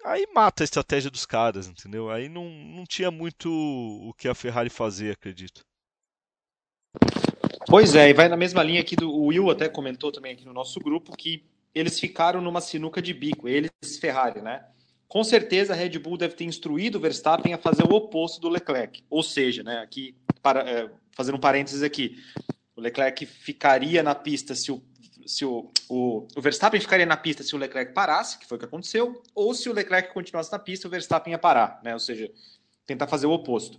Aí 0.04 0.26
mata 0.34 0.62
a 0.62 0.64
estratégia 0.64 1.10
dos 1.10 1.24
caras, 1.24 1.66
entendeu? 1.66 2.10
Aí 2.10 2.28
não, 2.28 2.50
não 2.50 2.84
tinha 2.84 3.10
muito 3.10 3.50
o 3.50 4.12
que 4.12 4.28
a 4.28 4.34
Ferrari 4.34 4.68
fazer, 4.68 5.12
acredito. 5.12 5.64
Pois 7.66 7.94
é, 7.94 8.10
e 8.10 8.12
vai 8.12 8.28
na 8.28 8.36
mesma 8.36 8.62
linha 8.62 8.82
aqui 8.82 8.94
do 8.94 9.10
o 9.10 9.28
Will 9.28 9.48
até 9.48 9.70
comentou 9.70 10.12
também 10.12 10.34
aqui 10.34 10.44
no 10.44 10.52
nosso 10.52 10.78
grupo 10.78 11.16
que 11.16 11.46
eles 11.74 11.98
ficaram 11.98 12.42
numa 12.42 12.60
sinuca 12.60 13.00
de 13.00 13.14
bico, 13.14 13.48
eles 13.48 13.70
Ferrari, 13.98 14.42
né? 14.42 14.66
Com 15.10 15.24
certeza 15.24 15.72
a 15.72 15.76
Red 15.76 15.98
Bull 15.98 16.16
deve 16.16 16.34
ter 16.34 16.44
instruído 16.44 16.96
o 16.96 17.00
Verstappen 17.00 17.52
a 17.52 17.58
fazer 17.58 17.82
o 17.82 17.92
oposto 17.92 18.40
do 18.40 18.48
Leclerc. 18.48 19.02
Ou 19.10 19.24
seja, 19.24 19.64
né, 19.64 19.78
aqui, 19.80 20.14
para, 20.40 20.60
é, 20.60 20.88
fazendo 21.10 21.34
um 21.34 21.40
parênteses 21.40 21.82
aqui, 21.82 22.16
o 22.76 22.80
Leclerc 22.80 23.26
ficaria 23.26 24.04
na 24.04 24.14
pista 24.14 24.54
se 24.54 24.70
o 24.70 24.80
se 25.26 25.44
o, 25.44 25.70
o, 25.88 26.26
o, 26.34 26.40
Verstappen 26.40 26.80
ficaria 26.80 27.06
na 27.06 27.16
pista 27.16 27.44
se 27.44 27.54
o 27.54 27.58
Leclerc 27.58 27.92
parasse, 27.92 28.38
que 28.38 28.46
foi 28.46 28.56
o 28.56 28.58
que 28.58 28.64
aconteceu, 28.64 29.22
ou 29.32 29.54
se 29.54 29.68
o 29.68 29.72
Leclerc 29.72 30.12
continuasse 30.12 30.50
na 30.50 30.58
pista, 30.58 30.88
o 30.88 30.90
Verstappen 30.90 31.32
ia 31.32 31.38
parar, 31.38 31.80
né? 31.84 31.92
Ou 31.92 32.00
seja, 32.00 32.28
tentar 32.86 33.06
fazer 33.06 33.26
o 33.26 33.30
oposto. 33.30 33.78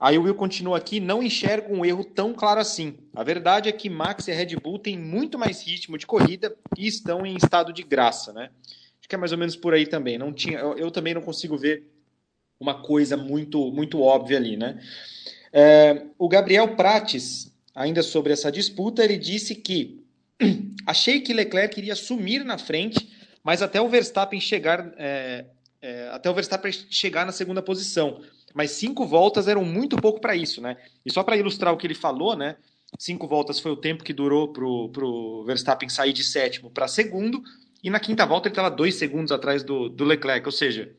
Aí 0.00 0.18
o 0.18 0.22
Will 0.22 0.34
continua 0.34 0.78
aqui, 0.78 0.98
não 0.98 1.22
enxerga 1.22 1.72
um 1.72 1.84
erro 1.84 2.04
tão 2.04 2.32
claro 2.32 2.58
assim. 2.60 2.98
A 3.14 3.22
verdade 3.22 3.68
é 3.68 3.72
que 3.72 3.88
Max 3.90 4.26
e 4.26 4.32
Red 4.32 4.56
Bull 4.56 4.78
têm 4.78 4.98
muito 4.98 5.38
mais 5.38 5.62
ritmo 5.62 5.96
de 5.96 6.06
corrida 6.06 6.56
e 6.76 6.88
estão 6.88 7.24
em 7.24 7.36
estado 7.36 7.72
de 7.72 7.82
graça, 7.82 8.32
né? 8.32 8.50
Acho 9.04 9.08
que 9.10 9.14
é 9.14 9.18
mais 9.18 9.32
ou 9.32 9.38
menos 9.38 9.54
por 9.54 9.74
aí 9.74 9.86
também. 9.86 10.16
Não 10.16 10.32
tinha, 10.32 10.58
eu, 10.58 10.78
eu 10.78 10.90
também 10.90 11.12
não 11.12 11.20
consigo 11.20 11.58
ver 11.58 11.86
uma 12.58 12.80
coisa 12.80 13.18
muito, 13.18 13.70
muito 13.70 14.00
óbvia 14.00 14.38
ali, 14.38 14.56
né? 14.56 14.80
É, 15.52 16.06
o 16.18 16.26
Gabriel 16.26 16.74
Prates, 16.74 17.54
ainda 17.74 18.02
sobre 18.02 18.32
essa 18.32 18.50
disputa, 18.50 19.04
ele 19.04 19.18
disse 19.18 19.56
que 19.56 20.02
achei 20.86 21.20
que 21.20 21.34
Leclerc 21.34 21.78
iria 21.78 21.94
sumir 21.94 22.46
na 22.46 22.56
frente, 22.56 23.06
mas 23.42 23.60
até 23.60 23.78
o 23.78 23.90
Verstappen 23.90 24.40
chegar 24.40 24.94
é, 24.96 25.44
é, 25.82 26.08
até 26.08 26.30
o 26.30 26.34
Verstappen 26.34 26.72
chegar 26.72 27.26
na 27.26 27.32
segunda 27.32 27.60
posição. 27.60 28.22
Mas 28.54 28.70
cinco 28.70 29.04
voltas 29.04 29.48
eram 29.48 29.66
muito 29.66 29.98
pouco 29.98 30.18
para 30.18 30.34
isso, 30.34 30.62
né? 30.62 30.78
E 31.04 31.12
só 31.12 31.22
para 31.22 31.36
ilustrar 31.36 31.74
o 31.74 31.76
que 31.76 31.86
ele 31.86 31.94
falou, 31.94 32.34
né? 32.34 32.56
Cinco 32.98 33.28
voltas 33.28 33.60
foi 33.60 33.70
o 33.70 33.76
tempo 33.76 34.02
que 34.02 34.14
durou 34.14 34.50
para 34.50 34.64
o 34.64 35.44
Verstappen 35.44 35.90
sair 35.90 36.14
de 36.14 36.24
sétimo 36.24 36.70
para 36.70 36.88
segundo, 36.88 37.42
e 37.84 37.90
na 37.90 38.00
quinta 38.00 38.24
volta 38.24 38.48
ele 38.48 38.52
estava 38.52 38.70
dois 38.70 38.94
segundos 38.94 39.30
atrás 39.30 39.62
do, 39.62 39.90
do 39.90 40.04
Leclerc, 40.04 40.46
ou 40.46 40.52
seja, 40.52 40.96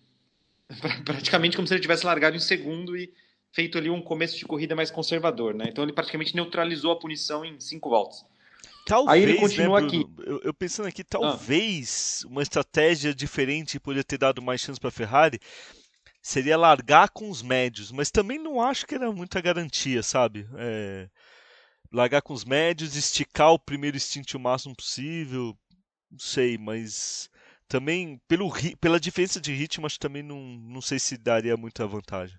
praticamente 1.04 1.56
como 1.56 1.68
se 1.68 1.74
ele 1.74 1.82
tivesse 1.82 2.06
largado 2.06 2.38
em 2.38 2.40
segundo 2.40 2.96
e 2.96 3.12
feito 3.52 3.78
ali 3.80 3.90
um 3.90 4.04
começo 4.04 4.38
de 4.38 4.46
corrida 4.46 4.76
mais 4.76 4.92
conservador, 4.92 5.56
né? 5.56 5.66
Então 5.68 5.84
ele 5.84 5.94
praticamente 5.94 6.36
neutralizou 6.36 6.92
a 6.92 7.00
punição 7.00 7.44
em 7.44 7.60
cinco 7.60 7.90
voltas. 7.90 8.24
Talvez, 8.86 9.16
Aí 9.16 9.24
ele 9.24 9.34
né, 9.34 9.40
continua 9.40 9.82
né, 9.82 9.88
aqui. 9.88 10.06
Eu, 10.20 10.42
eu, 10.44 10.54
pensando 10.54 10.88
aqui, 10.88 11.04
talvez 11.04 12.22
ah. 12.24 12.28
uma 12.28 12.44
estratégia 12.44 13.16
diferente 13.16 13.80
poderia 13.80 14.04
ter 14.04 14.20
dado 14.20 14.40
mais 14.42 14.62
chance 14.62 14.80
para 14.80 14.90
a 14.90 14.92
Ferrari 14.92 15.40
seria 16.22 16.58
largar 16.58 17.10
com 17.10 17.30
os 17.30 17.42
médios, 17.42 17.92
mas 17.92 18.12
também 18.12 18.38
não 18.38 18.62
acho 18.62 18.86
que 18.86 18.96
era 18.96 19.12
muita 19.12 19.42
garantia, 19.42 20.04
sabe? 20.04 20.48
É, 20.58 21.08
largar 21.92 22.22
com 22.22 22.34
os 22.34 22.44
médios, 22.44 22.96
esticar 22.96 23.52
o 23.54 23.60
primeiro 23.60 24.00
stint 24.00 24.34
o 24.34 24.40
máximo 24.40 24.76
possível, 24.76 25.56
não 26.12 26.20
sei, 26.20 26.58
mas 26.58 27.30
também 27.68 28.20
pelo, 28.28 28.51
pela 28.80 28.99
diferença 28.99 29.39
de 29.39 29.53
ritmo, 29.53 29.86
acho 29.86 29.95
que 29.95 29.99
também 29.99 30.24
não, 30.24 30.39
não 30.39 30.82
sei 30.82 30.99
se 30.99 31.18
daria 31.18 31.58
muita 31.58 31.88
vantagem. 31.88 32.38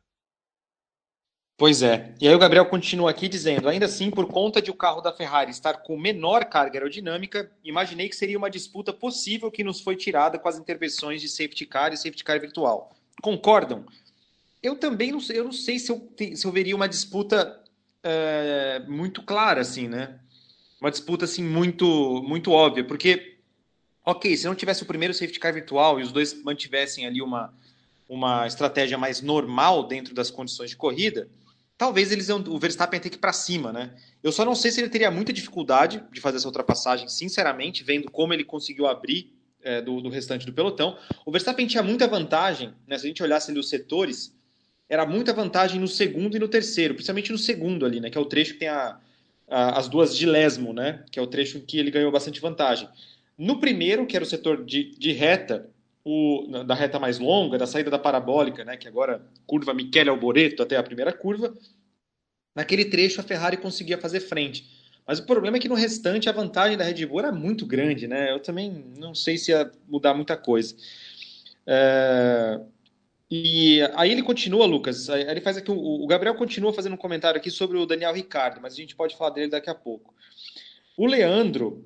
Pois 1.58 1.82
é. 1.82 2.14
E 2.20 2.28
aí 2.28 2.34
o 2.34 2.38
Gabriel 2.38 2.66
continua 2.66 3.10
aqui 3.10 3.28
dizendo: 3.28 3.68
ainda 3.68 3.86
assim, 3.86 4.10
por 4.10 4.26
conta 4.26 4.60
de 4.60 4.70
o 4.70 4.74
carro 4.74 5.00
da 5.00 5.12
Ferrari 5.12 5.50
estar 5.50 5.78
com 5.78 5.98
menor 5.98 6.44
carga 6.44 6.76
aerodinâmica, 6.78 7.50
imaginei 7.64 8.08
que 8.10 8.16
seria 8.16 8.36
uma 8.36 8.50
disputa 8.50 8.92
possível 8.92 9.50
que 9.50 9.64
nos 9.64 9.80
foi 9.80 9.96
tirada 9.96 10.38
com 10.38 10.48
as 10.48 10.58
intervenções 10.58 11.22
de 11.22 11.28
safety 11.28 11.64
car 11.64 11.92
e 11.92 11.96
safety 11.96 12.22
car 12.22 12.38
virtual. 12.38 12.94
Concordam? 13.22 13.86
Eu 14.62 14.76
também 14.76 15.12
não 15.12 15.20
sei, 15.20 15.38
eu 15.38 15.44
não 15.44 15.52
sei 15.52 15.78
se 15.78 15.90
eu, 15.90 16.12
se 16.34 16.46
eu 16.46 16.52
veria 16.52 16.76
uma 16.76 16.88
disputa 16.88 17.62
é, 18.02 18.82
muito 18.86 19.22
clara, 19.22 19.60
assim, 19.60 19.88
né? 19.88 20.18
Uma 20.80 20.90
disputa 20.90 21.24
assim 21.24 21.42
muito, 21.42 22.22
muito 22.22 22.52
óbvia, 22.52 22.84
porque, 22.84 23.35
ok, 24.06 24.36
se 24.36 24.46
não 24.46 24.54
tivesse 24.54 24.84
o 24.84 24.86
primeiro 24.86 25.12
safety 25.12 25.40
car 25.40 25.52
virtual 25.52 25.98
e 25.98 26.04
os 26.04 26.12
dois 26.12 26.40
mantivessem 26.44 27.04
ali 27.04 27.20
uma, 27.20 27.52
uma 28.08 28.46
estratégia 28.46 28.96
mais 28.96 29.20
normal 29.20 29.82
dentro 29.82 30.14
das 30.14 30.30
condições 30.30 30.70
de 30.70 30.76
corrida, 30.76 31.28
talvez 31.76 32.12
eles 32.12 32.28
o 32.30 32.58
Verstappen 32.58 33.00
tenha 33.00 33.10
que 33.10 33.16
ir 33.16 33.20
para 33.20 33.32
cima, 33.32 33.72
né? 33.72 33.92
Eu 34.22 34.30
só 34.30 34.44
não 34.44 34.54
sei 34.54 34.70
se 34.70 34.80
ele 34.80 34.88
teria 34.88 35.10
muita 35.10 35.32
dificuldade 35.32 36.02
de 36.12 36.20
fazer 36.20 36.36
essa 36.36 36.46
ultrapassagem, 36.46 37.08
sinceramente, 37.08 37.82
vendo 37.82 38.10
como 38.10 38.32
ele 38.32 38.44
conseguiu 38.44 38.86
abrir 38.86 39.34
é, 39.62 39.82
do, 39.82 40.00
do, 40.00 40.08
restante 40.08 40.46
do 40.46 40.52
pelotão. 40.52 40.96
O 41.24 41.32
Verstappen 41.32 41.66
tinha 41.66 41.82
muita 41.82 42.06
vantagem, 42.06 42.72
né? 42.86 42.96
Se 42.96 43.06
a 43.06 43.08
gente 43.08 43.22
olhasse 43.22 43.50
ali 43.50 43.58
os 43.58 43.68
setores, 43.68 44.32
era 44.88 45.04
muita 45.04 45.32
vantagem 45.32 45.80
no 45.80 45.88
segundo 45.88 46.36
e 46.36 46.40
no 46.40 46.46
terceiro, 46.46 46.94
principalmente 46.94 47.32
no 47.32 47.38
segundo 47.38 47.84
ali, 47.84 47.98
né? 47.98 48.08
Que 48.08 48.16
é 48.16 48.20
o 48.20 48.24
trecho 48.24 48.52
que 48.52 48.60
tem 48.60 48.68
a, 48.68 49.00
a, 49.48 49.78
as 49.78 49.88
duas 49.88 50.16
de 50.16 50.26
lesmo, 50.26 50.72
né? 50.72 51.04
Que 51.10 51.18
é 51.18 51.22
o 51.22 51.26
trecho 51.26 51.60
que 51.60 51.76
ele 51.76 51.90
ganhou 51.90 52.12
bastante 52.12 52.40
vantagem. 52.40 52.88
No 53.38 53.60
primeiro, 53.60 54.06
que 54.06 54.16
era 54.16 54.24
o 54.24 54.28
setor 54.28 54.64
de, 54.64 54.96
de 54.98 55.12
reta, 55.12 55.68
o, 56.04 56.46
da 56.64 56.74
reta 56.74 56.98
mais 56.98 57.18
longa, 57.18 57.58
da 57.58 57.66
saída 57.66 57.90
da 57.90 57.98
parabólica, 57.98 58.64
né, 58.64 58.76
que 58.76 58.88
agora 58.88 59.26
curva 59.46 59.74
Michele 59.74 60.08
Alboreto 60.08 60.62
até 60.62 60.76
a 60.76 60.82
primeira 60.82 61.12
curva, 61.12 61.52
naquele 62.54 62.84
trecho 62.86 63.20
a 63.20 63.24
Ferrari 63.24 63.56
conseguia 63.56 63.98
fazer 63.98 64.20
frente. 64.20 64.76
Mas 65.06 65.18
o 65.18 65.26
problema 65.26 65.56
é 65.56 65.60
que 65.60 65.68
no 65.68 65.74
restante 65.74 66.28
a 66.28 66.32
vantagem 66.32 66.76
da 66.76 66.84
Red 66.84 67.06
Bull 67.06 67.20
era 67.20 67.30
muito 67.30 67.64
grande, 67.64 68.08
né? 68.08 68.32
Eu 68.32 68.40
também 68.40 68.92
não 68.98 69.14
sei 69.14 69.38
se 69.38 69.52
ia 69.52 69.70
mudar 69.86 70.14
muita 70.14 70.36
coisa. 70.36 70.74
É... 71.64 72.60
E 73.30 73.80
aí 73.94 74.10
ele 74.10 74.22
continua, 74.22 74.66
Lucas. 74.66 75.08
Ele 75.08 75.40
faz 75.40 75.56
aqui 75.56 75.70
o 75.70 76.06
Gabriel 76.06 76.34
continua 76.34 76.72
fazendo 76.72 76.94
um 76.94 76.98
comentário 76.98 77.38
aqui 77.38 77.50
sobre 77.50 77.76
o 77.76 77.86
Daniel 77.86 78.12
Ricardo, 78.12 78.60
mas 78.60 78.72
a 78.72 78.76
gente 78.76 78.96
pode 78.96 79.16
falar 79.16 79.30
dele 79.30 79.48
daqui 79.48 79.70
a 79.70 79.74
pouco. 79.74 80.12
O 80.96 81.06
Leandro 81.06 81.84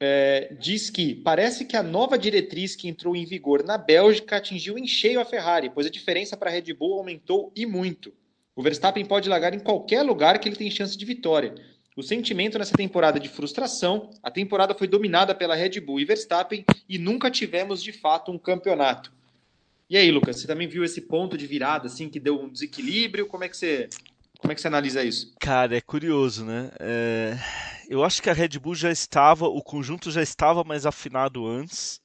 é, 0.00 0.54
diz 0.58 0.90
que 0.90 1.14
parece 1.14 1.64
que 1.64 1.76
a 1.76 1.82
nova 1.82 2.18
diretriz 2.18 2.76
que 2.76 2.88
entrou 2.88 3.16
em 3.16 3.24
vigor 3.24 3.64
na 3.64 3.76
Bélgica 3.76 4.36
atingiu 4.36 4.78
em 4.78 4.86
cheio 4.86 5.20
a 5.20 5.24
Ferrari, 5.24 5.70
pois 5.70 5.86
a 5.86 5.90
diferença 5.90 6.36
para 6.36 6.50
a 6.50 6.52
Red 6.52 6.72
Bull 6.72 6.98
aumentou 6.98 7.52
e 7.54 7.66
muito. 7.66 8.12
O 8.54 8.62
Verstappen 8.62 9.04
pode 9.04 9.28
largar 9.28 9.54
em 9.54 9.60
qualquer 9.60 10.02
lugar 10.02 10.38
que 10.38 10.48
ele 10.48 10.56
tem 10.56 10.70
chance 10.70 10.96
de 10.96 11.04
vitória. 11.04 11.54
O 11.96 12.02
sentimento 12.02 12.58
nessa 12.58 12.76
temporada 12.76 13.18
de 13.18 13.28
frustração, 13.28 14.10
a 14.22 14.30
temporada 14.30 14.72
foi 14.72 14.86
dominada 14.86 15.34
pela 15.34 15.56
Red 15.56 15.80
Bull 15.80 15.98
e 15.98 16.04
Verstappen 16.04 16.64
e 16.88 16.96
nunca 16.96 17.30
tivemos 17.30 17.82
de 17.82 17.92
fato 17.92 18.30
um 18.30 18.38
campeonato. 18.38 19.12
E 19.90 19.96
aí, 19.96 20.10
Lucas, 20.10 20.36
você 20.40 20.46
também 20.46 20.68
viu 20.68 20.84
esse 20.84 21.00
ponto 21.00 21.36
de 21.36 21.46
virada 21.46 21.86
assim 21.86 22.08
que 22.08 22.20
deu 22.20 22.40
um 22.40 22.48
desequilíbrio? 22.48 23.26
Como 23.26 23.42
é 23.42 23.48
que 23.48 23.56
você 23.56 23.88
como 24.38 24.52
é 24.52 24.54
que 24.54 24.60
você 24.60 24.68
analisa 24.68 25.02
isso? 25.02 25.34
Cara, 25.40 25.76
é 25.76 25.80
curioso, 25.80 26.44
né? 26.44 26.70
É... 26.78 27.36
Eu 27.88 28.04
acho 28.04 28.22
que 28.22 28.28
a 28.28 28.34
Red 28.34 28.50
Bull 28.58 28.74
já 28.74 28.90
estava, 28.90 29.46
o 29.46 29.62
conjunto 29.62 30.10
já 30.10 30.20
estava 30.22 30.62
mais 30.62 30.84
afinado 30.84 31.46
antes, 31.46 32.02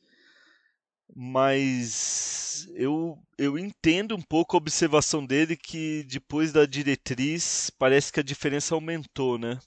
mas 1.14 2.70
eu, 2.74 3.20
eu 3.38 3.60
entendo 3.60 4.16
um 4.16 4.22
pouco 4.22 4.56
a 4.56 4.60
observação 4.60 5.26
dele 5.26 5.58
que 5.58 6.06
depois 6.06 6.54
da 6.54 6.66
diretriz 6.66 7.70
parece 7.70 8.14
que 8.14 8.22
a 8.22 8.24
diferença 8.24 8.74
aumentou, 8.74 9.38
né? 9.38 9.60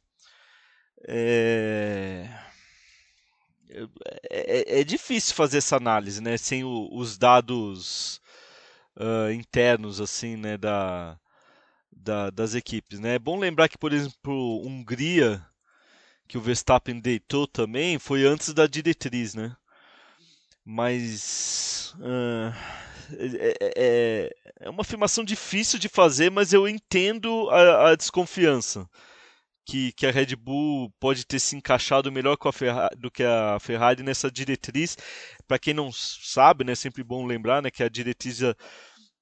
É... 1.06 2.26
É, 4.30 4.78
é, 4.78 4.80
é 4.80 4.84
difícil 4.84 5.34
fazer 5.34 5.58
essa 5.58 5.76
análise, 5.76 6.22
né? 6.22 6.38
Sem 6.38 6.64
o, 6.64 6.88
os 6.92 7.18
dados 7.18 8.22
uh, 8.96 9.30
internos, 9.32 10.00
assim, 10.00 10.34
né? 10.36 10.56
Da, 10.56 11.18
da, 11.92 12.30
das 12.30 12.54
equipes. 12.54 13.00
Né? 13.00 13.16
É 13.16 13.18
bom 13.18 13.38
lembrar 13.38 13.68
que, 13.68 13.76
por 13.76 13.92
exemplo, 13.92 14.62
Hungria, 14.66 15.44
que 16.29 16.39
o 16.39 16.41
Verstappen 16.41 17.01
deitou 17.01 17.47
também, 17.47 17.99
foi 17.99 18.24
antes 18.24 18.53
da 18.53 18.66
diretriz, 18.66 19.35
né? 19.35 19.57
Mas 20.64 21.95
uh, 21.99 22.53
é, 23.12 23.57
é, 23.77 24.31
é, 24.61 24.70
uma 24.70 24.81
afirmação 24.81 25.24
difícil 25.24 25.79
de 25.79 25.89
fazer, 25.89 26.31
mas 26.31 26.53
eu 26.53 26.68
entendo 26.68 27.49
a, 27.51 27.91
a 27.91 27.95
desconfiança. 27.95 28.89
Que, 29.68 29.91
que, 29.93 30.07
a 30.07 30.12
Red 30.12 30.37
Bull 30.37 30.93
pode 31.01 31.27
ter 31.27 31.41
se 31.41 31.57
encaixado 31.57 32.12
melhor 32.12 32.37
Ferrari, 32.53 32.97
do 32.97 33.11
que 33.11 33.24
a 33.24 33.59
Ferrari 33.59 34.03
nessa 34.05 34.31
diretriz. 34.31 34.97
Para 35.49 35.59
quem 35.59 35.74
não 35.74 35.91
sabe, 35.93 36.62
né, 36.62 36.72
é 36.72 36.77
sempre 36.77 37.03
bom 37.03 37.27
lembrar 37.27 37.61
né, 37.61 37.68
que 37.68 37.83
a 37.83 37.89
diretriz 37.89 38.41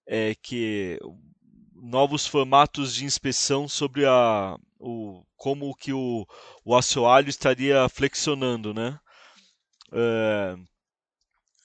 é 0.06 0.34
que 0.34 0.98
novos 1.84 2.26
formatos 2.26 2.94
de 2.94 3.04
inspeção 3.04 3.68
sobre 3.68 4.06
a, 4.06 4.56
o, 4.80 5.22
como 5.36 5.74
que 5.74 5.92
o, 5.92 6.26
o 6.64 6.74
assoalho 6.74 7.28
estaria 7.28 7.88
flexionando, 7.88 8.72
né? 8.72 8.98
É, 9.92 10.56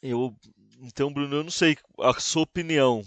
eu, 0.03 0.35
então, 0.81 1.11
Bruno, 1.11 1.37
eu 1.37 1.43
não 1.43 1.51
sei 1.51 1.77
a 1.99 2.19
sua 2.19 2.43
opinião. 2.43 3.01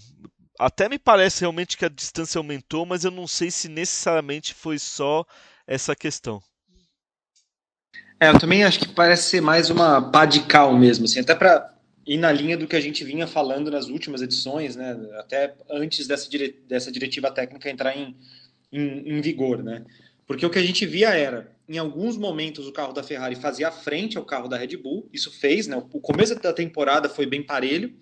Até 0.59 0.89
me 0.89 0.99
parece 0.99 1.41
realmente 1.41 1.77
que 1.77 1.85
a 1.85 1.91
distância 1.91 2.39
aumentou, 2.39 2.87
mas 2.87 3.05
eu 3.05 3.11
não 3.11 3.27
sei 3.27 3.51
se 3.51 3.69
necessariamente 3.69 4.55
foi 4.55 4.79
só 4.79 5.25
essa 5.67 5.95
questão. 5.95 6.43
É, 8.19 8.29
eu 8.29 8.39
também 8.39 8.63
acho 8.65 8.79
que 8.79 8.89
parece 8.89 9.31
ser 9.31 9.41
mais 9.41 9.69
uma 9.69 10.11
pá 10.11 10.25
de 10.25 10.45
cal 10.45 10.77
mesmo, 10.77 11.05
assim, 11.05 11.21
até 11.21 11.35
para 11.35 11.72
e 12.07 12.17
na 12.17 12.33
linha 12.33 12.57
do 12.57 12.67
que 12.67 12.77
a 12.77 12.81
gente 12.81 13.05
vinha 13.05 13.27
falando 13.27 13.71
nas 13.71 13.89
últimas 13.89 14.23
edições, 14.23 14.75
né, 14.75 14.99
até 15.19 15.55
antes 15.71 16.07
dessa, 16.07 16.29
dire 16.29 16.61
dessa 16.67 16.91
diretiva 16.91 17.31
técnica 17.31 17.71
entrar 17.71 17.97
em, 17.97 18.17
em, 18.73 19.17
em, 19.17 19.21
vigor, 19.21 19.63
né? 19.63 19.85
Porque 20.27 20.45
o 20.45 20.51
que 20.51 20.59
a 20.59 20.63
gente 20.63 20.85
via 20.85 21.11
era, 21.11 21.55
em 21.69 21.79
alguns 21.79 22.17
momentos 22.17 22.67
o 22.67 22.73
carro 22.73 22.93
da 22.93 23.03
Ferrari 23.03 23.37
fazia 23.37 23.71
frente 23.71 24.19
ao 24.19 24.25
carro 24.25 24.49
da 24.49 24.57
Red 24.57 24.77
Bull, 24.77 25.09
isso 25.13 25.31
fez, 25.31 25.67
né? 25.67 25.77
O 25.77 26.01
começo 26.01 26.35
da 26.35 26.53
temporada 26.53 27.09
foi 27.09 27.27
bem 27.27 27.43
parelho, 27.43 27.95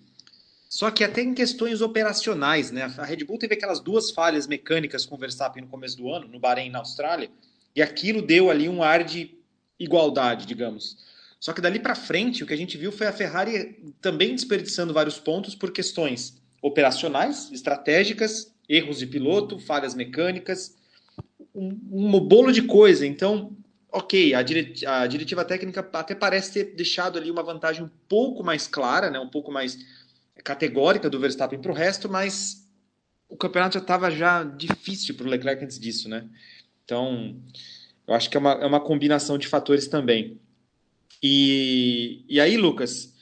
só 0.67 0.89
que 0.89 1.03
até 1.03 1.21
em 1.21 1.33
questões 1.33 1.81
operacionais, 1.81 2.71
né? 2.71 2.91
A 2.97 3.05
Red 3.05 3.23
Bull 3.25 3.37
teve 3.37 3.53
aquelas 3.53 3.79
duas 3.79 4.09
falhas 4.09 4.47
mecânicas 4.47 5.05
com 5.05 5.15
o 5.15 5.17
Verstappen 5.17 5.63
no 5.63 5.69
começo 5.69 5.97
do 5.97 6.09
ano, 6.09 6.27
no 6.27 6.39
Bahrein 6.39 6.67
e 6.67 6.71
na 6.71 6.79
Austrália, 6.79 7.29
e 7.75 7.81
aquilo 7.81 8.21
deu 8.21 8.49
ali 8.49 8.67
um 8.67 8.81
ar 8.81 9.03
de 9.03 9.37
igualdade, 9.77 10.45
digamos. 10.45 11.10
Só 11.41 11.53
que 11.53 11.59
dali 11.59 11.79
para 11.79 11.95
frente, 11.95 12.43
o 12.43 12.47
que 12.47 12.53
a 12.53 12.57
gente 12.57 12.77
viu 12.77 12.91
foi 12.91 13.07
a 13.07 13.11
Ferrari 13.11 13.83
também 13.99 14.35
desperdiçando 14.35 14.93
vários 14.93 15.17
pontos 15.19 15.55
por 15.55 15.71
questões 15.71 16.39
operacionais, 16.61 17.51
estratégicas, 17.51 18.53
erros 18.69 18.99
de 18.99 19.07
piloto, 19.07 19.57
falhas 19.57 19.95
mecânicas, 19.95 20.77
um, 21.53 21.69
um 21.91 22.19
bolo 22.19 22.51
de 22.51 22.61
coisa. 22.61 23.07
Então, 23.07 23.57
ok, 23.91 24.35
a, 24.35 24.39
a, 25.01 25.07
diretiva 25.07 25.43
técnica 25.43 25.89
até 25.93 26.13
parece 26.13 26.53
ter 26.53 26.75
deixado 26.75 27.17
ali 27.17 27.31
uma 27.31 27.41
vantagem 27.41 27.83
um 27.83 27.89
pouco 28.07 28.43
mais 28.43 28.67
clara, 28.67 29.09
né, 29.09 29.19
um 29.19 29.29
pouco 29.29 29.51
mais 29.51 29.79
categórica 30.43 31.09
do 31.09 31.19
Verstappen 31.19 31.59
para 31.59 31.71
o 31.71 31.75
resto, 31.75 32.07
mas 32.07 32.69
o 33.27 33.35
campeonato 33.35 33.73
já 33.73 33.79
estava 33.79 34.11
já 34.11 34.43
difícil 34.43 35.15
para 35.15 35.25
o 35.25 35.29
Leclerc 35.29 35.63
antes 35.63 35.79
disso, 35.79 36.07
né? 36.07 36.23
Então, 36.85 37.35
eu 38.07 38.13
acho 38.13 38.29
que 38.29 38.37
é 38.37 38.39
uma, 38.39 38.51
é 38.51 38.65
uma 38.65 38.79
combinação 38.79 39.39
de 39.39 39.47
fatores 39.47 39.87
também. 39.87 40.39
E, 41.21 42.25
e 42.27 42.39
aí, 42.39 42.57
Lucas, 42.57 43.13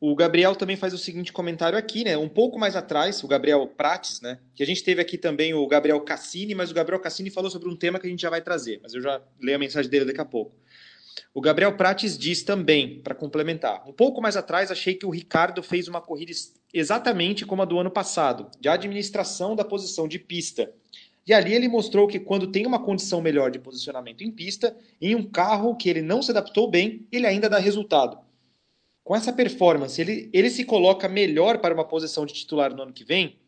O 0.00 0.14
Gabriel 0.14 0.54
também 0.54 0.76
faz 0.76 0.94
o 0.94 0.98
seguinte 0.98 1.32
comentário 1.32 1.76
aqui, 1.76 2.04
né? 2.04 2.16
Um 2.16 2.28
pouco 2.28 2.56
mais 2.56 2.76
atrás, 2.76 3.24
o 3.24 3.26
Gabriel 3.26 3.66
Prates, 3.66 4.20
né? 4.20 4.38
Que 4.54 4.62
a 4.62 4.66
gente 4.66 4.84
teve 4.84 5.00
aqui 5.00 5.18
também 5.18 5.54
o 5.54 5.66
Gabriel 5.66 6.00
Cassini, 6.00 6.54
mas 6.54 6.70
o 6.70 6.74
Gabriel 6.74 7.00
Cassini 7.00 7.30
falou 7.30 7.50
sobre 7.50 7.68
um 7.68 7.74
tema 7.74 7.98
que 7.98 8.06
a 8.06 8.10
gente 8.10 8.22
já 8.22 8.30
vai 8.30 8.40
trazer, 8.40 8.78
mas 8.80 8.94
eu 8.94 9.00
já 9.00 9.20
leio 9.40 9.56
a 9.56 9.58
mensagem 9.58 9.90
dele 9.90 10.04
daqui 10.04 10.20
a 10.20 10.24
pouco. 10.24 10.54
O 11.34 11.40
Gabriel 11.40 11.76
Prates 11.76 12.16
diz 12.16 12.44
também, 12.44 13.00
para 13.00 13.12
complementar, 13.12 13.88
um 13.88 13.92
pouco 13.92 14.22
mais 14.22 14.36
atrás 14.36 14.70
achei 14.70 14.94
que 14.94 15.04
o 15.04 15.10
Ricardo 15.10 15.64
fez 15.64 15.88
uma 15.88 16.00
corrida 16.00 16.30
exatamente 16.72 17.44
como 17.44 17.62
a 17.62 17.64
do 17.64 17.76
ano 17.76 17.90
passado, 17.90 18.48
de 18.60 18.68
administração 18.68 19.56
da 19.56 19.64
posição 19.64 20.06
de 20.06 20.20
pista. 20.20 20.72
E 21.28 21.34
ali 21.34 21.54
ele 21.54 21.68
mostrou 21.68 22.08
que 22.08 22.18
quando 22.18 22.46
tem 22.46 22.66
uma 22.66 22.82
condição 22.82 23.20
melhor 23.20 23.50
de 23.50 23.58
posicionamento 23.58 24.22
em 24.22 24.30
pista, 24.30 24.74
em 25.00 25.14
um 25.14 25.22
carro 25.22 25.76
que 25.76 25.88
ele 25.88 26.00
não 26.00 26.22
se 26.22 26.30
adaptou 26.30 26.70
bem, 26.70 27.06
ele 27.12 27.26
ainda 27.26 27.48
dá 27.48 27.58
resultado 27.58 28.18
com 29.08 29.16
essa 29.16 29.32
performance, 29.32 29.98
ele, 29.98 30.28
ele 30.34 30.50
se 30.50 30.64
coloca 30.64 31.08
melhor 31.08 31.60
para 31.60 31.72
uma 31.72 31.82
posição 31.82 32.26
de 32.26 32.34
titular 32.34 32.76
no 32.76 32.82
ano 32.82 32.92
que 32.92 33.04
vem. 33.04 33.38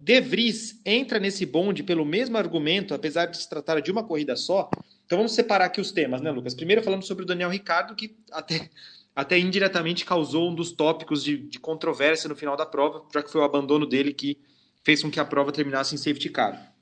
De 0.00 0.22
Vries 0.22 0.80
entra 0.86 1.20
nesse 1.20 1.44
bonde 1.44 1.82
pelo 1.82 2.02
mesmo 2.02 2.38
argumento, 2.38 2.94
apesar 2.94 3.26
de 3.26 3.36
se 3.36 3.46
tratar 3.46 3.78
de 3.82 3.90
uma 3.90 4.02
corrida 4.02 4.34
só. 4.36 4.70
Então 5.04 5.18
vamos 5.18 5.34
separar 5.34 5.66
aqui 5.66 5.82
os 5.82 5.92
temas, 5.92 6.22
né, 6.22 6.30
Lucas? 6.30 6.54
Primeiro 6.54 6.82
falando 6.82 7.02
sobre 7.02 7.24
o 7.24 7.26
Daniel 7.26 7.50
Ricardo, 7.50 7.94
que 7.94 8.16
até, 8.32 8.70
até 9.14 9.38
indiretamente 9.38 10.02
causou 10.02 10.50
um 10.50 10.54
dos 10.54 10.72
tópicos 10.72 11.22
de, 11.22 11.36
de 11.36 11.58
controvérsia 11.58 12.26
no 12.26 12.34
final 12.34 12.56
da 12.56 12.64
prova, 12.64 13.04
já 13.12 13.22
que 13.22 13.30
foi 13.30 13.42
o 13.42 13.44
abandono 13.44 13.84
dele 13.84 14.14
que 14.14 14.38
fez 14.82 15.02
com 15.02 15.10
que 15.10 15.20
a 15.20 15.26
prova 15.26 15.52
terminasse 15.52 15.94
em 15.94 15.98
safety 15.98 16.30
car. 16.30 16.74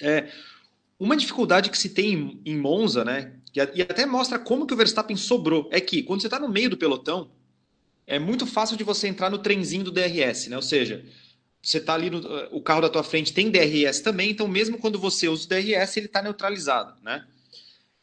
É, 0.00 0.28
uma 0.98 1.16
dificuldade 1.16 1.70
que 1.70 1.78
se 1.78 1.90
tem 1.90 2.40
em, 2.44 2.56
Monza, 2.56 3.04
né, 3.04 3.32
e 3.54 3.82
até 3.82 4.04
mostra 4.04 4.38
como 4.38 4.66
que 4.66 4.74
o 4.74 4.76
Verstappen 4.76 5.16
sobrou, 5.16 5.68
é 5.72 5.80
que 5.80 6.02
quando 6.02 6.20
você 6.20 6.26
está 6.26 6.38
no 6.38 6.48
meio 6.48 6.70
do 6.70 6.76
pelotão, 6.76 7.30
é 8.06 8.18
muito 8.18 8.46
fácil 8.46 8.76
de 8.76 8.84
você 8.84 9.08
entrar 9.08 9.30
no 9.30 9.38
trenzinho 9.38 9.84
do 9.84 9.90
DRS, 9.90 10.48
né? 10.48 10.56
Ou 10.56 10.62
seja, 10.62 11.04
você 11.60 11.78
está 11.78 11.94
ali, 11.94 12.08
no, 12.08 12.20
o 12.52 12.62
carro 12.62 12.82
da 12.82 12.88
tua 12.88 13.02
frente 13.02 13.32
tem 13.32 13.50
DRS 13.50 14.00
também, 14.00 14.30
então 14.30 14.46
mesmo 14.46 14.78
quando 14.78 14.98
você 14.98 15.28
usa 15.28 15.46
o 15.46 15.48
DRS, 15.48 15.96
ele 15.96 16.06
está 16.06 16.22
neutralizado, 16.22 16.94
né? 17.02 17.26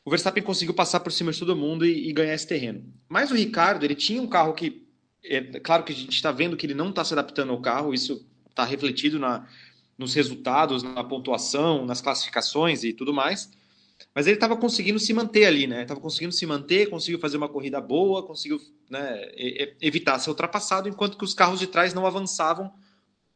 O 0.04 0.10
Verstappen 0.10 0.44
conseguiu 0.44 0.74
passar 0.74 1.00
por 1.00 1.12
cima 1.12 1.32
de 1.32 1.40
todo 1.40 1.56
mundo 1.56 1.86
e, 1.86 2.10
e, 2.10 2.12
ganhar 2.12 2.34
esse 2.34 2.46
terreno. 2.46 2.84
Mas 3.08 3.32
o 3.32 3.36
Ricardo, 3.36 3.86
ele 3.86 3.96
tinha 3.96 4.22
um 4.22 4.28
carro 4.28 4.54
que, 4.54 4.86
é 5.24 5.42
claro 5.60 5.86
que 5.86 5.94
a 5.94 5.96
gente 5.96 6.14
está 6.14 6.30
vendo 6.30 6.58
que 6.58 6.66
ele 6.66 6.74
não 6.74 6.90
está 6.90 7.06
se 7.06 7.14
adaptando 7.14 7.52
ao 7.52 7.62
carro, 7.62 7.94
isso 7.94 8.28
está 8.50 8.66
refletido 8.66 9.18
na, 9.18 9.48
nos 9.98 10.14
resultados, 10.14 10.84
na 10.84 11.04
pontuação, 11.04 11.86
nas 11.86 12.02
classificações 12.02 12.84
e 12.84 12.94
tudo 12.94 13.14
mais. 13.14 13.52
Mas 14.14 14.28
ele 14.28 14.36
estava 14.36 14.56
conseguindo 14.56 15.00
se 15.00 15.14
manter 15.14 15.46
ali, 15.46 15.66
né? 15.66 15.84
Estava 15.84 16.00
conseguindo 16.00 16.34
se 16.34 16.46
manter, 16.46 16.90
conseguiu 16.90 17.20
fazer 17.20 17.38
uma 17.38 17.50
corrida 17.50 17.80
boa, 17.80 18.26
conseguiu 18.26 18.60
né, 18.90 19.32
evitar 19.82 20.20
ser 20.20 20.30
ultrapassado, 20.30 20.90
enquanto 20.90 21.18
que 21.18 21.24
os 21.24 21.34
carros 21.34 21.60
de 21.60 21.68
trás 21.68 21.94
não 21.94 22.06
avançavam, 22.06 22.72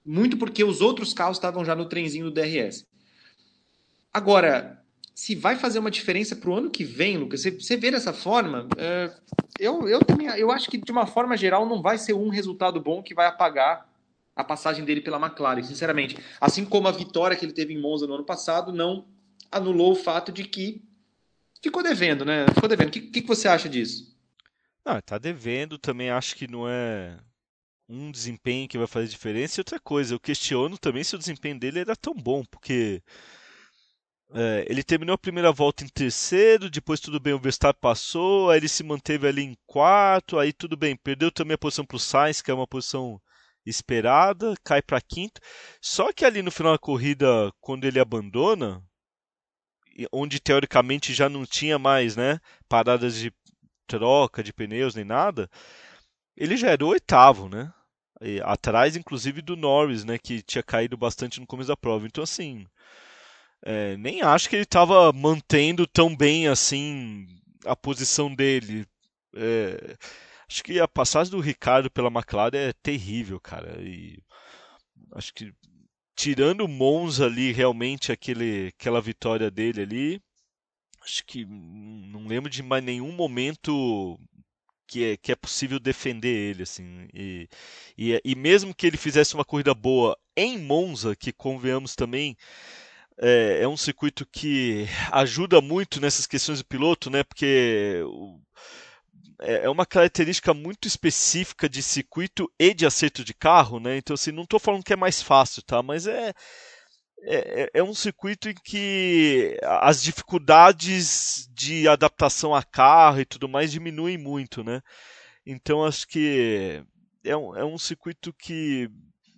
muito 0.05 0.37
porque 0.37 0.63
os 0.63 0.81
outros 0.81 1.13
carros 1.13 1.37
estavam 1.37 1.65
já 1.65 1.75
no 1.75 1.85
trenzinho 1.85 2.25
do 2.25 2.31
DRS. 2.31 2.85
Agora, 4.13 4.83
se 5.13 5.35
vai 5.35 5.55
fazer 5.55 5.79
uma 5.79 5.91
diferença 5.91 6.35
para 6.35 6.49
o 6.49 6.55
ano 6.55 6.69
que 6.69 6.83
vem, 6.83 7.17
Lucas, 7.17 7.41
você, 7.41 7.51
você 7.51 7.75
vê 7.75 7.89
dessa 7.89 8.13
forma, 8.13 8.67
é, 8.77 9.11
eu, 9.59 9.87
eu, 9.87 9.99
também, 9.99 10.27
eu 10.27 10.51
acho 10.51 10.69
que 10.69 10.77
de 10.77 10.91
uma 10.91 11.07
forma 11.07 11.35
geral 11.35 11.65
não 11.65 11.81
vai 11.81 11.97
ser 11.97 12.13
um 12.13 12.29
resultado 12.29 12.79
bom 12.79 13.01
que 13.01 13.15
vai 13.15 13.25
apagar 13.25 13.87
a 14.37 14.43
passagem 14.43 14.85
dele 14.85 15.01
pela 15.01 15.17
McLaren, 15.17 15.63
sinceramente. 15.63 16.15
Assim 16.39 16.63
como 16.63 16.87
a 16.87 16.91
vitória 16.91 17.35
que 17.35 17.43
ele 17.43 17.53
teve 17.53 17.73
em 17.73 17.81
Monza 17.81 18.05
no 18.05 18.13
ano 18.13 18.23
passado 18.23 18.71
não 18.71 19.07
anulou 19.51 19.93
o 19.93 19.95
fato 19.95 20.31
de 20.31 20.43
que 20.43 20.85
ficou 21.61 21.81
devendo, 21.81 22.23
né? 22.23 22.45
Ficou 22.53 22.69
devendo. 22.69 22.89
O 22.89 22.91
que, 22.91 23.01
que, 23.01 23.21
você 23.21 23.47
acha 23.47 23.67
disso? 23.67 24.15
Não, 24.85 25.01
tá 25.01 25.17
devendo, 25.17 25.79
também 25.79 26.11
acho 26.11 26.35
que 26.35 26.47
não 26.47 26.69
é 26.69 27.17
um 27.89 28.11
desempenho 28.11 28.67
que 28.67 28.77
vai 28.77 28.85
fazer 28.85 29.07
diferença. 29.07 29.59
E 29.59 29.61
outra 29.61 29.79
coisa, 29.79 30.13
eu 30.13 30.19
questiono 30.19 30.77
também 30.77 31.03
se 31.03 31.15
o 31.15 31.19
desempenho 31.19 31.59
dele 31.59 31.79
era 31.79 31.95
tão 31.95 32.13
bom, 32.13 32.45
porque 32.45 33.01
é, 34.33 34.67
ele 34.69 34.83
terminou 34.83 35.15
a 35.15 35.17
primeira 35.17 35.51
volta 35.51 35.83
em 35.83 35.87
terceiro, 35.87 36.69
depois 36.69 36.99
tudo 36.99 37.19
bem, 37.19 37.33
o 37.33 37.39
Verstappen 37.39 37.81
passou, 37.81 38.51
aí 38.51 38.59
ele 38.59 38.69
se 38.69 38.83
manteve 38.83 39.27
ali 39.27 39.41
em 39.41 39.57
quarto, 39.65 40.37
aí 40.37 40.53
tudo 40.53 40.77
bem, 40.77 40.95
perdeu 40.95 41.31
também 41.31 41.55
a 41.55 41.57
posição 41.57 41.85
para 41.85 41.97
o 41.97 41.99
Sainz, 41.99 42.39
que 42.39 42.51
é 42.51 42.53
uma 42.53 42.67
posição 42.67 43.19
esperada, 43.69 44.55
cai 44.63 44.81
para 44.81 45.01
quinto. 45.01 45.41
Só 45.81 46.11
que 46.13 46.25
ali 46.25 46.41
no 46.41 46.51
final 46.51 46.73
da 46.73 46.79
corrida, 46.79 47.51
quando 47.61 47.85
ele 47.85 47.99
abandona, 47.99 48.83
onde 50.11 50.39
teoricamente 50.39 51.13
já 51.13 51.29
não 51.29 51.45
tinha 51.45 51.79
mais 51.79 52.15
né, 52.15 52.39
paradas 52.69 53.15
de 53.15 53.33
troca 53.87 54.43
de 54.43 54.53
pneus 54.53 54.95
nem 54.95 55.05
nada, 55.05 55.49
ele 56.35 56.55
já 56.57 56.69
era 56.69 56.85
o 56.85 56.89
oitavo, 56.89 57.49
né? 57.49 57.73
E, 58.21 58.41
atrás, 58.41 58.95
inclusive, 58.95 59.41
do 59.41 59.55
Norris, 59.55 60.03
né? 60.03 60.17
Que 60.17 60.41
tinha 60.41 60.63
caído 60.63 60.97
bastante 60.97 61.39
no 61.39 61.47
começo 61.47 61.67
da 61.67 61.77
prova. 61.77 62.05
Então, 62.05 62.23
assim, 62.23 62.65
é, 63.63 63.97
nem 63.97 64.21
acho 64.21 64.49
que 64.49 64.55
ele 64.55 64.63
estava 64.63 65.11
mantendo 65.13 65.87
tão 65.87 66.15
bem 66.15 66.47
assim 66.47 67.27
a 67.65 67.75
posição 67.75 68.33
dele. 68.33 68.85
É, 69.35 69.97
acho 70.49 70.63
que 70.63 70.79
a 70.79 70.87
passagem 70.87 71.31
do 71.31 71.39
Ricardo 71.39 71.91
pela 71.91 72.09
McLaren 72.09 72.57
é 72.57 72.73
terrível, 72.73 73.39
cara. 73.39 73.81
E 73.81 74.19
acho 75.13 75.33
que 75.33 75.53
tirando 76.15 76.61
o 76.61 76.67
Monza 76.67 77.25
ali, 77.25 77.51
realmente 77.51 78.11
aquele, 78.11 78.67
aquela 78.67 79.01
vitória 79.01 79.51
dele 79.51 79.81
ali, 79.81 80.21
acho 81.03 81.23
que 81.25 81.45
não 81.45 82.27
lembro 82.27 82.49
de 82.49 82.63
mais 82.63 82.83
nenhum 82.83 83.11
momento 83.11 84.19
que 84.87 85.03
é, 85.03 85.17
que 85.17 85.31
é 85.31 85.35
possível 85.35 85.79
defender 85.79 86.29
ele, 86.29 86.63
assim. 86.63 87.07
E, 87.13 87.49
e, 87.97 88.21
e 88.23 88.35
mesmo 88.35 88.73
que 88.73 88.87
ele 88.87 88.97
fizesse 88.97 89.35
uma 89.35 89.45
corrida 89.45 89.73
boa 89.73 90.17
em 90.35 90.57
Monza, 90.57 91.15
que 91.15 91.33
convenhamos 91.33 91.95
também, 91.95 92.37
é, 93.19 93.59
é, 93.63 93.67
um 93.67 93.77
circuito 93.77 94.25
que 94.25 94.87
ajuda 95.11 95.61
muito 95.61 95.99
nessas 95.99 96.27
questões 96.27 96.59
de 96.59 96.63
piloto, 96.63 97.09
né? 97.09 97.23
Porque 97.23 98.01
é, 99.39 99.65
é 99.65 99.69
uma 99.69 99.85
característica 99.85 100.53
muito 100.53 100.87
específica 100.87 101.69
de 101.69 101.81
circuito 101.83 102.51
e 102.59 102.73
de 102.73 102.85
acerto 102.85 103.23
de 103.23 103.33
carro, 103.33 103.79
né? 103.79 103.97
Então, 103.97 104.13
assim, 104.13 104.31
não 104.31 104.43
estou 104.43 104.59
falando 104.59 104.83
que 104.83 104.93
é 104.93 104.97
mais 104.97 105.21
fácil, 105.21 105.61
tá? 105.63 105.83
Mas 105.83 106.07
é, 106.07 106.33
é, 107.23 107.69
é 107.75 107.83
um 107.83 107.93
circuito 107.93 108.49
em 108.49 108.55
que 108.55 109.57
as 109.63 110.01
dificuldades 110.01 111.47
de 111.53 111.87
adaptação 111.87 112.55
a 112.55 112.63
carro 112.63 113.21
e 113.21 113.25
tudo 113.25 113.47
mais 113.49 113.71
diminuem 113.71 114.17
muito, 114.17 114.63
né? 114.63 114.81
Então, 115.45 115.85
acho 115.85 116.07
que 116.07 116.83
é 117.23 117.35
um, 117.35 117.55
é 117.55 117.65
um 117.65 117.77
circuito 117.77 118.33
que, 118.33 118.89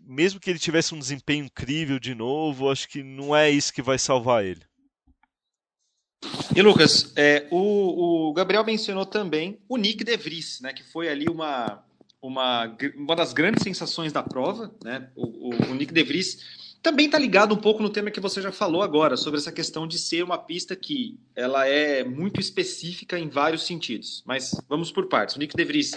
mesmo 0.07 0.39
que 0.39 0.49
ele 0.49 0.59
tivesse 0.59 0.95
um 0.95 0.99
desempenho 0.99 1.45
incrível 1.45 1.99
de 1.99 2.15
novo, 2.15 2.71
acho 2.71 2.87
que 2.87 3.03
não 3.03 3.35
é 3.35 3.49
isso 3.49 3.73
que 3.73 3.81
vai 3.81 3.97
salvar 3.97 4.45
ele. 4.45 4.68
E 6.55 6.61
Lucas, 6.61 7.13
é, 7.15 7.47
o, 7.49 8.29
o, 8.29 8.33
Gabriel 8.33 8.65
mencionou 8.65 9.05
também 9.05 9.59
o 9.67 9.77
Nick 9.77 10.03
De 10.03 10.17
Vries, 10.17 10.59
né, 10.61 10.73
que 10.73 10.83
foi 10.83 11.07
ali 11.07 11.27
uma, 11.29 11.83
uma, 12.21 12.75
uma 12.95 13.15
das 13.15 13.33
grandes 13.33 13.63
sensações 13.63 14.11
da 14.11 14.21
prova. 14.21 14.73
Né? 14.83 15.09
O, 15.15 15.49
o, 15.49 15.71
o 15.71 15.75
Nick 15.75 15.93
De 15.93 16.03
Vries 16.03 16.39
também 16.81 17.05
está 17.05 17.17
ligado 17.17 17.53
um 17.53 17.57
pouco 17.57 17.81
no 17.81 17.89
tema 17.89 18.11
que 18.11 18.19
você 18.19 18.41
já 18.41 18.51
falou 18.51 18.81
agora, 18.81 19.17
sobre 19.17 19.39
essa 19.39 19.51
questão 19.51 19.87
de 19.87 19.99
ser 19.99 20.23
uma 20.23 20.37
pista 20.37 20.75
que 20.75 21.19
ela 21.35 21.67
é 21.67 22.03
muito 22.03 22.39
específica 22.39 23.19
em 23.19 23.29
vários 23.29 23.65
sentidos. 23.65 24.23
Mas 24.25 24.51
vamos 24.67 24.91
por 24.91 25.07
partes. 25.07 25.35
O 25.35 25.39
Nick 25.39 25.55
De 25.55 25.63
Vries 25.63 25.91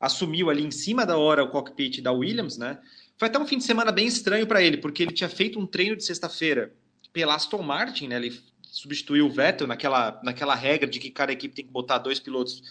assumiu 0.00 0.50
ali 0.50 0.64
em 0.64 0.70
cima 0.70 1.06
da 1.06 1.16
hora 1.16 1.44
o 1.44 1.48
cockpit 1.48 2.00
da 2.00 2.12
Williams, 2.12 2.58
né? 2.58 2.78
Foi 3.16 3.28
até 3.28 3.38
um 3.38 3.46
fim 3.46 3.56
de 3.56 3.64
semana 3.64 3.90
bem 3.90 4.06
estranho 4.06 4.46
para 4.46 4.62
ele, 4.62 4.76
porque 4.76 5.02
ele 5.02 5.12
tinha 5.12 5.28
feito 5.28 5.58
um 5.58 5.66
treino 5.66 5.96
de 5.96 6.04
sexta-feira 6.04 6.72
pela 7.12 7.34
Aston 7.34 7.62
Martin, 7.62 8.08
né? 8.08 8.16
Ele 8.16 8.38
substituiu 8.76 9.24
o 9.24 9.30
Vettel 9.30 9.66
naquela, 9.66 10.20
naquela 10.22 10.54
regra 10.54 10.86
de 10.86 10.98
que 10.98 11.10
cada 11.10 11.32
equipe 11.32 11.54
tem 11.54 11.64
que 11.64 11.70
botar 11.70 11.96
dois 11.96 12.20
pilotos 12.20 12.62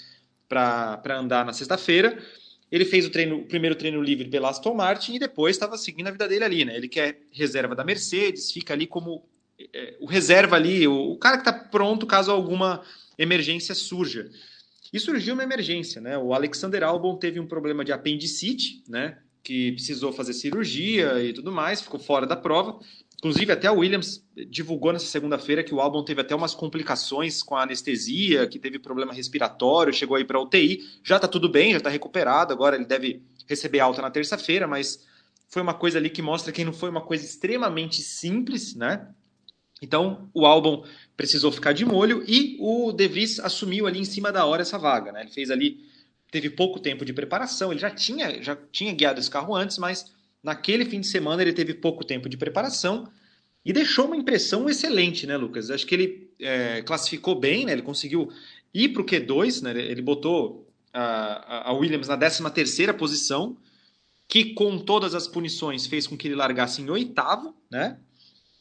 para 0.47 1.01
andar 1.19 1.43
na 1.43 1.51
sexta-feira. 1.51 2.23
Ele 2.71 2.85
fez 2.85 3.07
o, 3.07 3.09
treino, 3.09 3.37
o 3.37 3.45
primeiro 3.45 3.75
treino 3.75 3.99
livre 4.03 4.29
pela 4.29 4.49
Aston 4.49 4.75
Martin 4.75 5.15
e 5.15 5.19
depois 5.19 5.55
estava 5.55 5.77
seguindo 5.77 6.07
a 6.07 6.11
vida 6.11 6.27
dele 6.27 6.43
ali, 6.43 6.63
né? 6.63 6.75
Ele 6.75 6.87
quer 6.87 7.21
reserva 7.31 7.73
da 7.73 7.83
Mercedes, 7.83 8.51
fica 8.51 8.73
ali 8.73 8.85
como 8.85 9.25
é, 9.73 9.97
o 9.99 10.05
reserva 10.05 10.55
ali, 10.55 10.87
o, 10.87 10.93
o 10.93 11.17
cara 11.17 11.37
que 11.37 11.49
está 11.49 11.53
pronto 11.53 12.05
caso 12.05 12.31
alguma 12.31 12.83
emergência 13.17 13.73
surja. 13.73 14.29
E 14.93 14.99
surgiu 14.99 15.33
uma 15.33 15.43
emergência, 15.43 15.99
né? 15.99 16.19
O 16.19 16.35
Alexander 16.35 16.83
Albon 16.83 17.15
teve 17.15 17.39
um 17.39 17.47
problema 17.47 17.83
de 17.83 17.91
apendicite, 17.91 18.83
né? 18.87 19.17
Que 19.41 19.71
precisou 19.71 20.13
fazer 20.13 20.33
cirurgia 20.33 21.23
e 21.23 21.33
tudo 21.33 21.51
mais, 21.51 21.81
ficou 21.81 21.99
fora 21.99 22.27
da 22.27 22.35
prova. 22.35 22.79
Inclusive, 23.25 23.53
até 23.53 23.65
a 23.65 23.71
Williams 23.71 24.23
divulgou 24.51 24.93
nessa 24.93 25.07
segunda-feira 25.07 25.63
que 25.63 25.73
o 25.73 25.81
álbum 25.81 26.03
teve 26.03 26.21
até 26.21 26.35
umas 26.35 26.53
complicações 26.53 27.41
com 27.41 27.55
a 27.55 27.63
anestesia, 27.63 28.45
que 28.45 28.59
teve 28.59 28.77
problema 28.77 29.11
respiratório, 29.11 29.91
chegou 29.91 30.15
aí 30.15 30.23
para 30.23 30.39
UTI. 30.39 30.83
Já 31.03 31.15
está 31.15 31.27
tudo 31.27 31.49
bem, 31.49 31.71
já 31.71 31.79
está 31.79 31.89
recuperado. 31.89 32.53
Agora 32.53 32.75
ele 32.75 32.85
deve 32.85 33.23
receber 33.47 33.79
alta 33.79 33.99
na 33.99 34.11
terça-feira, 34.11 34.67
mas 34.67 35.03
foi 35.49 35.59
uma 35.59 35.73
coisa 35.73 35.97
ali 35.97 36.11
que 36.11 36.21
mostra 36.21 36.53
que 36.53 36.63
não 36.63 36.71
foi 36.71 36.87
uma 36.87 37.01
coisa 37.01 37.25
extremamente 37.25 37.99
simples, 38.03 38.75
né? 38.75 39.07
Então, 39.81 40.29
o 40.31 40.45
álbum 40.45 40.83
precisou 41.17 41.51
ficar 41.51 41.73
de 41.73 41.83
molho 41.83 42.23
e 42.27 42.55
o 42.59 42.91
De 42.91 43.07
Vries 43.07 43.39
assumiu 43.39 43.87
ali 43.87 43.97
em 43.97 44.05
cima 44.05 44.31
da 44.31 44.45
hora 44.45 44.61
essa 44.61 44.77
vaga, 44.77 45.11
né? 45.11 45.21
Ele 45.21 45.31
fez 45.31 45.49
ali 45.49 45.83
teve 46.29 46.51
pouco 46.51 46.79
tempo 46.79 47.03
de 47.03 47.11
preparação. 47.11 47.71
Ele 47.71 47.81
já 47.81 47.89
tinha, 47.89 48.43
já 48.43 48.55
tinha 48.71 48.93
guiado 48.93 49.19
esse 49.19 49.31
carro 49.31 49.55
antes, 49.55 49.79
mas 49.79 50.13
naquele 50.45 50.85
fim 50.85 51.01
de 51.01 51.07
semana 51.07 51.41
ele 51.41 51.51
teve 51.51 51.73
pouco 51.73 52.05
tempo 52.05 52.29
de 52.29 52.37
preparação 52.37 53.11
e 53.65 53.73
deixou 53.73 54.05
uma 54.05 54.15
impressão 54.15 54.69
excelente, 54.69 55.25
né, 55.25 55.35
Lucas? 55.35 55.71
Acho 55.71 55.87
que 55.87 55.95
ele 55.95 56.29
é, 56.39 56.83
classificou 56.83 57.33
bem, 57.33 57.65
né? 57.65 57.71
Ele 57.71 57.81
conseguiu 57.81 58.31
ir 58.71 58.89
para 58.89 59.01
o 59.01 59.05
Q2, 59.05 59.63
né? 59.63 59.71
Ele 59.71 60.03
botou 60.03 60.71
a, 60.93 61.71
a 61.71 61.73
Williams 61.73 62.07
na 62.07 62.15
13 62.15 62.49
terceira 62.51 62.93
posição, 62.93 63.57
que 64.27 64.53
com 64.53 64.77
todas 64.77 65.15
as 65.15 65.27
punições 65.27 65.87
fez 65.87 66.05
com 66.05 66.15
que 66.15 66.27
ele 66.27 66.35
largasse 66.35 66.79
em 66.79 66.89
oitavo, 66.91 67.55
né? 67.71 67.97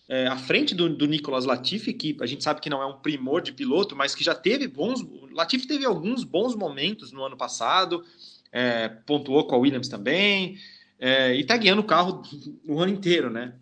É, 0.09 0.27
à 0.27 0.37
frente 0.37 0.75
do, 0.75 0.89
do 0.89 1.07
Nicolas 1.07 1.45
Latifi, 1.45 1.93
que 1.93 2.17
a 2.21 2.27
gente 2.27 2.43
sabe 2.43 2.61
que 2.61 2.71
não 2.71 2.83
é 2.83 2.87
um 2.87 2.99
primor 2.99 3.43
de 3.43 3.53
piloto, 3.53 3.95
mas 3.95 4.15
que 4.15 4.25
já 4.25 4.35
teve 4.35 4.67
bons. 4.67 5.05
Latifi 5.33 5.67
teve 5.67 5.85
alguns 5.85 6.25
bons 6.25 6.55
momentos 6.55 7.13
no 7.13 7.23
ano 7.23 7.37
passado, 7.37 8.03
é, 8.51 8.89
pontuou 8.89 9.47
com 9.47 9.55
a 9.55 9.59
Williams 9.59 9.89
também, 9.89 10.59
é, 10.99 11.35
e 11.35 11.41
está 11.41 11.57
guiando 11.57 11.83
o 11.83 11.87
carro 11.87 12.23
o 12.67 12.81
ano 12.81 12.93
inteiro, 12.93 13.31
né? 13.31 13.55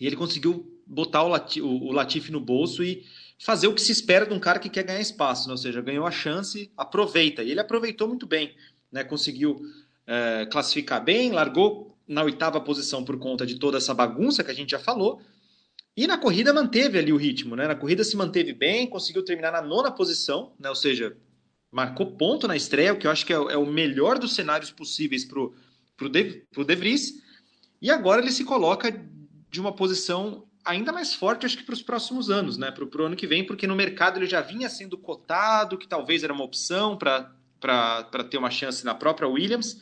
E 0.00 0.06
ele 0.06 0.16
conseguiu 0.16 0.68
botar 0.86 1.22
o, 1.22 1.28
Lati 1.28 1.60
o 1.60 1.92
Latifi 1.92 2.32
no 2.32 2.40
bolso 2.40 2.82
e 2.82 3.04
fazer 3.38 3.66
o 3.66 3.74
que 3.74 3.80
se 3.80 3.92
espera 3.92 4.26
de 4.26 4.32
um 4.32 4.38
cara 4.38 4.58
que 4.58 4.68
quer 4.68 4.84
ganhar 4.84 5.00
espaço, 5.00 5.48
né? 5.48 5.52
ou 5.52 5.58
seja, 5.58 5.80
ganhou 5.80 6.06
a 6.06 6.10
chance, 6.10 6.70
aproveita. 6.76 7.42
E 7.42 7.50
ele 7.50 7.60
aproveitou 7.60 8.06
muito 8.06 8.26
bem, 8.26 8.54
né? 8.90 9.02
conseguiu 9.02 9.60
é, 10.06 10.46
classificar 10.46 11.02
bem, 11.02 11.32
largou 11.32 11.96
na 12.06 12.22
oitava 12.22 12.60
posição 12.60 13.04
por 13.04 13.18
conta 13.18 13.46
de 13.46 13.58
toda 13.58 13.78
essa 13.78 13.94
bagunça 13.94 14.44
que 14.44 14.50
a 14.50 14.54
gente 14.54 14.70
já 14.70 14.78
falou. 14.78 15.20
E 15.96 16.06
na 16.06 16.16
corrida 16.18 16.52
manteve 16.52 16.98
ali 16.98 17.12
o 17.12 17.16
ritmo, 17.16 17.54
né? 17.54 17.68
Na 17.68 17.74
corrida 17.74 18.02
se 18.02 18.16
manteve 18.16 18.52
bem, 18.52 18.86
conseguiu 18.86 19.22
terminar 19.22 19.52
na 19.52 19.60
nona 19.60 19.90
posição, 19.90 20.52
né? 20.58 20.68
Ou 20.70 20.74
seja, 20.74 21.14
marcou 21.70 22.12
ponto 22.12 22.48
na 22.48 22.56
estreia, 22.56 22.94
o 22.94 22.98
que 22.98 23.06
eu 23.06 23.10
acho 23.10 23.26
que 23.26 23.32
é, 23.32 23.36
é 23.36 23.56
o 23.58 23.66
melhor 23.66 24.18
dos 24.18 24.34
cenários 24.34 24.70
possíveis 24.70 25.24
para 25.24 25.38
o 25.38 25.54
De, 26.00 26.46
De 26.50 26.74
Vries. 26.74 27.22
E 27.80 27.90
agora 27.90 28.20
ele 28.20 28.30
se 28.30 28.44
coloca 28.44 28.90
de 29.50 29.60
uma 29.60 29.72
posição 29.72 30.46
ainda 30.64 30.92
mais 30.92 31.14
forte, 31.14 31.44
acho 31.44 31.58
que 31.58 31.64
para 31.64 31.74
os 31.74 31.82
próximos 31.82 32.30
anos, 32.30 32.56
né? 32.56 32.70
Para 32.70 32.84
o 32.84 33.04
ano 33.04 33.16
que 33.16 33.26
vem, 33.26 33.44
porque 33.44 33.66
no 33.66 33.74
mercado 33.74 34.18
ele 34.18 34.26
já 34.26 34.40
vinha 34.40 34.68
sendo 34.68 34.96
cotado, 34.96 35.76
que 35.76 35.88
talvez 35.88 36.22
era 36.22 36.32
uma 36.32 36.44
opção 36.44 36.96
para 36.96 38.24
ter 38.30 38.38
uma 38.38 38.50
chance 38.50 38.84
na 38.84 38.94
própria 38.94 39.28
Williams, 39.28 39.80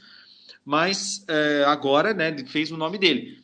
mas 0.65 1.25
é, 1.29 1.65
agora, 1.67 2.15
né, 2.15 2.37
fez 2.47 2.71
o 2.71 2.77
nome 2.77 2.99
dele. 2.99 3.43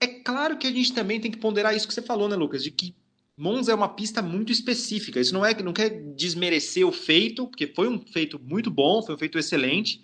É 0.00 0.06
claro 0.06 0.56
que 0.56 0.66
a 0.66 0.72
gente 0.72 0.92
também 0.92 1.20
tem 1.20 1.30
que 1.30 1.38
ponderar 1.38 1.74
isso 1.74 1.86
que 1.86 1.94
você 1.94 2.02
falou, 2.02 2.28
né, 2.28 2.34
Lucas, 2.34 2.62
de 2.62 2.70
que 2.70 2.94
Monza 3.36 3.72
é 3.72 3.74
uma 3.74 3.88
pista 3.88 4.20
muito 4.20 4.52
específica. 4.52 5.20
Isso 5.20 5.32
não 5.32 5.44
é 5.44 5.54
não 5.62 5.72
quer 5.72 5.90
desmerecer 6.14 6.86
o 6.86 6.92
feito, 6.92 7.46
porque 7.46 7.66
foi 7.66 7.88
um 7.88 7.98
feito 7.98 8.38
muito 8.38 8.70
bom, 8.70 9.02
foi 9.02 9.14
um 9.14 9.18
feito 9.18 9.38
excelente, 9.38 10.02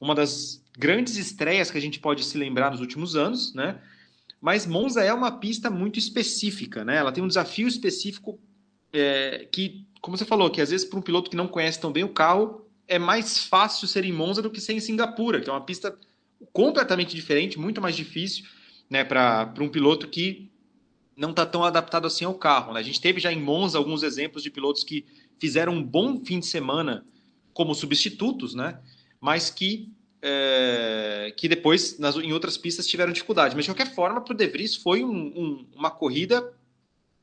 uma 0.00 0.14
das 0.14 0.62
grandes 0.76 1.16
estreias 1.16 1.70
que 1.70 1.78
a 1.78 1.80
gente 1.80 1.98
pode 1.98 2.24
se 2.24 2.38
lembrar 2.38 2.70
nos 2.70 2.80
últimos 2.80 3.16
anos, 3.16 3.54
né? 3.54 3.80
Mas 4.40 4.66
Monza 4.66 5.02
é 5.02 5.12
uma 5.12 5.32
pista 5.32 5.68
muito 5.68 5.98
específica, 5.98 6.84
né? 6.84 6.96
Ela 6.96 7.12
tem 7.12 7.22
um 7.22 7.28
desafio 7.28 7.68
específico 7.68 8.40
é, 8.92 9.46
que, 9.52 9.86
como 10.00 10.16
você 10.16 10.24
falou, 10.24 10.50
que 10.50 10.60
às 10.60 10.70
vezes 10.70 10.86
para 10.86 10.98
um 10.98 11.02
piloto 11.02 11.30
que 11.30 11.36
não 11.36 11.46
conhece 11.46 11.80
tão 11.80 11.92
bem 11.92 12.04
o 12.04 12.08
carro, 12.08 12.66
é 12.88 12.98
mais 12.98 13.44
fácil 13.44 13.86
ser 13.86 14.04
em 14.04 14.12
Monza 14.12 14.40
do 14.40 14.50
que 14.50 14.60
ser 14.60 14.72
em 14.72 14.80
Singapura, 14.80 15.40
que 15.40 15.50
é 15.50 15.52
uma 15.52 15.64
pista 15.64 15.96
completamente 16.52 17.14
diferente, 17.14 17.58
muito 17.58 17.80
mais 17.80 17.94
difícil, 17.94 18.46
né? 18.88 19.04
Para 19.04 19.52
um 19.60 19.68
piloto 19.68 20.08
que 20.08 20.50
não 21.16 21.30
está 21.30 21.44
tão 21.44 21.62
adaptado 21.62 22.06
assim 22.06 22.24
ao 22.24 22.34
carro. 22.34 22.72
Né? 22.72 22.80
A 22.80 22.82
gente 22.82 23.00
teve 23.00 23.20
já 23.20 23.30
em 23.30 23.40
Monza 23.40 23.76
alguns 23.76 24.02
exemplos 24.02 24.42
de 24.42 24.50
pilotos 24.50 24.82
que 24.82 25.04
fizeram 25.38 25.74
um 25.74 25.82
bom 25.82 26.24
fim 26.24 26.40
de 26.40 26.46
semana 26.46 27.04
como 27.52 27.74
substitutos, 27.74 28.54
né? 28.54 28.80
Mas 29.20 29.50
que 29.50 29.92
é, 30.22 31.32
que 31.36 31.48
depois 31.48 31.98
nas, 31.98 32.16
em 32.16 32.32
outras 32.32 32.56
pistas 32.56 32.86
tiveram 32.86 33.12
dificuldade. 33.12 33.56
Mas 33.56 33.64
de 33.64 33.70
qualquer 33.70 33.94
forma, 33.94 34.20
para 34.20 34.34
o 34.34 34.36
De 34.36 34.46
Vries 34.46 34.76
foi 34.76 35.04
um, 35.04 35.10
um, 35.10 35.66
uma 35.74 35.90
corrida 35.90 36.52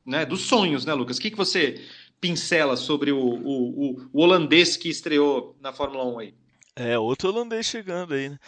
né, 0.04 0.24
dos 0.24 0.42
sonhos, 0.42 0.84
né, 0.84 0.94
Lucas? 0.94 1.18
O 1.18 1.20
que, 1.20 1.30
que 1.30 1.36
você 1.36 1.84
pincela 2.20 2.76
sobre 2.76 3.12
o, 3.12 3.18
o, 3.18 3.90
o, 3.90 4.10
o 4.12 4.20
holandês 4.20 4.76
que 4.76 4.88
estreou 4.88 5.56
na 5.60 5.72
Fórmula 5.72 6.04
1 6.04 6.18
aí? 6.18 6.34
É, 6.74 6.98
outro 6.98 7.28
holandês 7.28 7.66
chegando 7.66 8.14
aí, 8.14 8.28
né? 8.28 8.38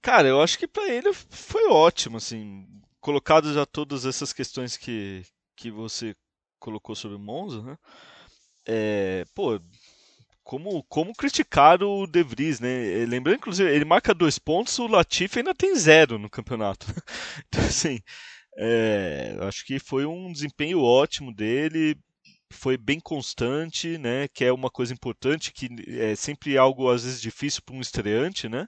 Cara, 0.00 0.28
eu 0.28 0.40
acho 0.40 0.58
que 0.58 0.66
para 0.66 0.88
ele 0.88 1.12
foi 1.12 1.68
ótimo, 1.68 2.18
assim, 2.18 2.66
colocadas 3.00 3.54
já 3.54 3.64
todas 3.66 4.04
essas 4.04 4.32
questões 4.32 4.76
que, 4.76 5.22
que 5.56 5.70
você 5.70 6.14
colocou 6.58 6.94
sobre 6.94 7.18
Monza, 7.18 7.62
né? 7.62 7.78
É, 8.66 9.24
pô, 9.34 9.58
como, 10.48 10.82
como 10.84 11.12
criticar 11.12 11.82
o 11.82 12.06
De 12.06 12.22
Vries, 12.22 12.58
né? 12.58 13.04
Lembrando, 13.06 13.36
inclusive, 13.36 13.70
ele 13.70 13.84
marca 13.84 14.14
dois 14.14 14.38
pontos, 14.38 14.78
o 14.78 14.86
Latifi 14.86 15.40
ainda 15.40 15.54
tem 15.54 15.74
zero 15.76 16.18
no 16.18 16.30
campeonato. 16.30 16.86
então, 17.46 17.62
assim, 17.66 18.00
é, 18.56 19.36
acho 19.42 19.62
que 19.66 19.78
foi 19.78 20.06
um 20.06 20.32
desempenho 20.32 20.80
ótimo 20.80 21.34
dele, 21.34 21.98
foi 22.50 22.78
bem 22.78 22.98
constante, 22.98 23.98
né? 23.98 24.26
Que 24.28 24.46
é 24.46 24.50
uma 24.50 24.70
coisa 24.70 24.90
importante, 24.94 25.52
que 25.52 25.68
é 25.86 26.16
sempre 26.16 26.56
algo 26.56 26.90
às 26.90 27.04
vezes 27.04 27.20
difícil 27.20 27.60
para 27.62 27.76
um 27.76 27.82
estreante, 27.82 28.48
né? 28.48 28.66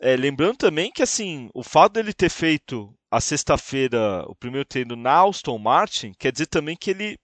É, 0.00 0.16
lembrando 0.16 0.56
também 0.56 0.90
que 0.90 1.02
assim, 1.02 1.50
o 1.52 1.62
fato 1.62 1.92
dele 1.94 2.14
ter 2.14 2.30
feito 2.30 2.96
a 3.10 3.20
sexta-feira 3.20 4.24
o 4.26 4.34
primeiro 4.34 4.64
treino 4.64 4.96
na 4.96 5.22
Aston 5.22 5.58
Martin, 5.58 6.14
quer 6.18 6.32
dizer 6.32 6.46
também 6.46 6.74
que 6.74 6.90
ele, 6.90 7.18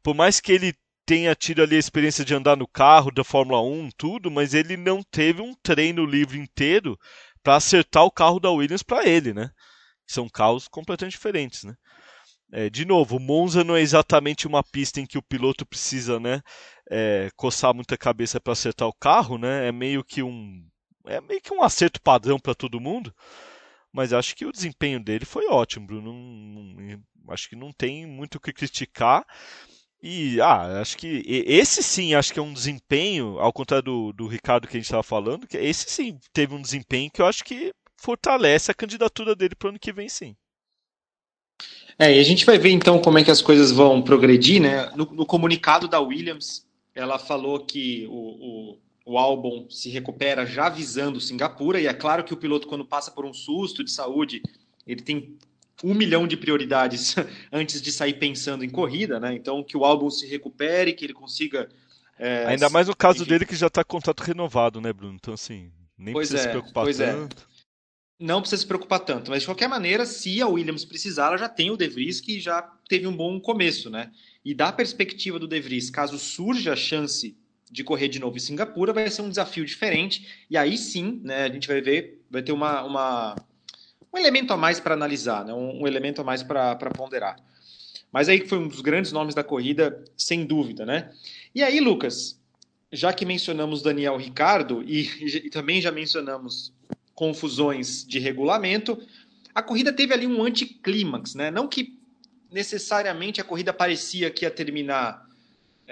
por 0.00 0.14
mais 0.14 0.38
que 0.38 0.52
ele 0.52 0.74
tenha 1.10 1.34
tido 1.34 1.60
ali 1.60 1.74
a 1.74 1.78
experiência 1.80 2.24
de 2.24 2.32
andar 2.32 2.56
no 2.56 2.68
carro 2.68 3.10
da 3.10 3.24
Fórmula 3.24 3.60
1, 3.60 3.90
tudo, 3.96 4.30
mas 4.30 4.54
ele 4.54 4.76
não 4.76 5.02
teve 5.02 5.42
um 5.42 5.52
treino 5.60 6.06
livre 6.06 6.38
inteiro 6.38 6.96
para 7.42 7.56
acertar 7.56 8.04
o 8.04 8.12
carro 8.12 8.38
da 8.38 8.48
Williams 8.48 8.84
para 8.84 9.04
ele, 9.04 9.34
né? 9.34 9.50
São 10.06 10.28
carros 10.28 10.68
completamente 10.68 11.14
diferentes, 11.14 11.64
né? 11.64 11.74
É, 12.52 12.70
de 12.70 12.84
novo, 12.84 13.18
Monza 13.18 13.64
não 13.64 13.74
é 13.74 13.80
exatamente 13.80 14.46
uma 14.46 14.62
pista 14.62 15.00
em 15.00 15.06
que 15.06 15.18
o 15.18 15.22
piloto 15.22 15.66
precisa, 15.66 16.20
né, 16.20 16.40
é, 16.88 17.28
coçar 17.34 17.74
muita 17.74 17.98
cabeça 17.98 18.40
para 18.40 18.52
acertar 18.52 18.86
o 18.86 18.94
carro, 18.94 19.36
né? 19.36 19.66
É 19.66 19.72
meio 19.72 20.04
que 20.04 20.22
um 20.22 20.64
é 21.06 21.20
meio 21.20 21.40
que 21.40 21.52
um 21.52 21.60
acerto 21.60 22.00
padrão 22.00 22.38
para 22.38 22.54
todo 22.54 22.78
mundo. 22.78 23.12
Mas 23.92 24.12
acho 24.12 24.36
que 24.36 24.46
o 24.46 24.52
desempenho 24.52 25.02
dele 25.02 25.24
foi 25.24 25.48
ótimo, 25.48 25.88
Bruno. 25.88 26.12
Não, 26.12 26.62
não, 26.86 27.02
acho 27.30 27.48
que 27.48 27.56
não 27.56 27.72
tem 27.72 28.06
muito 28.06 28.36
o 28.36 28.40
que 28.40 28.52
criticar. 28.52 29.26
E 30.02 30.40
ah, 30.40 30.80
acho 30.80 30.96
que 30.96 31.22
esse 31.26 31.82
sim, 31.82 32.14
acho 32.14 32.32
que 32.32 32.38
é 32.38 32.42
um 32.42 32.54
desempenho, 32.54 33.38
ao 33.38 33.52
contrário 33.52 33.84
do, 33.84 34.12
do 34.14 34.26
Ricardo 34.26 34.66
que 34.66 34.76
a 34.76 34.80
gente 34.80 34.86
estava 34.86 35.02
falando, 35.02 35.46
que 35.46 35.58
esse 35.58 35.90
sim 35.90 36.18
teve 36.32 36.54
um 36.54 36.62
desempenho 36.62 37.10
que 37.10 37.20
eu 37.20 37.26
acho 37.26 37.44
que 37.44 37.74
fortalece 37.96 38.70
a 38.70 38.74
candidatura 38.74 39.36
dele 39.36 39.54
para 39.54 39.66
o 39.66 39.68
ano 39.70 39.78
que 39.78 39.92
vem, 39.92 40.08
sim. 40.08 40.34
É, 41.98 42.16
e 42.16 42.18
a 42.18 42.22
gente 42.22 42.46
vai 42.46 42.56
ver 42.56 42.70
então 42.70 42.98
como 42.98 43.18
é 43.18 43.24
que 43.24 43.30
as 43.30 43.42
coisas 43.42 43.70
vão 43.70 44.00
progredir, 44.00 44.62
né? 44.62 44.90
No, 44.96 45.04
no 45.04 45.26
comunicado 45.26 45.86
da 45.86 46.00
Williams, 46.00 46.66
ela 46.94 47.18
falou 47.18 47.60
que 47.60 48.06
o, 48.08 48.14
o, 48.14 48.78
o, 49.04 49.18
álbum 49.18 49.68
se 49.68 49.90
recupera 49.90 50.46
já 50.46 50.70
visando 50.70 51.20
Singapura, 51.20 51.78
e 51.78 51.86
é 51.86 51.92
claro 51.92 52.24
que 52.24 52.32
o 52.32 52.38
piloto, 52.38 52.66
quando 52.66 52.86
passa 52.86 53.10
por 53.10 53.26
um 53.26 53.34
susto 53.34 53.84
de 53.84 53.90
saúde, 53.90 54.42
ele 54.86 55.02
tem 55.02 55.36
um 55.82 55.94
milhão 55.94 56.26
de 56.26 56.36
prioridades 56.36 57.16
antes 57.52 57.80
de 57.80 57.90
sair 57.90 58.14
pensando 58.14 58.64
em 58.64 58.68
corrida, 58.70 59.18
né? 59.18 59.34
Então 59.34 59.62
que 59.62 59.76
o 59.76 59.84
álbum 59.84 60.10
se 60.10 60.26
recupere, 60.26 60.92
que 60.92 61.04
ele 61.04 61.14
consiga. 61.14 61.68
É, 62.18 62.46
Ainda 62.46 62.68
mais 62.68 62.88
no 62.88 62.96
caso 62.96 63.22
enfim. 63.22 63.30
dele 63.30 63.46
que 63.46 63.56
já 63.56 63.68
está 63.68 63.82
contrato 63.82 64.20
renovado, 64.20 64.80
né, 64.80 64.92
Bruno? 64.92 65.14
Então 65.14 65.34
assim, 65.34 65.70
nem 65.96 66.12
pois 66.12 66.28
precisa 66.28 66.48
é, 66.48 66.52
se 66.52 66.58
preocupar 66.58 66.84
pois 66.84 67.00
é. 67.00 67.12
tanto. 67.12 67.36
É. 67.36 67.50
Não 68.22 68.42
precisa 68.42 68.60
se 68.60 68.66
preocupar 68.66 69.00
tanto, 69.00 69.30
mas 69.30 69.40
de 69.40 69.46
qualquer 69.46 69.66
maneira, 69.66 70.04
se 70.04 70.42
a 70.42 70.46
Williams 70.46 70.84
precisar, 70.84 71.28
ela 71.28 71.38
já 71.38 71.48
tem 71.48 71.70
o 71.70 71.76
De 71.76 71.88
Vries 71.88 72.20
que 72.20 72.38
já 72.38 72.60
teve 72.86 73.06
um 73.06 73.16
bom 73.16 73.40
começo, 73.40 73.88
né? 73.88 74.10
E 74.44 74.54
da 74.54 74.70
perspectiva 74.70 75.38
do 75.38 75.48
De 75.48 75.58
Vries, 75.58 75.88
caso 75.88 76.18
surja 76.18 76.74
a 76.74 76.76
chance 76.76 77.34
de 77.70 77.84
correr 77.84 78.08
de 78.08 78.18
novo 78.18 78.36
em 78.36 78.40
Singapura, 78.40 78.92
vai 78.92 79.08
ser 79.10 79.22
um 79.22 79.28
desafio 79.30 79.64
diferente. 79.64 80.44
E 80.50 80.56
aí 80.56 80.76
sim, 80.76 81.20
né, 81.24 81.44
a 81.44 81.48
gente 81.48 81.68
vai 81.68 81.80
ver, 81.80 82.20
vai 82.30 82.42
ter 82.42 82.52
uma, 82.52 82.82
uma 82.82 83.36
um 84.12 84.18
elemento 84.18 84.52
a 84.52 84.56
mais 84.56 84.80
para 84.80 84.94
analisar, 84.94 85.44
né? 85.44 85.52
um, 85.52 85.82
um, 85.82 85.86
elemento 85.86 86.20
a 86.20 86.24
mais 86.24 86.42
para 86.42 86.76
ponderar. 86.96 87.36
Mas 88.12 88.28
aí 88.28 88.46
foi 88.46 88.58
um 88.58 88.68
dos 88.68 88.80
grandes 88.80 89.12
nomes 89.12 89.34
da 89.34 89.44
corrida, 89.44 90.04
sem 90.16 90.44
dúvida, 90.44 90.84
né? 90.84 91.12
E 91.54 91.62
aí, 91.62 91.78
Lucas, 91.80 92.40
já 92.90 93.12
que 93.12 93.24
mencionamos 93.24 93.82
Daniel 93.82 94.16
Ricardo 94.16 94.82
e, 94.82 95.02
e 95.46 95.50
também 95.50 95.80
já 95.80 95.92
mencionamos 95.92 96.72
confusões 97.14 98.04
de 98.04 98.18
regulamento, 98.18 99.00
a 99.54 99.62
corrida 99.62 99.92
teve 99.92 100.12
ali 100.12 100.26
um 100.26 100.42
anticlímax, 100.42 101.34
né? 101.34 101.50
Não 101.50 101.68
que 101.68 101.96
necessariamente 102.50 103.40
a 103.40 103.44
corrida 103.44 103.72
parecia 103.72 104.30
que 104.30 104.44
ia 104.44 104.50
terminar 104.50 105.29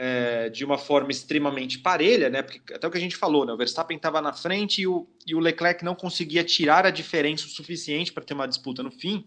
é, 0.00 0.48
de 0.48 0.64
uma 0.64 0.78
forma 0.78 1.10
extremamente 1.10 1.80
parelha, 1.80 2.30
né? 2.30 2.40
Porque 2.40 2.72
até 2.72 2.86
o 2.86 2.90
que 2.90 2.96
a 2.96 3.00
gente 3.00 3.16
falou, 3.16 3.44
né? 3.44 3.52
O 3.52 3.56
Verstappen 3.56 3.96
estava 3.96 4.22
na 4.22 4.32
frente 4.32 4.82
e 4.82 4.86
o, 4.86 5.08
e 5.26 5.34
o 5.34 5.40
Leclerc 5.40 5.84
não 5.84 5.96
conseguia 5.96 6.44
tirar 6.44 6.86
a 6.86 6.90
diferença 6.90 7.46
o 7.46 7.48
suficiente 7.48 8.12
para 8.12 8.22
ter 8.22 8.32
uma 8.32 8.46
disputa 8.46 8.80
no 8.80 8.92
fim. 8.92 9.24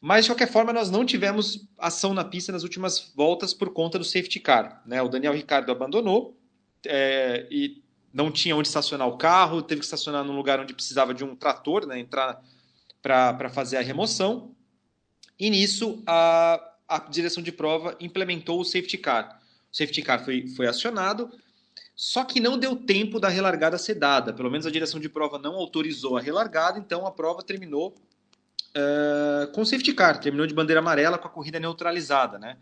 Mas 0.00 0.24
de 0.24 0.30
qualquer 0.30 0.50
forma, 0.50 0.72
nós 0.72 0.90
não 0.90 1.04
tivemos 1.04 1.68
ação 1.78 2.14
na 2.14 2.24
pista 2.24 2.52
nas 2.52 2.62
últimas 2.62 3.12
voltas 3.14 3.52
por 3.52 3.70
conta 3.70 3.98
do 3.98 4.04
safety 4.04 4.40
car. 4.40 4.82
Né? 4.86 5.02
O 5.02 5.08
Daniel 5.08 5.34
Ricciardo 5.34 5.70
abandonou 5.70 6.40
é, 6.86 7.46
e 7.50 7.82
não 8.14 8.30
tinha 8.30 8.56
onde 8.56 8.68
estacionar 8.68 9.06
o 9.06 9.18
carro, 9.18 9.60
teve 9.60 9.80
que 9.80 9.84
estacionar 9.84 10.24
num 10.24 10.34
lugar 10.34 10.58
onde 10.58 10.72
precisava 10.72 11.12
de 11.12 11.22
um 11.22 11.36
trator, 11.36 11.86
né, 11.86 11.98
entrar 11.98 12.42
para 13.02 13.50
fazer 13.50 13.76
a 13.76 13.82
remoção. 13.82 14.54
E 15.38 15.50
nisso 15.50 16.02
a, 16.06 16.62
a 16.88 16.98
direção 16.98 17.42
de 17.42 17.52
prova 17.52 17.94
implementou 18.00 18.58
o 18.58 18.64
safety 18.64 18.96
car. 18.96 19.38
Safety 19.76 20.00
car 20.00 20.24
foi, 20.24 20.46
foi 20.48 20.66
acionado, 20.66 21.30
só 21.94 22.24
que 22.24 22.40
não 22.40 22.56
deu 22.56 22.74
tempo 22.74 23.20
da 23.20 23.28
relargada 23.28 23.76
ser 23.76 23.96
dada. 23.96 24.32
Pelo 24.32 24.50
menos 24.50 24.66
a 24.66 24.70
direção 24.70 24.98
de 24.98 25.06
prova 25.06 25.38
não 25.38 25.54
autorizou 25.54 26.16
a 26.16 26.20
relargada, 26.20 26.78
então 26.78 27.06
a 27.06 27.12
prova 27.12 27.42
terminou 27.42 27.94
uh, 28.74 29.52
com 29.52 29.66
safety 29.66 29.92
car, 29.92 30.18
terminou 30.18 30.46
de 30.46 30.54
bandeira 30.54 30.80
amarela 30.80 31.18
com 31.18 31.28
a 31.28 31.30
corrida 31.30 31.60
neutralizada, 31.60 32.38
né? 32.38 32.56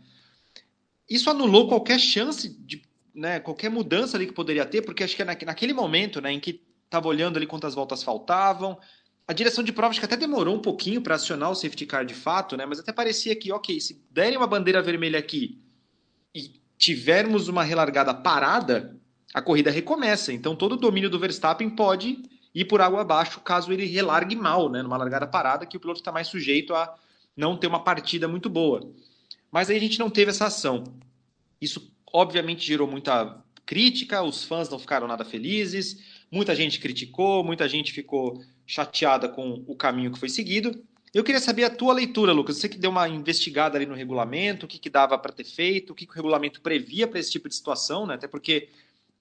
Isso 1.09 1.29
anulou 1.29 1.69
qualquer 1.69 1.99
chance 1.99 2.49
de 2.49 2.83
né, 3.13 3.39
qualquer 3.39 3.69
mudança 3.69 4.17
ali 4.17 4.27
que 4.27 4.33
poderia 4.33 4.65
ter, 4.65 4.81
porque 4.81 5.01
acho 5.01 5.15
que 5.15 5.21
é 5.21 5.25
naquele 5.25 5.71
momento 5.71 6.19
né, 6.19 6.33
em 6.33 6.39
que 6.39 6.61
estava 6.83 7.07
olhando 7.07 7.37
ali 7.37 7.47
quantas 7.47 7.73
voltas 7.73 8.03
faltavam, 8.03 8.77
a 9.25 9.31
direção 9.31 9.63
de 9.63 9.71
prova 9.71 9.97
que 9.97 10.03
até 10.03 10.17
demorou 10.17 10.53
um 10.53 10.61
pouquinho 10.61 11.01
para 11.01 11.15
acionar 11.15 11.49
o 11.49 11.55
safety 11.55 11.85
car 11.85 12.05
de 12.05 12.13
fato, 12.13 12.57
né, 12.57 12.65
mas 12.65 12.79
até 12.79 12.91
parecia 12.91 13.33
que, 13.37 13.53
ok, 13.53 13.79
se 13.79 14.03
derem 14.11 14.37
uma 14.37 14.47
bandeira 14.47 14.81
vermelha 14.81 15.17
aqui 15.17 15.63
tivermos 16.77 17.47
uma 17.47 17.63
relargada 17.63 18.13
parada, 18.13 18.95
a 19.33 19.41
corrida 19.41 19.71
recomeça. 19.71 20.31
Então 20.31 20.55
todo 20.55 20.73
o 20.73 20.77
domínio 20.77 21.09
do 21.09 21.19
Verstappen 21.19 21.69
pode 21.69 22.23
ir 22.53 22.65
por 22.65 22.81
água 22.81 23.01
abaixo 23.01 23.41
caso 23.41 23.71
ele 23.71 23.85
relargue 23.85 24.35
mal, 24.35 24.69
né, 24.69 24.81
numa 24.81 24.97
largada 24.97 25.27
parada, 25.27 25.65
que 25.65 25.75
o 25.75 25.79
piloto 25.79 25.99
está 25.99 26.11
mais 26.11 26.27
sujeito 26.27 26.73
a 26.73 26.95
não 27.35 27.57
ter 27.57 27.67
uma 27.67 27.83
partida 27.83 28.27
muito 28.27 28.49
boa. 28.49 28.89
Mas 29.51 29.69
aí 29.69 29.77
a 29.77 29.79
gente 29.79 29.99
não 29.99 30.09
teve 30.09 30.31
essa 30.31 30.45
ação. 30.45 30.83
Isso 31.61 31.91
obviamente 32.11 32.65
gerou 32.65 32.87
muita 32.87 33.43
crítica, 33.65 34.21
os 34.23 34.43
fãs 34.43 34.69
não 34.69 34.79
ficaram 34.79 35.07
nada 35.07 35.25
felizes, 35.25 35.97
muita 36.31 36.55
gente 36.55 36.79
criticou, 36.79 37.43
muita 37.43 37.67
gente 37.67 37.91
ficou 37.91 38.41
chateada 38.65 39.27
com 39.27 39.63
o 39.67 39.75
caminho 39.75 40.11
que 40.11 40.19
foi 40.19 40.29
seguido. 40.29 40.81
Eu 41.15 41.23
queria 41.23 41.39
saber 41.39 41.63
a 41.63 41.69
tua 41.69 41.93
leitura, 41.93 42.33
Lucas. 42.33 42.57
Você 42.57 42.67
que 42.67 42.77
deu 42.77 42.91
uma 42.91 43.07
investigada 43.07 43.77
ali 43.77 43.85
no 43.85 43.95
regulamento, 43.95 44.65
o 44.65 44.67
que, 44.67 44.77
que 44.77 44.89
dava 44.89 45.17
para 45.17 45.31
ter 45.31 45.45
feito, 45.45 45.91
o 45.91 45.95
que, 45.95 46.05
que 46.05 46.11
o 46.11 46.15
regulamento 46.15 46.59
previa 46.59 47.07
para 47.07 47.17
esse 47.17 47.31
tipo 47.31 47.47
de 47.47 47.55
situação, 47.55 48.05
né? 48.05 48.15
Até 48.15 48.27
porque 48.27 48.67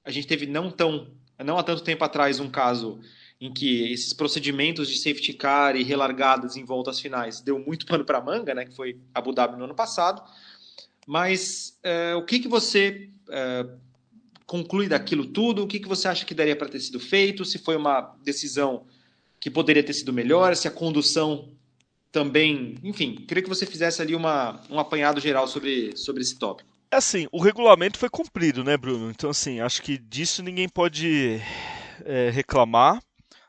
a 0.04 0.10
gente 0.10 0.26
teve 0.26 0.44
não 0.44 0.72
tão, 0.72 1.06
não 1.38 1.56
há 1.56 1.62
tanto 1.62 1.84
tempo 1.84 2.02
atrás 2.02 2.40
um 2.40 2.50
caso 2.50 2.98
em 3.40 3.52
que 3.52 3.92
esses 3.92 4.12
procedimentos 4.12 4.88
de 4.88 4.98
safety 4.98 5.34
car 5.34 5.76
e 5.76 5.84
relargadas 5.84 6.56
em 6.56 6.64
voltas 6.64 6.98
finais 6.98 7.40
deu 7.40 7.60
muito 7.60 7.86
pano 7.86 8.04
para 8.04 8.20
manga, 8.20 8.52
né? 8.56 8.64
Que 8.64 8.74
foi 8.74 8.98
Abu 9.14 9.32
Dhabi 9.32 9.56
no 9.56 9.62
ano 9.62 9.74
passado. 9.76 10.20
Mas 11.06 11.78
é, 11.80 12.16
o 12.16 12.24
que, 12.24 12.40
que 12.40 12.48
você 12.48 13.08
é, 13.30 13.66
conclui 14.46 14.88
daquilo 14.88 15.26
tudo? 15.26 15.62
O 15.62 15.66
que, 15.68 15.78
que 15.78 15.86
você 15.86 16.08
acha 16.08 16.24
que 16.24 16.34
daria 16.34 16.56
para 16.56 16.68
ter 16.68 16.80
sido 16.80 16.98
feito? 16.98 17.44
Se 17.44 17.56
foi 17.56 17.76
uma 17.76 18.16
decisão 18.24 18.84
que 19.38 19.48
poderia 19.48 19.84
ter 19.84 19.92
sido 19.92 20.12
melhor? 20.12 20.56
Se 20.56 20.66
a 20.66 20.72
condução 20.72 21.54
também. 22.14 22.76
Enfim, 22.84 23.16
queria 23.26 23.42
que 23.42 23.48
você 23.48 23.66
fizesse 23.66 24.00
ali 24.00 24.14
uma, 24.14 24.62
um 24.70 24.78
apanhado 24.78 25.20
geral 25.20 25.48
sobre, 25.48 25.96
sobre 25.96 26.22
esse 26.22 26.38
tópico. 26.38 26.70
É 26.88 26.96
assim, 26.96 27.26
o 27.32 27.42
regulamento 27.42 27.98
foi 27.98 28.08
cumprido, 28.08 28.62
né, 28.62 28.76
Bruno? 28.76 29.10
Então, 29.10 29.30
assim, 29.30 29.58
acho 29.58 29.82
que 29.82 29.98
disso 29.98 30.40
ninguém 30.40 30.68
pode 30.68 31.40
é, 32.04 32.30
reclamar, 32.30 33.02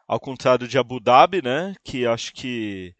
ao 0.07 0.19
contrário 0.19 0.67
de 0.67 0.79
Abu 0.79 0.99
Dhabi, 0.99 1.43
né? 1.43 1.75
Que 1.83 2.07
acho 2.07 2.33
que 2.33 2.95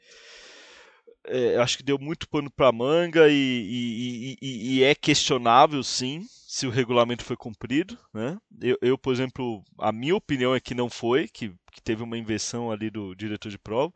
é, 1.28 1.58
acho 1.58 1.78
que 1.78 1.84
deu 1.84 1.98
muito 1.98 2.30
pano 2.30 2.52
para 2.52 2.72
manga 2.72 3.28
e, 3.28 3.34
e, 3.34 4.38
e, 4.40 4.78
e, 4.78 4.84
é 4.84 4.94
questionável, 4.94 5.84
sim, 5.84 6.22
se 6.30 6.68
o 6.68 6.70
regulamento 6.70 7.24
foi 7.24 7.36
cumprido. 7.36 7.98
Né? 8.14 8.38
Eu, 8.62 8.78
eu, 8.82 8.98
por 9.00 9.14
exemplo, 9.14 9.64
a 9.80 9.92
minha 9.92 10.16
opinião 10.16 10.54
é 10.54 10.60
que 10.60 10.76
não 10.76 10.92
foi, 10.92 11.28
que, 11.28 11.50
que 11.72 11.82
teve 11.82 12.04
uma 12.04 12.18
inversão 12.18 12.72
ali 12.72 12.92
do 12.92 13.16
diretor 13.16 13.50
de 13.50 13.58
prova. 13.58 13.92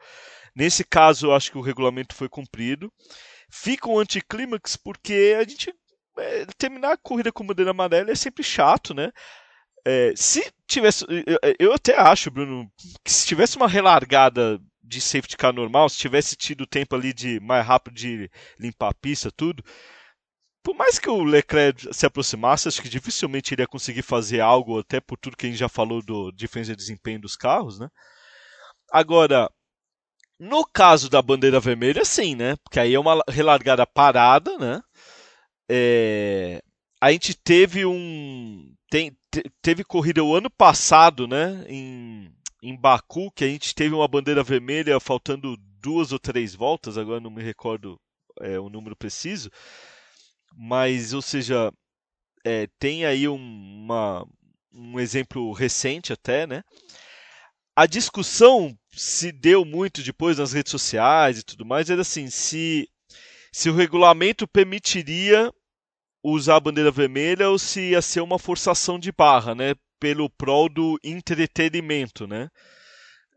Nesse 0.59 0.83
caso, 0.83 1.31
acho 1.31 1.51
que 1.51 1.57
o 1.57 1.61
regulamento 1.61 2.13
foi 2.13 2.27
cumprido. 2.27 2.91
Fica 3.49 3.87
um 3.87 3.97
anticlímax 3.97 4.75
porque 4.75 5.37
a 5.39 5.47
gente 5.47 5.73
é, 6.17 6.45
terminar 6.57 6.91
a 6.91 6.97
corrida 6.97 7.31
com 7.31 7.47
bandeira 7.47 7.71
amarela 7.71 8.11
é 8.11 8.15
sempre 8.15 8.43
chato, 8.43 8.93
né? 8.93 9.09
É, 9.85 10.11
se 10.17 10.51
tivesse, 10.67 11.05
eu, 11.07 11.39
eu 11.57 11.73
até 11.73 11.97
acho, 11.97 12.29
Bruno, 12.29 12.69
que 13.05 13.09
se 13.09 13.25
tivesse 13.25 13.55
uma 13.55 13.69
relargada 13.69 14.59
de 14.83 14.99
safety 14.99 15.37
car 15.37 15.53
normal, 15.53 15.87
se 15.87 15.97
tivesse 15.97 16.35
tido 16.35 16.67
tempo 16.67 16.93
ali 16.93 17.13
de 17.13 17.39
mais 17.39 17.65
rápido 17.65 17.93
de 17.93 18.29
limpar 18.59 18.89
a 18.89 18.93
pista, 18.93 19.31
tudo, 19.31 19.63
por 20.61 20.75
mais 20.75 20.99
que 20.99 21.09
o 21.09 21.23
Leclerc 21.23 21.87
se 21.93 22.05
aproximasse, 22.05 22.67
acho 22.67 22.81
que 22.81 22.89
dificilmente 22.89 23.53
iria 23.53 23.65
conseguir 23.65 24.01
fazer 24.01 24.41
algo, 24.41 24.79
até 24.79 24.99
por 24.99 25.17
tudo 25.17 25.37
que 25.37 25.45
a 25.45 25.49
gente 25.49 25.57
já 25.57 25.69
falou 25.69 26.01
do 26.03 26.33
diferença 26.33 26.71
de 26.71 26.77
desempenho 26.77 27.21
dos 27.21 27.37
carros, 27.37 27.79
né? 27.79 27.87
Agora, 28.91 29.49
no 30.39 30.65
caso 30.65 31.09
da 31.09 31.21
bandeira 31.21 31.59
vermelha, 31.59 32.05
sim, 32.05 32.35
né? 32.35 32.55
Porque 32.63 32.79
aí 32.79 32.93
é 32.93 32.99
uma 32.99 33.21
relargada 33.27 33.85
parada, 33.85 34.57
né? 34.57 34.81
É... 35.69 36.61
A 37.01 37.11
gente 37.11 37.33
teve 37.33 37.85
um. 37.85 38.73
Tem, 38.89 39.15
teve 39.61 39.83
corrida 39.83 40.23
o 40.23 40.35
ano 40.35 40.49
passado, 40.49 41.27
né? 41.27 41.65
Em 41.67 42.31
em 42.61 42.75
Baku, 42.75 43.31
que 43.31 43.43
a 43.43 43.47
gente 43.47 43.73
teve 43.73 43.95
uma 43.95 44.07
bandeira 44.07 44.43
vermelha 44.43 44.99
faltando 44.99 45.55
duas 45.81 46.11
ou 46.11 46.19
três 46.19 46.53
voltas, 46.53 46.97
agora 46.97 47.19
não 47.19 47.31
me 47.31 47.41
recordo 47.41 47.99
é, 48.41 48.59
o 48.59 48.69
número 48.69 48.95
preciso, 48.95 49.49
mas, 50.55 51.13
ou 51.13 51.21
seja, 51.21 51.71
é, 52.45 52.67
tem 52.77 53.05
aí 53.05 53.27
um, 53.27 53.35
uma, 53.35 54.25
um 54.73 54.99
exemplo 54.99 55.51
recente 55.53 56.11
até, 56.11 56.45
né? 56.45 56.63
A 57.79 57.85
discussão 57.85 58.77
se 58.91 59.31
deu 59.31 59.63
muito 59.63 60.03
depois 60.03 60.37
nas 60.37 60.51
redes 60.51 60.69
sociais 60.69 61.39
e 61.39 61.43
tudo 61.43 61.65
mais, 61.65 61.89
era 61.89 62.01
assim, 62.01 62.29
se, 62.29 62.89
se 63.53 63.69
o 63.69 63.73
regulamento 63.73 64.45
permitiria 64.45 65.49
usar 66.21 66.57
a 66.57 66.59
bandeira 66.59 66.91
vermelha 66.91 67.49
ou 67.49 67.57
se 67.57 67.91
ia 67.91 68.01
ser 68.01 68.19
uma 68.19 68.37
forçação 68.37 68.99
de 68.99 69.13
barra, 69.13 69.55
né? 69.55 69.75
pelo 69.97 70.29
prol 70.29 70.67
do 70.67 70.99
entretenimento, 71.01 72.27
né? 72.27 72.49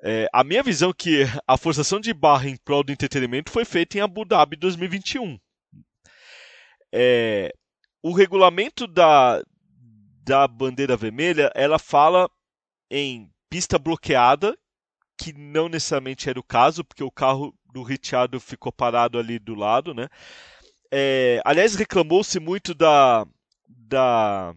É, 0.02 0.26
a 0.32 0.42
minha 0.42 0.64
visão 0.64 0.90
é 0.90 0.92
que 0.92 1.22
a 1.46 1.56
forçação 1.56 2.00
de 2.00 2.12
barra 2.12 2.48
em 2.48 2.56
prol 2.56 2.82
do 2.82 2.90
entretenimento 2.90 3.48
foi 3.48 3.64
feita 3.64 3.96
em 3.96 4.00
Abu 4.00 4.24
Dhabi 4.24 4.56
2021. 4.56 5.38
É, 6.92 7.54
o 8.02 8.10
regulamento 8.10 8.88
da, 8.88 9.40
da 10.24 10.48
bandeira 10.48 10.96
vermelha, 10.96 11.48
ela 11.54 11.78
fala 11.78 12.28
em 12.90 13.31
pista 13.52 13.78
bloqueada, 13.78 14.56
que 15.14 15.30
não 15.34 15.68
necessariamente 15.68 16.26
era 16.26 16.40
o 16.40 16.42
caso, 16.42 16.82
porque 16.82 17.04
o 17.04 17.10
carro 17.10 17.54
do 17.70 17.82
Richard 17.82 18.40
ficou 18.40 18.72
parado 18.72 19.18
ali 19.18 19.38
do 19.38 19.54
lado, 19.54 19.92
né? 19.92 20.08
É, 20.90 21.38
aliás, 21.44 21.74
reclamou-se 21.74 22.40
muito 22.40 22.74
da, 22.74 23.26
da 23.68 24.54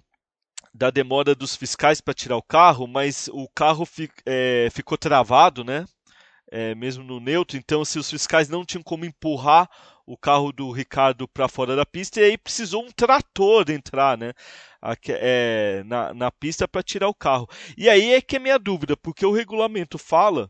da 0.74 0.90
demora 0.90 1.34
dos 1.36 1.56
fiscais 1.56 2.00
para 2.02 2.14
tirar 2.14 2.38
o 2.38 2.44
carro, 2.44 2.86
mas 2.86 3.30
o 3.34 3.48
carro 3.54 3.86
fi, 3.86 4.10
é, 4.26 4.70
ficou 4.72 4.98
travado, 4.98 5.64
né? 5.64 5.86
É, 6.50 6.74
mesmo 6.74 7.04
no 7.04 7.20
neutro, 7.20 7.58
então 7.58 7.84
se 7.84 8.00
os 8.00 8.10
fiscais 8.10 8.48
não 8.48 8.64
tinham 8.64 8.84
como 8.84 9.04
empurrar 9.04 9.70
o 10.06 10.18
carro 10.18 10.52
do 10.52 10.72
Ricardo 10.72 11.28
para 11.28 11.48
fora 11.48 11.76
da 11.76 11.86
pista, 11.86 12.20
e 12.20 12.24
aí 12.24 12.38
precisou 12.38 12.84
um 12.84 12.92
trator 12.92 13.70
entrar, 13.70 14.18
né? 14.18 14.34
É, 15.08 15.84
na, 15.86 16.14
na 16.14 16.32
pista 16.32 16.68
para 16.68 16.84
tirar 16.84 17.08
o 17.08 17.14
carro. 17.14 17.50
E 17.76 17.90
aí 17.90 18.14
é 18.14 18.22
que 18.22 18.36
é 18.36 18.40
minha 18.40 18.60
dúvida, 18.60 18.96
porque 18.96 19.26
o 19.26 19.32
regulamento 19.32 19.98
fala 19.98 20.50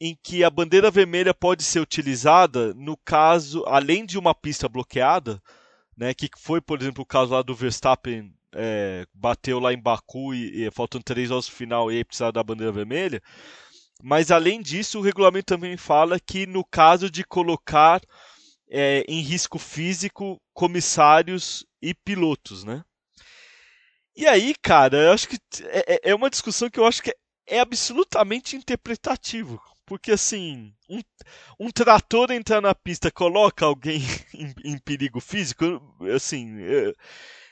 em 0.00 0.16
que 0.22 0.44
a 0.44 0.50
bandeira 0.50 0.90
vermelha 0.90 1.34
pode 1.34 1.64
ser 1.64 1.80
utilizada 1.80 2.72
no 2.74 2.96
caso, 2.96 3.64
além 3.66 4.06
de 4.06 4.18
uma 4.18 4.34
pista 4.34 4.68
bloqueada, 4.68 5.42
né, 5.96 6.14
que 6.14 6.28
foi, 6.38 6.60
por 6.60 6.80
exemplo, 6.80 7.02
o 7.02 7.06
caso 7.06 7.32
lá 7.32 7.42
do 7.42 7.54
Verstappen 7.54 8.32
é, 8.54 9.06
bateu 9.12 9.58
lá 9.58 9.72
em 9.72 9.80
Baku 9.80 10.34
e, 10.34 10.64
e 10.66 10.70
faltando 10.70 11.04
três 11.04 11.30
horas 11.30 11.48
no 11.48 11.54
final 11.54 11.90
e 11.90 11.96
aí 11.96 12.04
precisava 12.04 12.32
da 12.32 12.42
bandeira 12.42 12.72
vermelha. 12.72 13.22
Mas 14.02 14.30
além 14.30 14.60
disso, 14.60 14.98
o 14.98 15.02
regulamento 15.02 15.46
também 15.46 15.76
fala 15.76 16.18
que 16.18 16.46
no 16.46 16.64
caso 16.64 17.08
de 17.08 17.24
colocar 17.24 18.00
é, 18.72 19.04
em 19.06 19.20
risco 19.20 19.58
físico 19.58 20.40
comissários 20.54 21.66
e 21.80 21.92
pilotos, 21.92 22.64
né? 22.64 22.82
E 24.16 24.26
aí, 24.26 24.54
cara, 24.62 24.96
eu 24.96 25.12
acho 25.12 25.28
que 25.28 25.36
é, 25.64 25.94
é, 25.94 26.10
é 26.10 26.14
uma 26.14 26.30
discussão 26.30 26.70
que 26.70 26.80
eu 26.80 26.86
acho 26.86 27.02
que 27.02 27.10
é, 27.10 27.14
é 27.46 27.60
absolutamente 27.60 28.56
interpretativo. 28.56 29.60
Porque 29.84 30.12
assim, 30.12 30.72
um, 30.88 31.00
um 31.60 31.70
trator 31.70 32.30
entrar 32.30 32.62
na 32.62 32.74
pista 32.74 33.10
coloca 33.10 33.66
alguém 33.66 34.00
em, 34.32 34.54
em 34.64 34.78
perigo 34.78 35.20
físico, 35.20 35.64
assim, 36.14 36.62
é, 36.62 36.94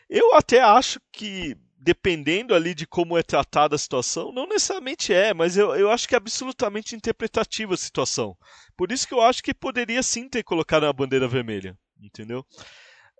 eu 0.08 0.34
até 0.34 0.60
acho 0.60 1.00
que, 1.12 1.56
dependendo 1.80 2.54
ali 2.54 2.74
de 2.74 2.86
como 2.86 3.16
é 3.16 3.22
tratada 3.22 3.74
a 3.74 3.78
situação, 3.78 4.30
não 4.30 4.46
necessariamente 4.46 5.14
é, 5.14 5.32
mas 5.32 5.56
eu, 5.56 5.74
eu 5.74 5.90
acho 5.90 6.06
que 6.06 6.14
é 6.14 6.18
absolutamente 6.18 6.94
interpretativa 6.94 7.72
a 7.72 7.78
situação. 7.78 8.36
Por 8.76 8.92
isso 8.92 9.08
que 9.08 9.14
eu 9.14 9.22
acho 9.22 9.42
que 9.42 9.54
poderia 9.54 10.02
sim 10.02 10.28
ter 10.28 10.42
colocado 10.42 10.84
a 10.84 10.92
bandeira 10.92 11.26
vermelha, 11.26 11.76
entendeu? 11.98 12.44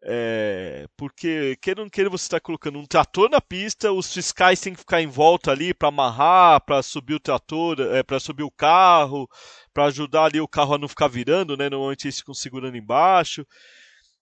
É, 0.02 0.86
porque, 0.96 1.56
queira 1.60 1.80
ou 1.80 1.84
não 1.84 1.90
queira, 1.90 2.08
você 2.08 2.24
está 2.24 2.40
colocando 2.40 2.78
um 2.78 2.86
trator 2.86 3.28
na 3.30 3.40
pista, 3.40 3.92
os 3.92 4.12
fiscais 4.12 4.60
têm 4.60 4.72
que 4.74 4.80
ficar 4.80 5.00
em 5.00 5.06
volta 5.06 5.50
ali 5.50 5.74
para 5.74 5.88
amarrar, 5.88 6.62
para 6.64 6.82
subir 6.82 7.14
o 7.14 7.20
trator, 7.20 7.80
é, 7.80 8.02
para 8.02 8.20
subir 8.20 8.42
o 8.42 8.50
carro, 8.50 9.28
para 9.72 9.86
ajudar 9.86 10.24
ali 10.24 10.40
o 10.40 10.48
carro 10.48 10.74
a 10.74 10.78
não 10.78 10.88
ficar 10.88 11.08
virando, 11.08 11.56
né? 11.56 11.68
Normalmente 11.68 12.06
eles 12.06 12.18
ficam 12.18 12.34
segurando 12.34 12.76
embaixo. 12.76 13.46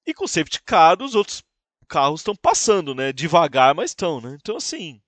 E 0.07 0.14
com 0.14 0.26
safety 0.26 0.61
car, 0.64 1.01
os 1.01 1.14
outros 1.14 1.43
carros 1.89 2.20
estão 2.20 2.36
passando, 2.36 2.95
né? 2.95 3.12
Devagar, 3.12 3.74
mas 3.74 3.91
estão, 3.91 4.20
né? 4.20 4.36
Então, 4.41 4.57
assim, 4.57 5.01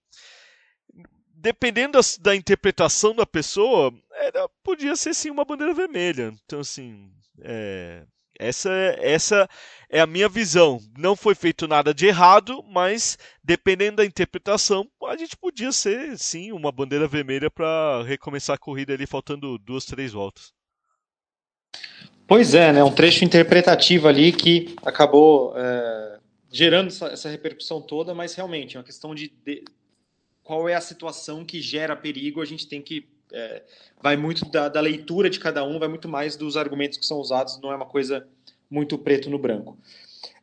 dependendo 1.34 1.98
da, 1.98 2.00
da 2.20 2.36
interpretação 2.36 3.14
da 3.14 3.26
pessoa, 3.26 3.92
era, 4.12 4.48
podia 4.62 4.96
ser 4.96 5.14
sim 5.14 5.30
uma 5.30 5.44
bandeira 5.44 5.74
vermelha. 5.74 6.32
Então, 6.44 6.60
assim, 6.60 7.10
é, 7.42 8.04
essa, 8.38 8.70
essa 8.98 9.48
é 9.88 10.00
a 10.00 10.06
minha 10.06 10.28
visão. 10.28 10.80
Não 10.96 11.14
foi 11.14 11.34
feito 11.34 11.68
nada 11.68 11.92
de 11.92 12.06
errado, 12.06 12.62
mas 12.68 13.18
dependendo 13.44 13.96
da 13.96 14.04
interpretação, 14.04 14.88
a 15.06 15.16
gente 15.16 15.36
podia 15.36 15.72
ser 15.72 16.18
sim 16.18 16.50
uma 16.52 16.72
bandeira 16.72 17.06
vermelha 17.06 17.50
para 17.50 18.02
recomeçar 18.02 18.56
a 18.56 18.58
corrida 18.58 18.94
ali 18.94 19.06
faltando 19.06 19.58
duas, 19.58 19.84
três 19.84 20.12
voltas. 20.12 20.52
Pois 22.26 22.54
é, 22.54 22.72
né? 22.72 22.82
Um 22.82 22.92
trecho 22.92 23.24
interpretativo 23.24 24.08
ali 24.08 24.32
que 24.32 24.74
acabou 24.84 25.52
é, 25.56 26.09
gerando 26.50 26.88
essa, 26.88 27.06
essa, 27.06 27.28
repercussão 27.28 27.80
toda, 27.80 28.14
mas 28.14 28.34
realmente 28.34 28.76
é 28.76 28.78
uma 28.80 28.84
questão 28.84 29.14
de, 29.14 29.32
de, 29.44 29.64
qual 30.42 30.68
é 30.68 30.74
a 30.74 30.80
situação 30.80 31.44
que 31.44 31.60
gera 31.60 31.94
perigo. 31.94 32.40
A 32.42 32.44
gente 32.44 32.66
tem 32.66 32.82
que 32.82 33.08
é, 33.32 33.62
vai 34.02 34.16
muito 34.16 34.44
da, 34.50 34.68
da, 34.68 34.80
leitura 34.80 35.30
de 35.30 35.38
cada 35.38 35.64
um, 35.64 35.78
vai 35.78 35.88
muito 35.88 36.08
mais 36.08 36.36
dos 36.36 36.56
argumentos 36.56 36.98
que 36.98 37.06
são 37.06 37.18
usados. 37.18 37.60
Não 37.60 37.72
é 37.72 37.76
uma 37.76 37.86
coisa 37.86 38.26
muito 38.68 38.98
preto 38.98 39.30
no 39.30 39.38
branco. 39.38 39.78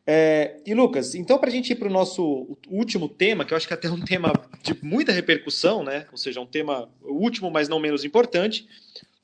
É, 0.09 0.61
e 0.65 0.73
Lucas, 0.73 1.13
então 1.15 1.37
para 1.37 1.49
a 1.49 1.51
gente 1.51 1.73
ir 1.73 1.75
para 1.75 1.89
o 1.89 1.91
nosso 1.91 2.57
último 2.69 3.09
tema, 3.09 3.43
que 3.43 3.53
eu 3.53 3.57
acho 3.57 3.67
que 3.67 3.73
é 3.73 3.75
até 3.75 3.89
um 3.89 3.99
tema 3.99 4.31
de 4.63 4.73
muita 4.81 5.11
repercussão, 5.11 5.83
né? 5.83 6.07
Ou 6.11 6.17
seja, 6.17 6.39
um 6.39 6.45
tema 6.45 6.89
último, 7.01 7.51
mas 7.51 7.67
não 7.67 7.77
menos 7.77 8.05
importante, 8.05 8.65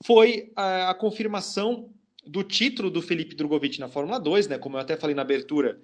foi 0.04 0.52
a, 0.54 0.90
a 0.90 0.94
confirmação 0.94 1.90
do 2.26 2.44
título 2.44 2.90
do 2.90 3.02
Felipe 3.02 3.34
Drogovic 3.34 3.80
na 3.80 3.88
Fórmula 3.88 4.20
2, 4.20 4.50
né? 4.50 4.58
Como 4.58 4.76
eu 4.76 4.82
até 4.82 4.98
falei 4.98 5.16
na 5.16 5.22
abertura, 5.22 5.80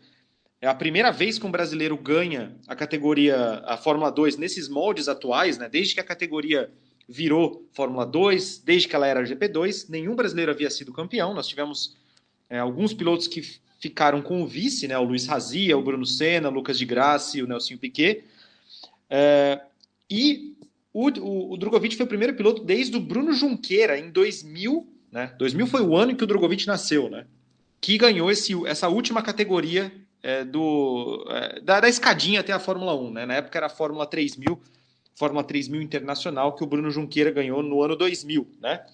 é 0.62 0.68
a 0.68 0.74
primeira 0.74 1.12
vez 1.12 1.40
que 1.40 1.46
um 1.46 1.52
brasileiro 1.52 1.96
ganha 1.98 2.56
a 2.68 2.76
categoria, 2.76 3.64
a 3.66 3.78
Fórmula 3.78 4.12
2 4.12 4.38
nesses 4.38 4.68
moldes 4.68 5.08
atuais, 5.08 5.58
né? 5.58 5.70
Desde 5.70 5.94
que 5.94 6.00
a 6.00 6.04
categoria 6.04 6.70
virou 7.08 7.68
Fórmula 7.72 8.06
2, 8.06 8.60
desde 8.60 8.88
que 8.88 8.96
ela 8.96 9.08
era 9.08 9.24
GP2, 9.24 9.90
nenhum 9.90 10.16
brasileiro 10.16 10.52
havia 10.52 10.70
sido 10.70 10.92
campeão. 10.92 11.34
Nós 11.34 11.48
tivemos 11.48 11.96
é, 12.50 12.60
alguns 12.60 12.94
pilotos 12.94 13.28
que 13.28 13.42
ficaram 13.80 14.22
com 14.22 14.42
o 14.42 14.48
vice, 14.48 14.88
né? 14.88 14.98
O 14.98 15.04
Luiz 15.04 15.26
Razia, 15.26 15.78
o 15.78 15.82
Bruno 15.82 16.06
Senna, 16.06 16.50
o 16.50 16.54
Lucas 16.54 16.78
de 16.78 16.86
Graça 16.86 17.38
e 17.38 17.44
o 17.44 17.48
Nelsinho 17.48 17.80
Piquet. 17.80 18.24
É, 19.10 19.62
e 20.10 20.56
o, 20.94 21.08
o, 21.08 21.54
o 21.54 21.58
Drogovic 21.58 21.96
foi 21.96 22.06
o 22.06 22.10
primeiro 22.10 22.36
piloto 22.36 22.64
desde 22.64 22.96
o 22.98 23.00
Bruno 23.00 23.34
Junqueira 23.34 23.98
em 23.98 24.12
2000 24.12 25.00
né? 25.12 25.34
2000 25.38 25.68
foi 25.68 25.82
o 25.82 25.96
ano 25.96 26.12
em 26.12 26.16
que 26.16 26.24
o 26.24 26.28
Drogovic 26.28 26.68
nasceu, 26.68 27.10
né? 27.10 27.26
Que 27.82 27.98
ganhou 27.98 28.30
esse, 28.30 28.54
essa 28.68 28.88
última 28.88 29.22
categoria 29.22 29.92
é, 30.22 30.44
do, 30.44 31.26
é, 31.30 31.62
da, 31.62 31.80
da, 31.80 31.90
escadinha 31.90 32.42
até 32.42 32.52
a 32.52 32.60
Fórmula 32.60 32.96
1, 32.96 33.12
né? 33.12 33.26
Na 33.26 33.36
época 33.36 33.58
era 33.58 33.68
a 33.68 33.70
Fórmula 33.70 34.06
3000, 34.06 34.60
Fórmula 35.16 35.44
3000 35.44 35.82
Internacional, 35.82 36.56
que 36.56 36.64
o 36.64 36.68
Bruno 36.68 36.92
Junqueira 36.92 37.32
ganhou 37.32 37.64
no 37.64 37.82
ano 37.82 37.96
2000, 37.96 38.48
né? 38.62 38.86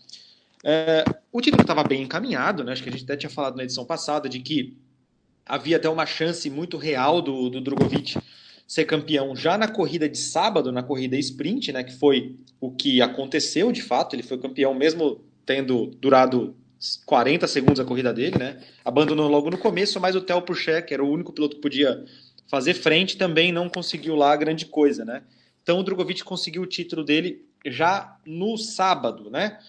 É, 0.63 1.03
o 1.32 1.41
título 1.41 1.61
estava 1.61 1.84
bem 1.84 2.01
encaminhado, 2.01 2.63
né? 2.63 2.71
Acho 2.71 2.84
que 2.84 2.89
a 2.89 2.91
gente 2.91 3.03
até 3.03 3.17
tinha 3.17 3.30
falado 3.30 3.55
na 3.55 3.63
edição 3.63 3.86
passada 3.86 4.28
de 4.28 4.39
que 4.39 4.78
havia 5.45 5.78
até 5.78 5.89
uma 5.89 6.05
chance 6.05 6.49
muito 6.49 6.78
real 6.78 7.21
do, 7.21 7.49
do 7.49 7.61
Drogovic 7.61 8.17
ser 8.67 8.86
campeão 8.86 9.36
já 9.36 9.57
na 9.57 9.67
corrida 9.67 10.09
de 10.09 10.17
sábado, 10.17 10.71
na 10.71 10.82
corrida 10.82 11.15
sprint, 11.17 11.71
né? 11.71 11.84
Que 11.84 11.93
foi 11.93 12.36
o 12.59 12.71
que 12.71 13.01
aconteceu 13.01 13.71
de 13.71 13.82
fato. 13.82 14.15
Ele 14.15 14.23
foi 14.23 14.38
campeão 14.39 14.73
mesmo 14.73 15.21
tendo 15.45 15.88
durado 15.99 16.55
40 17.05 17.47
segundos 17.47 17.79
a 17.79 17.86
corrida 17.86 18.13
dele, 18.13 18.38
né? 18.38 18.61
Abandonou 18.83 19.29
logo 19.29 19.49
no 19.49 19.57
começo, 19.57 19.99
mas 19.99 20.15
o 20.15 20.21
Theo 20.21 20.41
Pourchaire, 20.41 20.86
que 20.86 20.93
era 20.93 21.03
o 21.03 21.09
único 21.09 21.33
piloto 21.33 21.55
que 21.55 21.61
podia 21.61 22.03
fazer 22.47 22.73
frente, 22.73 23.17
também 23.17 23.51
não 23.51 23.69
conseguiu 23.69 24.15
lá 24.15 24.36
grande 24.36 24.65
coisa, 24.65 25.03
né? 25.03 25.23
Então 25.63 25.79
o 25.79 25.83
Drogovic 25.83 26.23
conseguiu 26.23 26.61
o 26.61 26.67
título 26.67 27.03
dele 27.03 27.43
já 27.65 28.17
no 28.25 28.57
sábado, 28.57 29.29
né? 29.29 29.59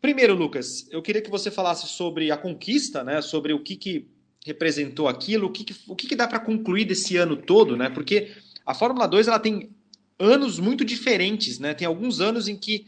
Primeiro, 0.00 0.34
Lucas, 0.34 0.86
eu 0.90 1.02
queria 1.02 1.20
que 1.20 1.30
você 1.30 1.50
falasse 1.50 1.88
sobre 1.88 2.30
a 2.30 2.36
conquista, 2.36 3.02
né? 3.02 3.20
Sobre 3.20 3.52
o 3.52 3.60
que, 3.60 3.76
que 3.76 4.08
representou 4.46 5.08
aquilo, 5.08 5.48
o 5.48 5.50
que, 5.50 5.64
que 5.64 5.74
o 5.86 5.94
que, 5.94 6.06
que 6.06 6.16
dá 6.16 6.26
para 6.26 6.38
concluir 6.38 6.84
desse 6.84 7.16
ano 7.16 7.36
todo, 7.36 7.76
né? 7.76 7.90
Porque 7.90 8.32
a 8.64 8.72
Fórmula 8.72 9.06
2 9.06 9.28
ela 9.28 9.38
tem 9.38 9.70
anos 10.18 10.58
muito 10.58 10.84
diferentes, 10.84 11.58
né? 11.58 11.74
Tem 11.74 11.86
alguns 11.86 12.20
anos 12.20 12.48
em 12.48 12.56
que 12.56 12.86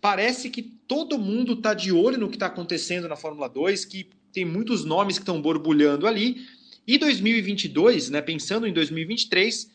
parece 0.00 0.48
que 0.50 0.62
todo 0.62 1.18
mundo 1.18 1.52
está 1.52 1.74
de 1.74 1.92
olho 1.92 2.18
no 2.18 2.28
que 2.28 2.36
está 2.36 2.46
acontecendo 2.46 3.08
na 3.08 3.16
Fórmula 3.16 3.48
2, 3.48 3.84
que 3.84 4.08
tem 4.32 4.44
muitos 4.44 4.84
nomes 4.84 5.18
que 5.18 5.22
estão 5.22 5.40
borbulhando 5.40 6.06
ali. 6.06 6.46
E 6.86 6.98
2022, 6.98 8.10
né, 8.10 8.20
pensando 8.20 8.66
em 8.66 8.72
2023, 8.72 9.70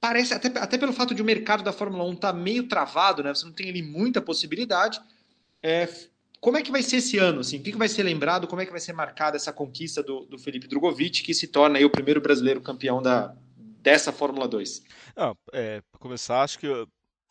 parece, 0.00 0.34
até, 0.34 0.48
até 0.58 0.76
pelo 0.76 0.92
fato 0.92 1.14
de 1.14 1.22
o 1.22 1.24
mercado 1.24 1.62
da 1.62 1.72
Fórmula 1.72 2.04
1 2.04 2.12
estar 2.14 2.32
tá 2.32 2.38
meio 2.38 2.64
travado, 2.64 3.22
né, 3.22 3.34
você 3.34 3.44
não 3.44 3.52
tem 3.52 3.68
ali 3.68 3.82
muita 3.82 4.20
possibilidade. 4.20 5.00
É, 5.62 5.88
como 6.40 6.56
é 6.56 6.62
que 6.62 6.72
vai 6.72 6.82
ser 6.82 6.96
esse 6.96 7.18
ano? 7.18 7.40
Assim? 7.40 7.58
O 7.58 7.62
que, 7.62 7.70
que 7.70 7.78
vai 7.78 7.88
ser 7.88 8.02
lembrado? 8.02 8.48
Como 8.48 8.60
é 8.60 8.66
que 8.66 8.72
vai 8.72 8.80
ser 8.80 8.92
marcada 8.92 9.36
essa 9.36 9.52
conquista 9.52 10.02
do, 10.02 10.26
do 10.26 10.38
Felipe 10.38 10.66
Drogovic, 10.66 11.22
que 11.22 11.32
se 11.32 11.46
torna 11.46 11.78
aí 11.78 11.84
o 11.84 11.90
primeiro 11.90 12.20
brasileiro 12.20 12.60
campeão 12.60 13.00
da, 13.00 13.32
dessa 13.80 14.10
Fórmula 14.10 14.48
2? 14.48 14.82
Ah, 15.16 15.34
é, 15.52 15.80
para 15.92 16.00
começar, 16.00 16.42
acho 16.42 16.58
que 16.58 16.66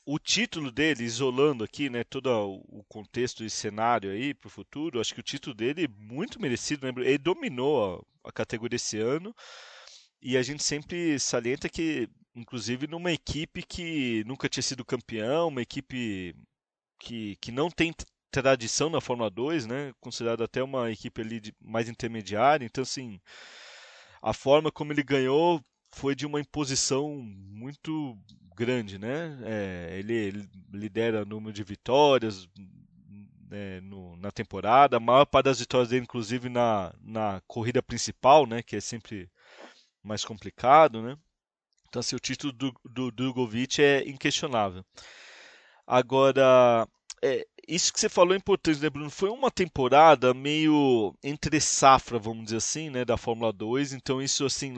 o 0.05 0.17
título 0.17 0.71
dele, 0.71 1.03
isolando 1.03 1.63
aqui, 1.63 1.89
né, 1.89 2.03
todo 2.03 2.27
o 2.67 2.83
contexto 2.87 3.43
e 3.43 3.49
cenário 3.49 4.11
aí 4.11 4.33
para 4.33 4.47
o 4.47 4.51
futuro, 4.51 4.99
acho 4.99 5.13
que 5.13 5.19
o 5.19 5.23
título 5.23 5.55
dele 5.55 5.85
é 5.85 5.87
muito 5.87 6.41
merecido. 6.41 6.85
Né? 6.87 6.93
Ele 7.05 7.17
dominou 7.17 8.03
a, 8.23 8.29
a, 8.29 8.31
categoria 8.31 8.75
esse 8.75 8.97
ano 8.97 9.35
e 10.21 10.37
a 10.37 10.41
gente 10.41 10.63
sempre 10.63 11.19
salienta 11.19 11.69
que, 11.69 12.09
inclusive, 12.35 12.87
numa 12.87 13.11
equipe 13.11 13.63
que 13.63 14.23
nunca 14.25 14.49
tinha 14.49 14.63
sido 14.63 14.85
campeão, 14.85 15.49
uma 15.49 15.61
equipe 15.61 16.35
que, 16.99 17.35
que 17.37 17.51
não 17.51 17.69
tem 17.69 17.93
tradição 18.31 18.89
na 18.89 19.01
Fórmula 19.01 19.29
2, 19.29 19.67
né, 19.67 19.93
considerada 19.99 20.45
até 20.45 20.63
uma 20.63 20.89
equipe 20.91 21.21
ali 21.21 21.39
de, 21.39 21.53
mais 21.61 21.89
intermediária. 21.89 22.65
Então, 22.65 22.81
assim, 22.81 23.19
a 24.21 24.33
forma 24.33 24.71
como 24.71 24.93
ele 24.93 25.03
ganhou 25.03 25.61
foi 25.93 26.15
de 26.15 26.25
uma 26.25 26.39
imposição 26.39 27.09
muito 27.17 28.17
grande, 28.55 28.97
né? 28.97 29.39
É, 29.43 29.95
ele, 29.99 30.13
ele, 30.13 30.49
lidera 30.71 31.23
o 31.23 31.25
número 31.25 31.53
de 31.53 31.63
vitórias 31.63 32.47
né, 33.49 33.81
no, 33.81 34.15
na 34.17 34.31
temporada, 34.31 34.97
a 34.97 34.99
maior 34.99 35.25
parte 35.25 35.45
das 35.45 35.59
vitórias 35.59 35.89
dele, 35.89 36.03
inclusive 36.03 36.47
na, 36.47 36.93
na 37.01 37.41
corrida 37.47 37.81
principal, 37.83 38.45
né? 38.45 38.61
Que 38.63 38.77
é 38.77 38.79
sempre 38.79 39.29
mais 40.03 40.23
complicado, 40.23 41.01
né? 41.01 41.17
Então, 41.89 41.99
assim, 41.99 42.15
o 42.15 42.19
título 42.19 42.53
do, 42.53 42.73
do 42.85 43.11
Drogovic 43.11 43.81
é 43.81 44.07
inquestionável. 44.07 44.85
Agora, 45.85 46.87
é, 47.21 47.45
isso 47.75 47.93
que 47.93 47.99
você 47.99 48.09
falou 48.09 48.33
é 48.33 48.37
importante, 48.37 48.81
né, 48.81 48.89
Bruno? 48.89 49.09
Foi 49.09 49.29
uma 49.29 49.49
temporada 49.49 50.33
meio 50.33 51.15
entre 51.23 51.59
safra, 51.61 52.19
vamos 52.19 52.45
dizer 52.45 52.57
assim, 52.57 52.89
né, 52.89 53.05
da 53.05 53.17
Fórmula 53.17 53.53
2. 53.53 53.93
Então, 53.93 54.21
isso, 54.21 54.45
assim, 54.45 54.73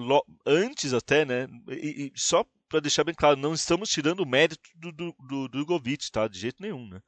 antes 0.45 0.93
até, 0.93 1.25
né? 1.25 1.47
E, 1.69 2.11
e 2.15 2.19
só 2.19 2.45
para 2.69 2.79
deixar 2.79 3.03
bem 3.03 3.15
claro, 3.15 3.35
não 3.35 3.53
estamos 3.53 3.89
tirando 3.89 4.21
o 4.21 4.25
mérito 4.25 4.69
do, 4.75 4.91
do, 4.91 5.15
do 5.19 5.47
Drogovic, 5.47 6.11
tá? 6.11 6.27
De 6.27 6.39
jeito 6.39 6.61
nenhum, 6.61 6.87
né? 6.87 6.99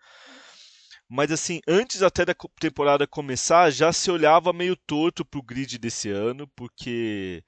Mas 1.08 1.32
assim, 1.32 1.62
antes 1.68 2.02
até 2.02 2.26
da 2.26 2.36
temporada 2.60 3.06
começar, 3.06 3.70
já 3.70 3.94
se 3.94 4.10
olhava 4.10 4.52
meio 4.52 4.76
torto 4.76 5.24
pro 5.24 5.42
grid 5.42 5.78
desse 5.78 6.10
ano, 6.10 6.48
porque 6.56 7.44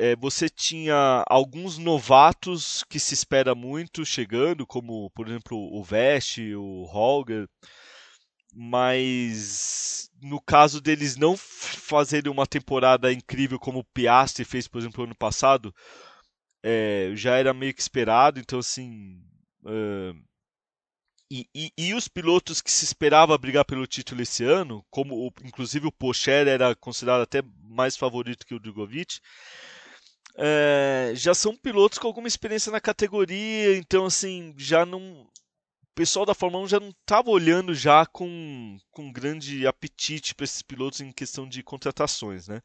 é, 0.00 0.16
você 0.16 0.48
tinha 0.48 1.22
alguns 1.28 1.76
novatos 1.76 2.82
que 2.88 2.98
se 2.98 3.12
espera 3.12 3.54
muito 3.54 4.02
chegando, 4.02 4.66
como 4.66 5.10
por 5.10 5.28
exemplo 5.28 5.58
o 5.58 5.84
Vest, 5.84 6.38
o 6.56 6.84
Holger, 6.84 7.46
mas 8.54 10.10
no 10.22 10.40
caso 10.40 10.80
deles 10.80 11.16
não 11.16 11.36
fazerem 11.36 12.32
uma 12.32 12.46
temporada 12.46 13.12
incrível 13.12 13.58
como 13.58 13.80
o 13.80 13.84
Piastri 13.84 14.42
fez, 14.42 14.66
por 14.66 14.78
exemplo, 14.78 15.04
ano 15.04 15.14
passado, 15.14 15.74
é, 16.62 17.12
já 17.14 17.36
era 17.36 17.52
meio 17.52 17.74
que 17.74 17.82
esperado, 17.82 18.40
então 18.40 18.58
assim. 18.58 19.20
Uh, 19.62 20.16
e, 21.30 21.46
e, 21.54 21.72
e, 21.78 21.94
os 21.94 22.08
pilotos 22.08 22.60
que 22.60 22.72
se 22.72 22.84
esperava 22.84 23.38
brigar 23.38 23.64
pelo 23.64 23.86
título 23.86 24.22
esse 24.22 24.42
ano, 24.44 24.84
como 24.90 25.14
o, 25.14 25.32
inclusive 25.44 25.86
o 25.86 25.92
Pocher 25.92 26.48
era 26.48 26.74
considerado 26.74 27.20
até 27.20 27.42
mais 27.62 27.96
favorito 27.96 28.44
que 28.44 28.54
o 28.54 28.58
Drogovic, 28.58 29.20
é, 30.42 31.12
já 31.14 31.34
são 31.34 31.54
pilotos 31.54 31.98
com 31.98 32.06
alguma 32.06 32.26
experiência 32.26 32.72
na 32.72 32.80
categoria, 32.80 33.76
então 33.76 34.06
assim, 34.06 34.54
já 34.56 34.86
não. 34.86 35.00
O 35.02 35.94
pessoal 35.94 36.24
da 36.24 36.34
Fórmula 36.34 36.64
1 36.64 36.68
já 36.68 36.80
não 36.80 36.88
estava 36.88 37.30
olhando 37.30 37.74
já 37.74 38.06
com, 38.06 38.78
com 38.90 39.12
grande 39.12 39.66
apetite 39.66 40.34
para 40.34 40.44
esses 40.44 40.62
pilotos 40.62 41.02
em 41.02 41.12
questão 41.12 41.46
de 41.46 41.62
contratações, 41.62 42.48
né? 42.48 42.62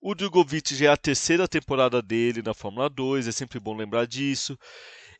O 0.00 0.12
Drogovic 0.12 0.74
já 0.74 0.86
é 0.86 0.88
a 0.88 0.96
terceira 0.96 1.46
temporada 1.46 2.02
dele 2.02 2.42
na 2.42 2.54
Fórmula 2.54 2.88
2, 2.90 3.28
é 3.28 3.32
sempre 3.32 3.60
bom 3.60 3.76
lembrar 3.76 4.06
disso. 4.06 4.58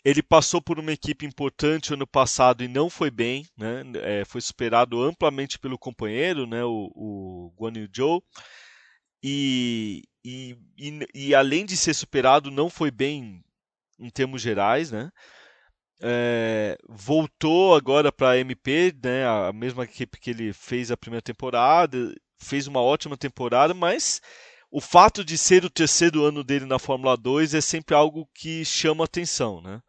Ele 0.04 0.22
passou 0.22 0.60
por 0.60 0.80
uma 0.80 0.92
equipe 0.92 1.26
importante 1.26 1.94
ano 1.94 2.06
passado 2.06 2.64
e 2.64 2.68
não 2.68 2.90
foi 2.90 3.10
bem, 3.10 3.46
né? 3.56 3.84
É, 4.02 4.24
foi 4.24 4.40
superado 4.40 5.00
amplamente 5.00 5.60
pelo 5.60 5.78
companheiro, 5.78 6.44
né? 6.44 6.64
o, 6.64 6.90
o 6.94 7.52
Guan 7.56 7.72
Yu 7.76 7.88
Zhou. 7.94 8.24
E, 9.22 10.02
e, 10.28 10.58
e, 10.76 11.08
e, 11.14 11.34
além 11.34 11.64
de 11.64 11.76
ser 11.76 11.94
superado, 11.94 12.50
não 12.50 12.68
foi 12.68 12.90
bem 12.90 13.42
em 13.98 14.10
termos 14.10 14.42
gerais, 14.42 14.90
né? 14.90 15.10
É, 16.00 16.76
voltou 16.88 17.74
agora 17.74 18.12
para 18.12 18.30
a 18.30 18.38
MP, 18.38 18.94
né? 19.02 19.26
A 19.26 19.52
mesma 19.52 19.84
equipe 19.84 20.20
que 20.20 20.30
ele 20.30 20.52
fez 20.52 20.90
a 20.90 20.96
primeira 20.96 21.22
temporada, 21.22 22.14
fez 22.38 22.66
uma 22.66 22.80
ótima 22.80 23.16
temporada, 23.16 23.72
mas 23.72 24.20
o 24.70 24.80
fato 24.82 25.24
de 25.24 25.38
ser 25.38 25.64
o 25.64 25.70
terceiro 25.70 26.24
ano 26.24 26.44
dele 26.44 26.66
na 26.66 26.78
Fórmula 26.78 27.16
2 27.16 27.54
é 27.54 27.60
sempre 27.62 27.94
algo 27.94 28.28
que 28.34 28.64
chama 28.66 29.04
atenção, 29.04 29.62
né? 29.62 29.80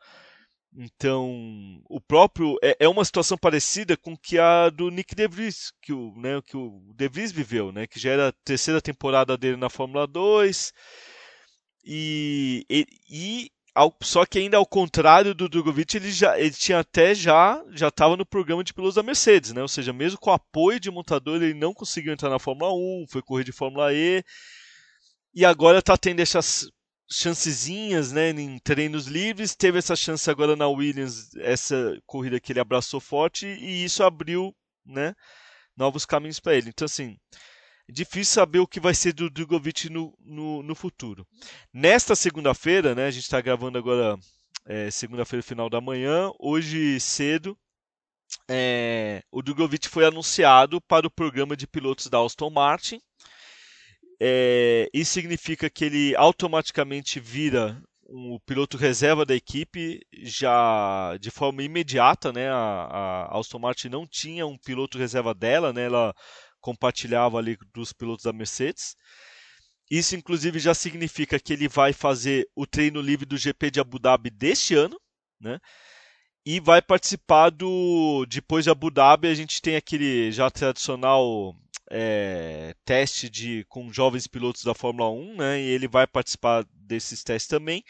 Então, 0.75 1.81
o 1.89 1.99
próprio 1.99 2.55
é, 2.63 2.77
é 2.79 2.87
uma 2.87 3.03
situação 3.03 3.37
parecida 3.37 3.97
com 3.97 4.15
que 4.15 4.37
a 4.37 4.69
do 4.69 4.89
Nick 4.89 5.15
De 5.15 5.27
Vries, 5.27 5.73
que 5.81 5.91
o, 5.91 6.13
né, 6.15 6.41
que 6.45 6.55
o 6.55 6.81
De 6.95 7.07
Vries 7.09 7.31
viveu, 7.31 7.71
né, 7.71 7.87
que 7.87 7.99
já 7.99 8.11
era 8.11 8.27
a 8.29 8.33
terceira 8.43 8.79
temporada 8.81 9.35
dele 9.37 9.57
na 9.57 9.69
Fórmula 9.69 10.05
2. 10.05 10.71
E, 11.83 12.65
e, 12.69 12.85
e 13.09 13.51
ao, 13.73 13.95
só 14.01 14.25
que 14.25 14.37
ainda 14.37 14.57
ao 14.57 14.65
contrário 14.65 15.33
do 15.33 15.47
Drogovic, 15.49 15.95
ele 15.95 16.11
já 16.11 16.37
ele 16.39 16.51
tinha 16.51 16.79
até 16.79 17.15
já 17.15 17.63
já 17.71 17.87
estava 17.87 18.17
no 18.17 18.25
programa 18.25 18.63
de 18.63 18.73
pilotos 18.73 18.95
da 18.95 19.03
Mercedes, 19.03 19.53
né? 19.53 19.61
Ou 19.61 19.67
seja, 19.67 19.93
mesmo 19.93 20.19
com 20.19 20.31
apoio 20.31 20.79
de 20.79 20.91
montador, 20.91 21.41
ele 21.41 21.53
não 21.53 21.73
conseguiu 21.73 22.13
entrar 22.13 22.29
na 22.29 22.39
Fórmula 22.39 22.73
1, 22.73 23.05
foi 23.09 23.21
correr 23.21 23.43
de 23.43 23.51
Fórmula 23.51 23.93
E. 23.93 24.23
E 25.33 25.45
agora 25.45 25.79
está 25.79 25.95
tendo 25.97 26.19
essas 26.19 26.69
chancezinhas 27.11 28.11
né, 28.11 28.29
em 28.29 28.59
treinos 28.59 29.07
livres, 29.07 29.55
teve 29.55 29.79
essa 29.79 29.95
chance 29.95 30.29
agora 30.29 30.55
na 30.55 30.67
Williams, 30.67 31.35
essa 31.37 31.99
corrida 32.05 32.39
que 32.39 32.51
ele 32.51 32.59
abraçou 32.59 32.99
forte, 32.99 33.47
e 33.47 33.83
isso 33.83 34.03
abriu 34.03 34.55
né, 34.85 35.15
novos 35.75 36.05
caminhos 36.05 36.39
para 36.39 36.55
ele. 36.55 36.69
Então, 36.69 36.85
assim, 36.85 37.17
difícil 37.89 38.33
saber 38.33 38.59
o 38.59 38.67
que 38.67 38.79
vai 38.79 38.93
ser 38.93 39.13
do 39.13 39.29
Drogovic 39.29 39.89
no, 39.89 40.15
no, 40.19 40.61
no 40.61 40.75
futuro. 40.75 41.27
Nesta 41.73 42.15
segunda-feira, 42.15 42.93
né, 42.93 43.07
a 43.07 43.11
gente 43.11 43.23
está 43.23 43.41
gravando 43.41 43.77
agora 43.77 44.15
é, 44.65 44.91
segunda-feira, 44.91 45.41
final 45.41 45.69
da 45.69 45.81
manhã, 45.81 46.31
hoje 46.37 46.99
cedo, 46.99 47.57
é, 48.47 49.23
o 49.31 49.41
Drogovic 49.41 49.89
foi 49.89 50.05
anunciado 50.05 50.79
para 50.81 51.07
o 51.07 51.11
programa 51.11 51.57
de 51.57 51.65
pilotos 51.65 52.07
da 52.07 52.23
Aston 52.23 52.51
Martin, 52.51 53.01
é, 54.21 54.89
isso 54.93 55.13
significa 55.13 55.69
que 55.69 55.85
ele 55.85 56.15
automaticamente 56.15 57.19
vira 57.19 57.81
o 58.11 58.39
piloto 58.39 58.75
reserva 58.75 59.25
da 59.25 59.35
equipe 59.35 60.01
já 60.23 61.15
de 61.21 61.29
forma 61.29 61.63
imediata, 61.63 62.33
né? 62.33 62.49
A, 62.49 63.27
a 63.31 63.39
Aston 63.39 63.59
Martin 63.59 63.89
não 63.89 64.07
tinha 64.07 64.45
um 64.47 64.57
piloto 64.57 64.97
reserva 64.97 65.33
dela, 65.33 65.71
né? 65.71 65.85
Ela 65.85 66.13
compartilhava 66.59 67.37
ali 67.37 67.57
dos 67.73 67.93
pilotos 67.93 68.23
da 68.23 68.33
Mercedes. 68.33 68.95
Isso 69.89 70.15
inclusive 70.15 70.59
já 70.59 70.73
significa 70.73 71.39
que 71.39 71.53
ele 71.53 71.67
vai 71.67 71.93
fazer 71.93 72.47
o 72.55 72.65
treino 72.65 73.01
livre 73.01 73.25
do 73.25 73.37
GP 73.37 73.71
de 73.71 73.79
Abu 73.79 73.99
Dhabi 73.99 74.29
deste 74.29 74.75
ano, 74.75 74.99
né? 75.39 75.59
E 76.45 76.59
vai 76.59 76.81
participar 76.81 77.51
do 77.51 78.25
depois 78.27 78.63
de 78.63 78.71
Abu 78.71 78.89
Dhabi 78.89 79.27
a 79.27 79.35
gente 79.35 79.61
tem 79.61 79.75
aquele 79.75 80.31
já 80.31 80.49
tradicional 80.49 81.55
é, 81.89 82.73
teste 82.85 83.29
de, 83.29 83.65
com 83.67 83.91
jovens 83.91 84.27
pilotos 84.27 84.63
da 84.63 84.73
Fórmula 84.73 85.09
1, 85.09 85.37
né? 85.37 85.61
E 85.61 85.65
ele 85.65 85.87
vai 85.87 86.05
participar 86.05 86.65
desses 86.73 87.23
testes 87.23 87.47
também. 87.47 87.83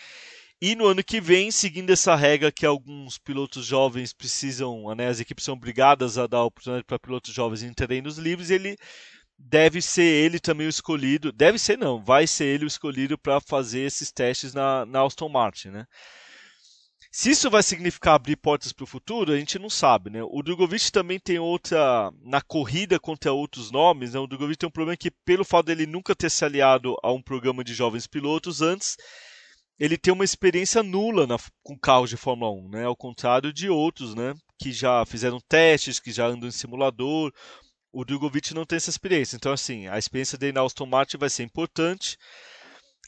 E 0.62 0.76
no 0.76 0.88
ano 0.88 1.04
que 1.04 1.22
vem, 1.22 1.52
seguindo 1.52 1.90
essa 1.90 2.16
regra 2.16 2.52
que 2.52 2.66
alguns 2.66 3.18
pilotos 3.18 3.66
jovens 3.66 4.12
precisam, 4.12 4.94
né, 4.94 5.08
as 5.08 5.20
equipes 5.22 5.46
são 5.46 5.54
obrigadas 5.54 6.18
a 6.18 6.28
dar 6.28 6.44
oportunidade 6.44 6.86
para 6.86 7.00
pilotos 7.00 7.34
jovens 7.34 7.64
em 7.64 7.74
treinos 7.74 8.18
livres, 8.18 8.50
ele 8.50 8.76
deve 9.38 9.82
ser 9.82 10.02
ele 10.02 10.38
também 10.38 10.68
o 10.68 10.70
escolhido. 10.70 11.32
Deve 11.32 11.58
ser 11.58 11.78
não, 11.78 12.04
vai 12.04 12.28
ser 12.28 12.46
ele 12.46 12.66
o 12.66 12.68
escolhido 12.68 13.18
para 13.18 13.40
fazer 13.40 13.82
esses 13.82 14.12
testes 14.12 14.54
na, 14.54 14.86
na 14.86 15.02
Aston 15.06 15.30
Martin, 15.30 15.70
né? 15.70 15.86
Se 17.12 17.32
isso 17.32 17.50
vai 17.50 17.64
significar 17.64 18.14
abrir 18.14 18.36
portas 18.36 18.72
para 18.72 18.84
o 18.84 18.88
futuro, 18.88 19.34
a 19.34 19.38
gente 19.38 19.58
não 19.58 19.70
sabe, 19.70 20.12
né? 20.12 20.22
O 20.24 20.44
Drogovic 20.44 20.92
também 20.92 21.20
tem 21.20 21.40
outra 21.40 22.12
na 22.22 22.40
corrida 22.40 23.00
contra 23.00 23.34
outros 23.34 23.72
nomes, 23.72 24.14
né? 24.14 24.20
O 24.20 24.28
Drogovic 24.28 24.60
tem 24.60 24.70
um 24.70 24.72
problema 24.72 24.96
que 24.96 25.10
pelo 25.10 25.44
fato 25.44 25.66
dele 25.66 25.88
nunca 25.88 26.16
ter 26.16 26.30
se 26.30 26.46
aliado 26.46 26.96
a 27.02 27.12
um 27.12 27.22
programa 27.22 27.64
de 27.64 27.74
jovens 27.74 28.06
pilotos 28.06 28.62
antes, 28.62 28.96
ele 29.80 29.98
tem 29.98 30.14
uma 30.14 30.24
experiência 30.24 30.84
nula 30.84 31.26
na, 31.26 31.38
com 31.64 31.76
carros 31.80 32.12
de 32.12 32.18
Fórmula 32.18 32.52
1, 32.52 32.70
né? 32.70 32.86
Ao 32.86 32.96
contrário 32.96 33.52
de 33.52 33.70
outros, 33.70 34.14
né? 34.14 34.36
Que 34.60 34.72
já 34.72 35.04
fizeram 35.04 35.40
testes, 35.50 36.00
que 36.00 36.12
já 36.12 36.28
andam 36.28 36.48
em 36.48 36.52
simulador. 36.52 37.34
O 37.92 38.06
Drogovic 38.06 38.54
não 38.54 38.66
tem 38.66 38.78
essa 38.78 38.92
experiência. 38.92 39.36
Então, 39.36 39.52
assim, 39.52 39.88
a 39.88 39.98
experiência 39.98 40.38
dele 40.38 40.54
na 40.54 40.62
Aston 40.62 40.86
Martin 40.86 41.18
vai 41.18 41.30
ser 41.30 41.42
importante. 41.42 42.18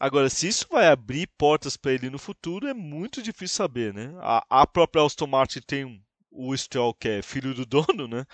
Agora, 0.01 0.31
se 0.31 0.47
isso 0.47 0.65
vai 0.67 0.87
abrir 0.87 1.27
portas 1.37 1.77
para 1.77 1.93
ele 1.93 2.09
no 2.09 2.17
futuro, 2.17 2.67
é 2.67 2.73
muito 2.73 3.21
difícil 3.21 3.55
saber, 3.55 3.93
né? 3.93 4.11
A, 4.19 4.61
a 4.61 4.65
própria 4.65 5.05
Aston 5.05 5.27
Martin 5.27 5.61
tem 5.61 6.03
o 6.31 6.57
Stroll, 6.57 6.95
que 6.95 7.07
é 7.07 7.21
filho 7.21 7.53
do 7.53 7.63
dono, 7.69 8.07
né? 8.07 8.25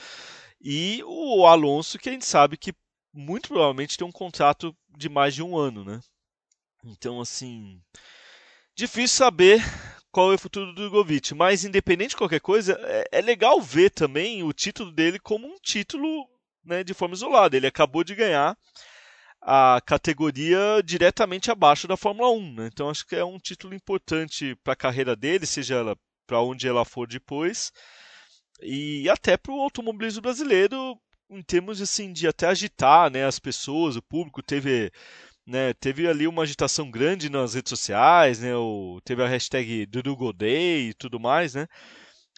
E 0.61 1.03
o 1.05 1.45
Alonso, 1.45 1.99
que 1.99 2.07
a 2.07 2.13
gente 2.13 2.25
sabe 2.25 2.55
que 2.55 2.73
muito 3.13 3.49
provavelmente 3.49 3.97
tem 3.97 4.07
um 4.07 4.13
contrato 4.13 4.73
de 4.97 5.09
mais 5.09 5.35
de 5.35 5.43
um 5.43 5.57
ano, 5.57 5.83
né? 5.83 5.99
Então, 6.85 7.19
assim, 7.19 7.81
difícil 8.73 9.17
saber 9.17 9.61
qual 10.09 10.31
é 10.31 10.35
o 10.35 10.39
futuro 10.39 10.67
do 10.67 10.73
Drogovic, 10.73 11.35
mas 11.35 11.65
independente 11.65 12.11
de 12.11 12.15
qualquer 12.15 12.39
coisa, 12.39 12.79
é, 12.81 13.09
é 13.11 13.21
legal 13.21 13.59
ver 13.59 13.89
também 13.89 14.41
o 14.41 14.53
título 14.53 14.89
dele 14.89 15.19
como 15.19 15.45
um 15.45 15.57
título 15.61 16.29
né, 16.63 16.81
de 16.81 16.93
forma 16.93 17.13
isolada. 17.13 17.57
Ele 17.57 17.67
acabou 17.67 18.05
de 18.05 18.15
ganhar 18.15 18.57
a 19.49 19.79
categoria 19.79 20.81
diretamente 20.83 21.49
abaixo 21.49 21.87
da 21.87 21.95
Fórmula 21.95 22.29
1. 22.31 22.53
Né? 22.53 22.69
Então 22.71 22.89
acho 22.89 23.07
que 23.07 23.15
é 23.15 23.23
um 23.23 23.39
título 23.39 23.73
importante 23.73 24.55
para 24.61 24.73
a 24.73 24.75
carreira 24.75 25.15
dele, 25.15 25.45
seja 25.45 25.75
ela 25.75 25.97
para 26.27 26.41
onde 26.41 26.67
ela 26.67 26.83
for 26.83 27.07
depois, 27.07 27.71
e 28.61 29.09
até 29.09 29.37
para 29.37 29.53
o 29.53 29.61
automobilismo 29.61 30.21
brasileiro 30.21 30.99
em 31.29 31.41
termos 31.41 31.81
assim 31.81 32.11
de 32.11 32.27
até 32.27 32.47
agitar, 32.47 33.09
né, 33.09 33.25
as 33.25 33.39
pessoas, 33.39 33.95
o 33.95 34.01
público 34.01 34.43
teve 34.43 34.91
né, 35.45 35.73
teve 35.75 36.07
ali 36.07 36.27
uma 36.27 36.43
agitação 36.43 36.91
grande 36.91 37.29
nas 37.29 37.53
redes 37.53 37.69
sociais, 37.69 38.39
né, 38.41 38.53
o, 38.57 38.99
teve 39.05 39.23
a 39.23 39.27
hashtag 39.27 39.85
Durugodei 39.85 40.89
e 40.89 40.93
tudo 40.93 41.19
mais, 41.19 41.53
né? 41.55 41.67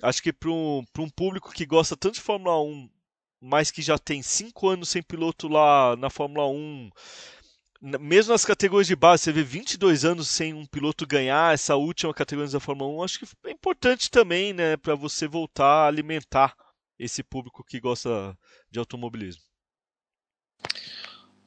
Acho 0.04 0.22
que 0.22 0.32
para 0.32 0.52
um, 0.52 0.84
um 1.00 1.10
público 1.10 1.52
que 1.52 1.66
gosta 1.66 1.98
tanto 1.98 2.16
de 2.16 2.22
Fórmula 2.22 2.62
1 2.62 2.90
mas 3.42 3.72
que 3.72 3.82
já 3.82 3.98
tem 3.98 4.22
cinco 4.22 4.68
anos 4.68 4.90
sem 4.90 5.02
piloto 5.02 5.48
lá 5.48 5.96
na 5.96 6.10
Fórmula 6.10 6.48
1, 6.48 6.90
mesmo 7.82 8.34
nas 8.34 8.44
categorias 8.44 8.88
de 8.88 8.96
base, 8.96 9.24
você 9.24 9.32
vê 9.32 9.44
22 9.44 10.04
anos 10.04 10.28
sem 10.28 10.54
um 10.54 10.66
piloto 10.66 11.08
ganhar 11.08 11.54
essa 11.54 11.76
última 11.76 12.14
categoria 12.14 12.52
da 12.52 12.60
Fórmula 12.60 12.92
1, 13.02 13.04
acho 13.04 13.20
que 13.20 13.26
é 13.46 13.52
importante 13.52 14.12
também, 14.12 14.52
né, 14.52 14.76
para 14.76 14.96
você 14.96 15.28
voltar 15.28 15.86
a 15.86 15.88
alimentar 15.88 16.56
esse 16.98 17.24
público 17.24 17.64
que 17.64 17.80
gosta 17.80 18.38
de 18.70 18.80
automobilismo. 18.80 19.42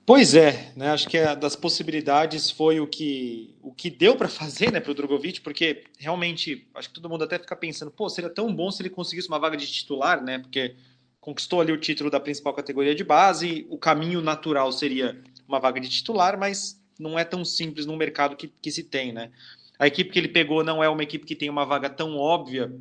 Pois 0.05 0.34
é, 0.34 0.72
né? 0.74 0.90
Acho 0.90 1.09
que 1.09 1.16
a 1.16 1.34
das 1.34 1.55
possibilidades 1.55 2.51
foi 2.51 2.80
o 2.80 2.88
que 2.88 3.55
o 3.62 3.72
que 3.72 3.88
deu 3.88 4.16
para 4.16 4.28
fazer, 4.28 4.72
né, 4.72 4.80
para 4.80 4.90
o 4.90 4.95
Drogovic, 4.95 5.40
porque 5.43 5.84
realmente 5.97 6.68
acho 6.74 6.88
que 6.88 6.95
todo 6.95 7.09
mundo 7.09 7.22
até 7.22 7.38
fica 7.38 7.55
pensando, 7.55 7.90
pô, 7.90 8.09
seria 8.09 8.28
tão 8.28 8.53
bom 8.53 8.70
se 8.70 8.82
ele 8.82 8.90
conseguisse 8.90 9.28
uma 9.28 9.38
vaga 9.38 9.57
de 9.57 9.70
titular, 9.70 10.20
né? 10.22 10.40
Porque 10.40 10.74
conquistou 11.22 11.60
ali 11.60 11.72
o 11.72 11.78
título 11.78 12.10
da 12.10 12.18
principal 12.18 12.52
categoria 12.52 12.94
de 12.96 13.04
base. 13.04 13.64
O 13.70 13.78
caminho 13.78 14.20
natural 14.20 14.70
seria 14.72 15.22
uma 15.46 15.60
vaga 15.60 15.80
de 15.80 15.88
titular, 15.88 16.36
mas 16.36 16.78
não 16.98 17.16
é 17.16 17.24
tão 17.24 17.44
simples 17.44 17.86
no 17.86 17.96
mercado 17.96 18.36
que, 18.36 18.48
que 18.48 18.70
se 18.72 18.82
tem, 18.82 19.12
né? 19.12 19.30
A 19.78 19.86
equipe 19.86 20.10
que 20.10 20.18
ele 20.18 20.28
pegou 20.28 20.64
não 20.64 20.82
é 20.82 20.88
uma 20.88 21.02
equipe 21.02 21.24
que 21.24 21.36
tem 21.36 21.48
uma 21.48 21.64
vaga 21.64 21.88
tão 21.88 22.16
óbvia 22.16 22.72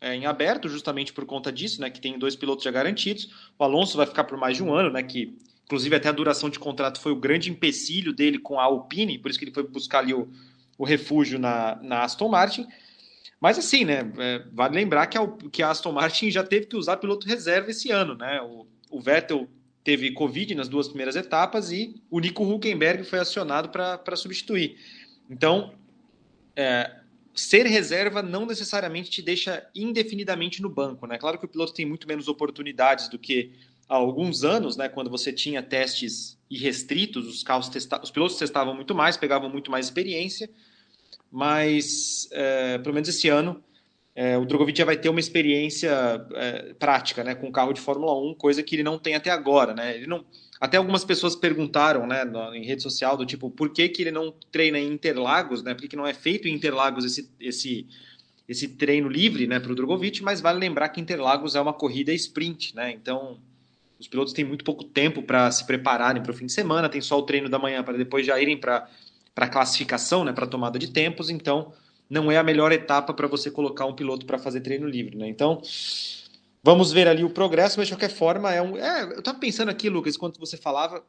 é, 0.00 0.14
em 0.14 0.26
aberto, 0.26 0.68
justamente 0.68 1.12
por 1.12 1.26
conta 1.26 1.50
disso, 1.50 1.80
né? 1.80 1.90
Que 1.90 2.00
tem 2.00 2.16
dois 2.16 2.36
pilotos 2.36 2.62
já 2.62 2.70
garantidos. 2.70 3.50
O 3.58 3.64
Alonso 3.64 3.96
vai 3.96 4.06
ficar 4.06 4.24
por 4.24 4.38
mais 4.38 4.56
de 4.56 4.62
um 4.62 4.72
ano, 4.72 4.90
né? 4.90 5.02
Que 5.02 5.36
inclusive 5.64 5.96
até 5.96 6.08
a 6.08 6.12
duração 6.12 6.48
de 6.48 6.58
contrato 6.58 7.00
foi 7.00 7.10
o 7.10 7.16
grande 7.16 7.50
empecilho 7.50 8.12
dele 8.12 8.38
com 8.38 8.60
a 8.60 8.62
Alpine, 8.62 9.18
por 9.18 9.28
isso 9.28 9.38
que 9.38 9.44
ele 9.44 9.52
foi 9.52 9.64
buscar 9.64 9.98
ali 9.98 10.14
o, 10.14 10.28
o 10.78 10.84
refúgio 10.84 11.36
na, 11.36 11.76
na 11.82 12.04
Aston 12.04 12.28
Martin. 12.28 12.68
Mas 13.40 13.58
assim, 13.58 13.84
né? 13.84 14.10
É, 14.18 14.44
vale 14.52 14.74
lembrar 14.74 15.06
que 15.06 15.16
a, 15.16 15.26
que 15.50 15.62
a 15.62 15.70
Aston 15.70 15.92
Martin 15.92 16.30
já 16.30 16.42
teve 16.42 16.66
que 16.66 16.76
usar 16.76 16.96
piloto 16.96 17.26
reserva 17.26 17.70
esse 17.70 17.90
ano, 17.90 18.14
né? 18.14 18.40
O, 18.42 18.66
o 18.90 19.00
Vettel 19.00 19.48
teve 19.84 20.12
Covid 20.12 20.54
nas 20.54 20.68
duas 20.68 20.88
primeiras 20.88 21.16
etapas 21.16 21.70
e 21.70 22.02
o 22.10 22.18
Nico 22.20 22.44
Huckenberg 22.44 23.04
foi 23.04 23.20
acionado 23.20 23.68
para 23.68 24.16
substituir. 24.16 24.76
Então, 25.30 25.72
é, 26.56 26.98
ser 27.34 27.66
reserva 27.66 28.20
não 28.20 28.44
necessariamente 28.44 29.10
te 29.10 29.22
deixa 29.22 29.66
indefinidamente 29.74 30.60
no 30.60 30.68
banco, 30.68 31.06
né? 31.06 31.16
Claro 31.16 31.38
que 31.38 31.44
o 31.44 31.48
piloto 31.48 31.72
tem 31.72 31.86
muito 31.86 32.08
menos 32.08 32.26
oportunidades 32.28 33.08
do 33.08 33.18
que 33.18 33.52
há 33.88 33.94
alguns 33.94 34.44
anos, 34.44 34.76
né? 34.76 34.88
Quando 34.88 35.08
você 35.08 35.32
tinha 35.32 35.62
testes 35.62 36.36
irrestritos, 36.50 37.26
os 37.28 37.42
carros 37.42 37.68
testa... 37.68 38.02
os 38.02 38.10
pilotos 38.10 38.36
testavam 38.36 38.74
muito 38.74 38.94
mais, 38.94 39.16
pegavam 39.16 39.48
muito 39.48 39.70
mais 39.70 39.86
experiência, 39.86 40.50
mas 41.30 42.28
é, 42.32 42.78
pelo 42.78 42.94
menos 42.94 43.08
esse 43.08 43.28
ano 43.28 43.62
é, 44.14 44.36
o 44.36 44.44
Drogovic 44.44 44.76
já 44.76 44.84
vai 44.84 44.96
ter 44.96 45.08
uma 45.08 45.20
experiência 45.20 45.90
é, 46.34 46.74
prática, 46.74 47.22
né, 47.22 47.36
com 47.36 47.52
carro 47.52 47.72
de 47.72 47.80
Fórmula 47.80 48.20
1, 48.20 48.34
coisa 48.34 48.64
que 48.64 48.74
ele 48.74 48.82
não 48.82 48.98
tem 48.98 49.14
até 49.14 49.30
agora, 49.30 49.72
né? 49.72 49.94
Ele 49.94 50.08
não, 50.08 50.24
até 50.60 50.76
algumas 50.76 51.04
pessoas 51.04 51.36
perguntaram, 51.36 52.04
né, 52.04 52.24
em 52.52 52.64
rede 52.64 52.82
social 52.82 53.16
do 53.16 53.24
tipo, 53.24 53.48
por 53.48 53.72
que, 53.72 53.88
que 53.88 54.02
ele 54.02 54.10
não 54.10 54.34
treina 54.50 54.76
em 54.76 54.92
Interlagos, 54.92 55.62
né? 55.62 55.72
Por 55.72 55.82
que, 55.82 55.88
que 55.88 55.96
não 55.96 56.04
é 56.04 56.12
feito 56.12 56.48
em 56.48 56.52
Interlagos 56.52 57.04
esse, 57.04 57.30
esse 57.38 57.86
esse 58.48 58.66
treino 58.66 59.08
livre, 59.08 59.46
né, 59.46 59.60
para 59.60 59.70
o 59.70 59.74
Drogovic, 59.74 60.22
mas 60.22 60.40
vale 60.40 60.58
lembrar 60.58 60.88
que 60.88 61.00
Interlagos 61.00 61.54
é 61.54 61.60
uma 61.60 61.74
corrida 61.74 62.12
sprint, 62.14 62.74
né? 62.74 62.90
Então 62.90 63.38
os 64.00 64.08
pilotos 64.08 64.32
têm 64.32 64.44
muito 64.44 64.64
pouco 64.64 64.84
tempo 64.84 65.22
para 65.22 65.50
se 65.50 65.66
prepararem 65.66 66.22
para 66.22 66.32
o 66.32 66.34
fim 66.34 66.46
de 66.46 66.52
semana, 66.52 66.88
tem 66.88 67.00
só 67.00 67.18
o 67.18 67.22
treino 67.22 67.48
da 67.48 67.58
manhã 67.58 67.84
para 67.84 67.98
depois 67.98 68.24
já 68.26 68.40
irem 68.40 68.56
para 68.56 68.88
a 69.46 69.48
classificação, 69.48 70.24
né, 70.24 70.32
para 70.32 70.46
tomada 70.46 70.78
de 70.78 70.88
tempos, 70.88 71.30
então 71.30 71.72
não 72.08 72.30
é 72.30 72.36
a 72.36 72.42
melhor 72.42 72.72
etapa 72.72 73.12
para 73.12 73.26
você 73.26 73.50
colocar 73.50 73.84
um 73.84 73.94
piloto 73.94 74.24
para 74.24 74.38
fazer 74.38 74.60
treino 74.60 74.88
livre. 74.88 75.16
Né? 75.16 75.28
Então, 75.28 75.60
vamos 76.62 76.92
ver 76.92 77.06
ali 77.06 77.22
o 77.22 77.30
progresso, 77.30 77.78
mas 77.78 77.88
de 77.88 77.94
qualquer 77.94 78.10
forma, 78.10 78.52
é 78.52 78.62
um. 78.62 78.76
É, 78.76 79.02
eu 79.02 79.18
estava 79.18 79.38
pensando 79.38 79.68
aqui, 79.68 79.88
Lucas, 79.88 80.16
enquanto 80.16 80.40
você 80.40 80.56
falava, 80.56 81.04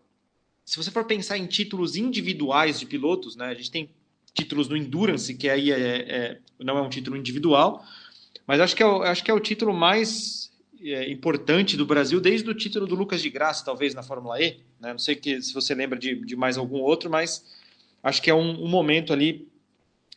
se 0.66 0.78
você 0.78 0.92
for 0.92 1.06
pensar 1.06 1.38
em 1.38 1.46
títulos 1.46 1.96
individuais 1.96 2.80
de 2.80 2.86
pilotos, 2.86 3.36
né, 3.36 3.48
a 3.48 3.54
gente 3.54 3.72
tem 3.72 3.90
títulos 4.34 4.68
no 4.68 4.78
Endurance, 4.78 5.34
que 5.34 5.50
aí 5.50 5.72
é, 5.72 5.78
é 5.80 6.38
não 6.60 6.78
é 6.78 6.82
um 6.82 6.90
título 6.90 7.18
individual, 7.18 7.84
mas 8.46 8.60
acho 8.60 8.76
que 8.76 8.84
é, 8.84 8.86
acho 8.86 9.24
que 9.24 9.32
é 9.32 9.34
o 9.34 9.40
título 9.40 9.74
mais 9.74 10.52
é, 10.82 11.10
importante 11.10 11.76
do 11.76 11.86
Brasil 11.86 12.20
desde 12.22 12.50
o 12.50 12.54
título 12.54 12.88
do 12.88 12.96
Lucas 12.96 13.22
de 13.22 13.30
Graça, 13.30 13.66
talvez, 13.66 13.94
na 13.94 14.04
Fórmula 14.04 14.42
E. 14.42 14.60
Né? 14.80 14.92
Não 14.92 15.00
sei 15.00 15.16
que, 15.16 15.42
se 15.42 15.54
você 15.54 15.74
lembra 15.74 15.98
de, 15.98 16.16
de 16.26 16.36
mais 16.36 16.58
algum 16.58 16.78
outro, 16.78 17.10
mas 17.10 17.46
acho 18.04 18.22
que 18.22 18.30
é 18.30 18.34
um, 18.34 18.64
um 18.64 18.68
momento 18.68 19.14
ali 19.14 19.48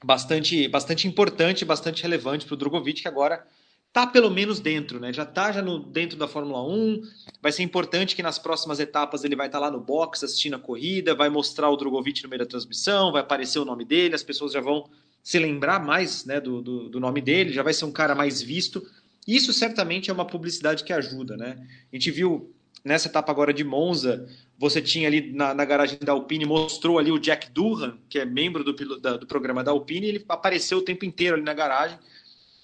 bastante, 0.04 0.68
bastante 0.68 1.06
importante, 1.06 1.64
bastante 1.64 2.02
relevante 2.02 2.44
para 2.46 2.54
o 2.54 2.56
Drogovic, 2.56 3.02
que 3.02 3.08
agora 3.08 3.44
está 3.88 4.06
pelo 4.06 4.30
menos 4.30 4.58
dentro, 4.58 4.98
né? 4.98 5.12
Já 5.12 5.22
está 5.22 5.52
já 5.52 5.60
no, 5.60 5.78
dentro 5.78 6.16
da 6.16 6.26
Fórmula 6.26 6.66
1. 6.66 7.02
Vai 7.42 7.52
ser 7.52 7.62
importante 7.62 8.16
que 8.16 8.22
nas 8.22 8.38
próximas 8.38 8.80
etapas 8.80 9.22
ele 9.22 9.36
vai 9.36 9.46
estar 9.46 9.60
tá 9.60 9.66
lá 9.66 9.70
no 9.70 9.80
box 9.80 10.24
assistindo 10.24 10.56
a 10.56 10.58
corrida, 10.58 11.14
vai 11.14 11.28
mostrar 11.28 11.68
o 11.68 11.76
Drogovic 11.76 12.22
no 12.22 12.28
meio 12.30 12.40
da 12.40 12.46
transmissão, 12.46 13.12
vai 13.12 13.20
aparecer 13.20 13.58
o 13.58 13.64
nome 13.64 13.84
dele, 13.84 14.14
as 14.14 14.22
pessoas 14.22 14.52
já 14.52 14.60
vão 14.60 14.88
se 15.22 15.38
lembrar 15.38 15.78
mais 15.84 16.24
né, 16.24 16.40
do, 16.40 16.62
do, 16.62 16.88
do 16.88 16.98
nome 16.98 17.20
dele, 17.20 17.52
já 17.52 17.62
vai 17.62 17.74
ser 17.74 17.84
um 17.84 17.92
cara 17.92 18.14
mais 18.14 18.40
visto. 18.40 18.82
Isso 19.28 19.52
certamente 19.52 20.10
é 20.10 20.12
uma 20.12 20.26
publicidade 20.26 20.82
que 20.82 20.92
ajuda, 20.92 21.36
né? 21.36 21.64
A 21.92 21.96
gente 21.96 22.10
viu 22.10 22.52
nessa 22.84 23.08
etapa 23.08 23.30
agora 23.30 23.52
de 23.52 23.62
Monza, 23.62 24.26
você 24.62 24.80
tinha 24.80 25.08
ali 25.08 25.32
na, 25.32 25.52
na 25.52 25.64
garagem 25.64 25.98
da 25.98 26.12
Alpine, 26.12 26.44
mostrou 26.44 26.96
ali 26.96 27.10
o 27.10 27.18
Jack 27.18 27.50
Durham, 27.50 27.98
que 28.08 28.16
é 28.16 28.24
membro 28.24 28.62
do, 28.62 29.00
da, 29.00 29.16
do 29.16 29.26
programa 29.26 29.64
da 29.64 29.72
Alpine, 29.72 30.06
ele 30.06 30.24
apareceu 30.28 30.78
o 30.78 30.82
tempo 30.82 31.04
inteiro 31.04 31.34
ali 31.34 31.42
na 31.42 31.52
garagem 31.52 31.98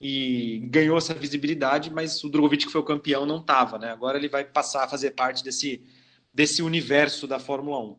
e 0.00 0.60
ganhou 0.70 0.96
essa 0.96 1.12
visibilidade, 1.12 1.90
mas 1.90 2.22
o 2.22 2.28
Drogovic, 2.28 2.66
que 2.66 2.70
foi 2.70 2.80
o 2.80 2.84
campeão, 2.84 3.26
não 3.26 3.38
estava, 3.40 3.80
né? 3.80 3.90
Agora 3.90 4.16
ele 4.16 4.28
vai 4.28 4.44
passar 4.44 4.84
a 4.84 4.88
fazer 4.88 5.10
parte 5.10 5.42
desse, 5.42 5.82
desse 6.32 6.62
universo 6.62 7.26
da 7.26 7.40
Fórmula 7.40 7.80
1. 7.80 7.90
Uh, 7.90 7.98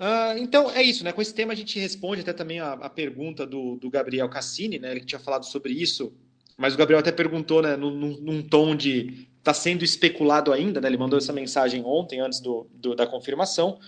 ah, 0.00 0.34
então 0.38 0.70
é 0.70 0.82
isso, 0.82 1.04
né? 1.04 1.12
Com 1.12 1.20
esse 1.20 1.34
tema 1.34 1.52
a 1.52 1.56
gente 1.56 1.78
responde 1.78 2.22
até 2.22 2.32
também 2.32 2.60
a, 2.60 2.72
a 2.72 2.88
pergunta 2.88 3.46
do, 3.46 3.76
do, 3.76 3.90
Gabriel 3.90 4.30
Cassini, 4.30 4.78
né? 4.78 4.90
Ele 4.90 5.04
tinha 5.04 5.18
falado 5.18 5.44
sobre 5.44 5.74
isso 5.74 6.10
mas 6.56 6.74
o 6.74 6.76
Gabriel 6.76 7.00
até 7.00 7.10
perguntou, 7.10 7.62
né, 7.62 7.76
num, 7.76 7.90
num 7.90 8.42
tom 8.42 8.76
de 8.76 9.28
está 9.42 9.52
sendo 9.52 9.84
especulado 9.84 10.52
ainda, 10.52 10.80
né? 10.80 10.88
Ele 10.88 10.96
mandou 10.96 11.18
essa 11.18 11.32
mensagem 11.32 11.82
ontem, 11.84 12.20
antes 12.20 12.38
do, 12.38 12.66
do, 12.72 12.94
da 12.94 13.06
confirmação. 13.06 13.78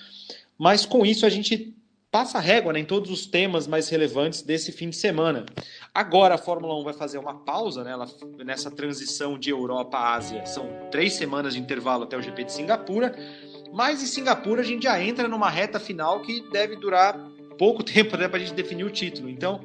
Mas 0.59 0.85
com 0.85 1.07
isso 1.07 1.25
a 1.25 1.31
gente 1.31 1.73
passa 2.11 2.39
a 2.39 2.41
régua 2.41 2.73
né, 2.73 2.81
em 2.81 2.85
todos 2.85 3.11
os 3.11 3.27
temas 3.27 3.67
mais 3.67 3.89
relevantes 3.89 4.43
desse 4.43 4.73
fim 4.73 4.91
de 4.91 4.97
semana. 4.97 5.47
Agora 5.93 6.35
a 6.35 6.39
Fórmula 6.39 6.77
1 6.81 6.85
vai 6.85 6.95
fazer 6.95 7.19
uma 7.19 7.35
pausa 7.35 7.83
né, 7.85 7.93
ela, 7.93 8.07
nessa 8.45 8.71
transição 8.71 9.39
de 9.39 9.51
Europa 9.51 9.97
à 9.97 10.15
Ásia. 10.15 10.45
São 10.45 10.69
três 10.91 11.15
semanas 11.15 11.55
de 11.55 11.61
intervalo 11.61 12.05
até 12.05 12.17
o 12.17 12.23
GP 12.23 12.45
de 12.45 12.53
Singapura. 12.53 13.17
Mas 13.73 14.03
em 14.03 14.07
Singapura 14.07 14.63
a 14.63 14.65
gente 14.65 14.85
já 14.85 15.03
entra 15.03 15.27
numa 15.29 15.51
reta 15.51 15.81
final 15.81 16.21
que 16.23 16.41
deve 16.51 16.77
durar 16.77 17.19
pouco 17.59 17.83
tempo 17.85 18.17
né, 18.17 18.27
para 18.27 18.39
a 18.39 18.41
gente 18.41 18.55
definir 18.55 18.85
o 18.85 18.91
título. 18.91 19.29
Então 19.29 19.61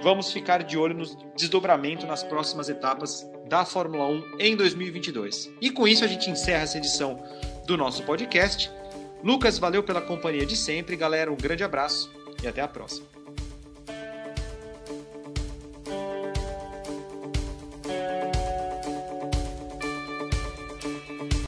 vamos 0.00 0.32
ficar 0.32 0.64
de 0.64 0.76
olho 0.76 0.96
no 0.96 1.04
desdobramento 1.36 2.06
nas 2.06 2.24
próximas 2.24 2.68
etapas 2.68 3.24
da 3.52 3.66
Fórmula 3.66 4.06
1 4.06 4.36
em 4.38 4.56
2022. 4.56 5.52
E 5.60 5.70
com 5.70 5.86
isso 5.86 6.02
a 6.02 6.08
gente 6.08 6.30
encerra 6.30 6.62
essa 6.62 6.78
edição 6.78 7.22
do 7.66 7.76
nosso 7.76 8.02
podcast. 8.02 8.70
Lucas, 9.22 9.58
valeu 9.58 9.82
pela 9.82 10.00
companhia 10.00 10.46
de 10.46 10.56
sempre, 10.56 10.96
galera. 10.96 11.30
Um 11.30 11.36
grande 11.36 11.62
abraço 11.62 12.10
e 12.42 12.48
até 12.48 12.62
a 12.62 12.66
próxima. 12.66 13.11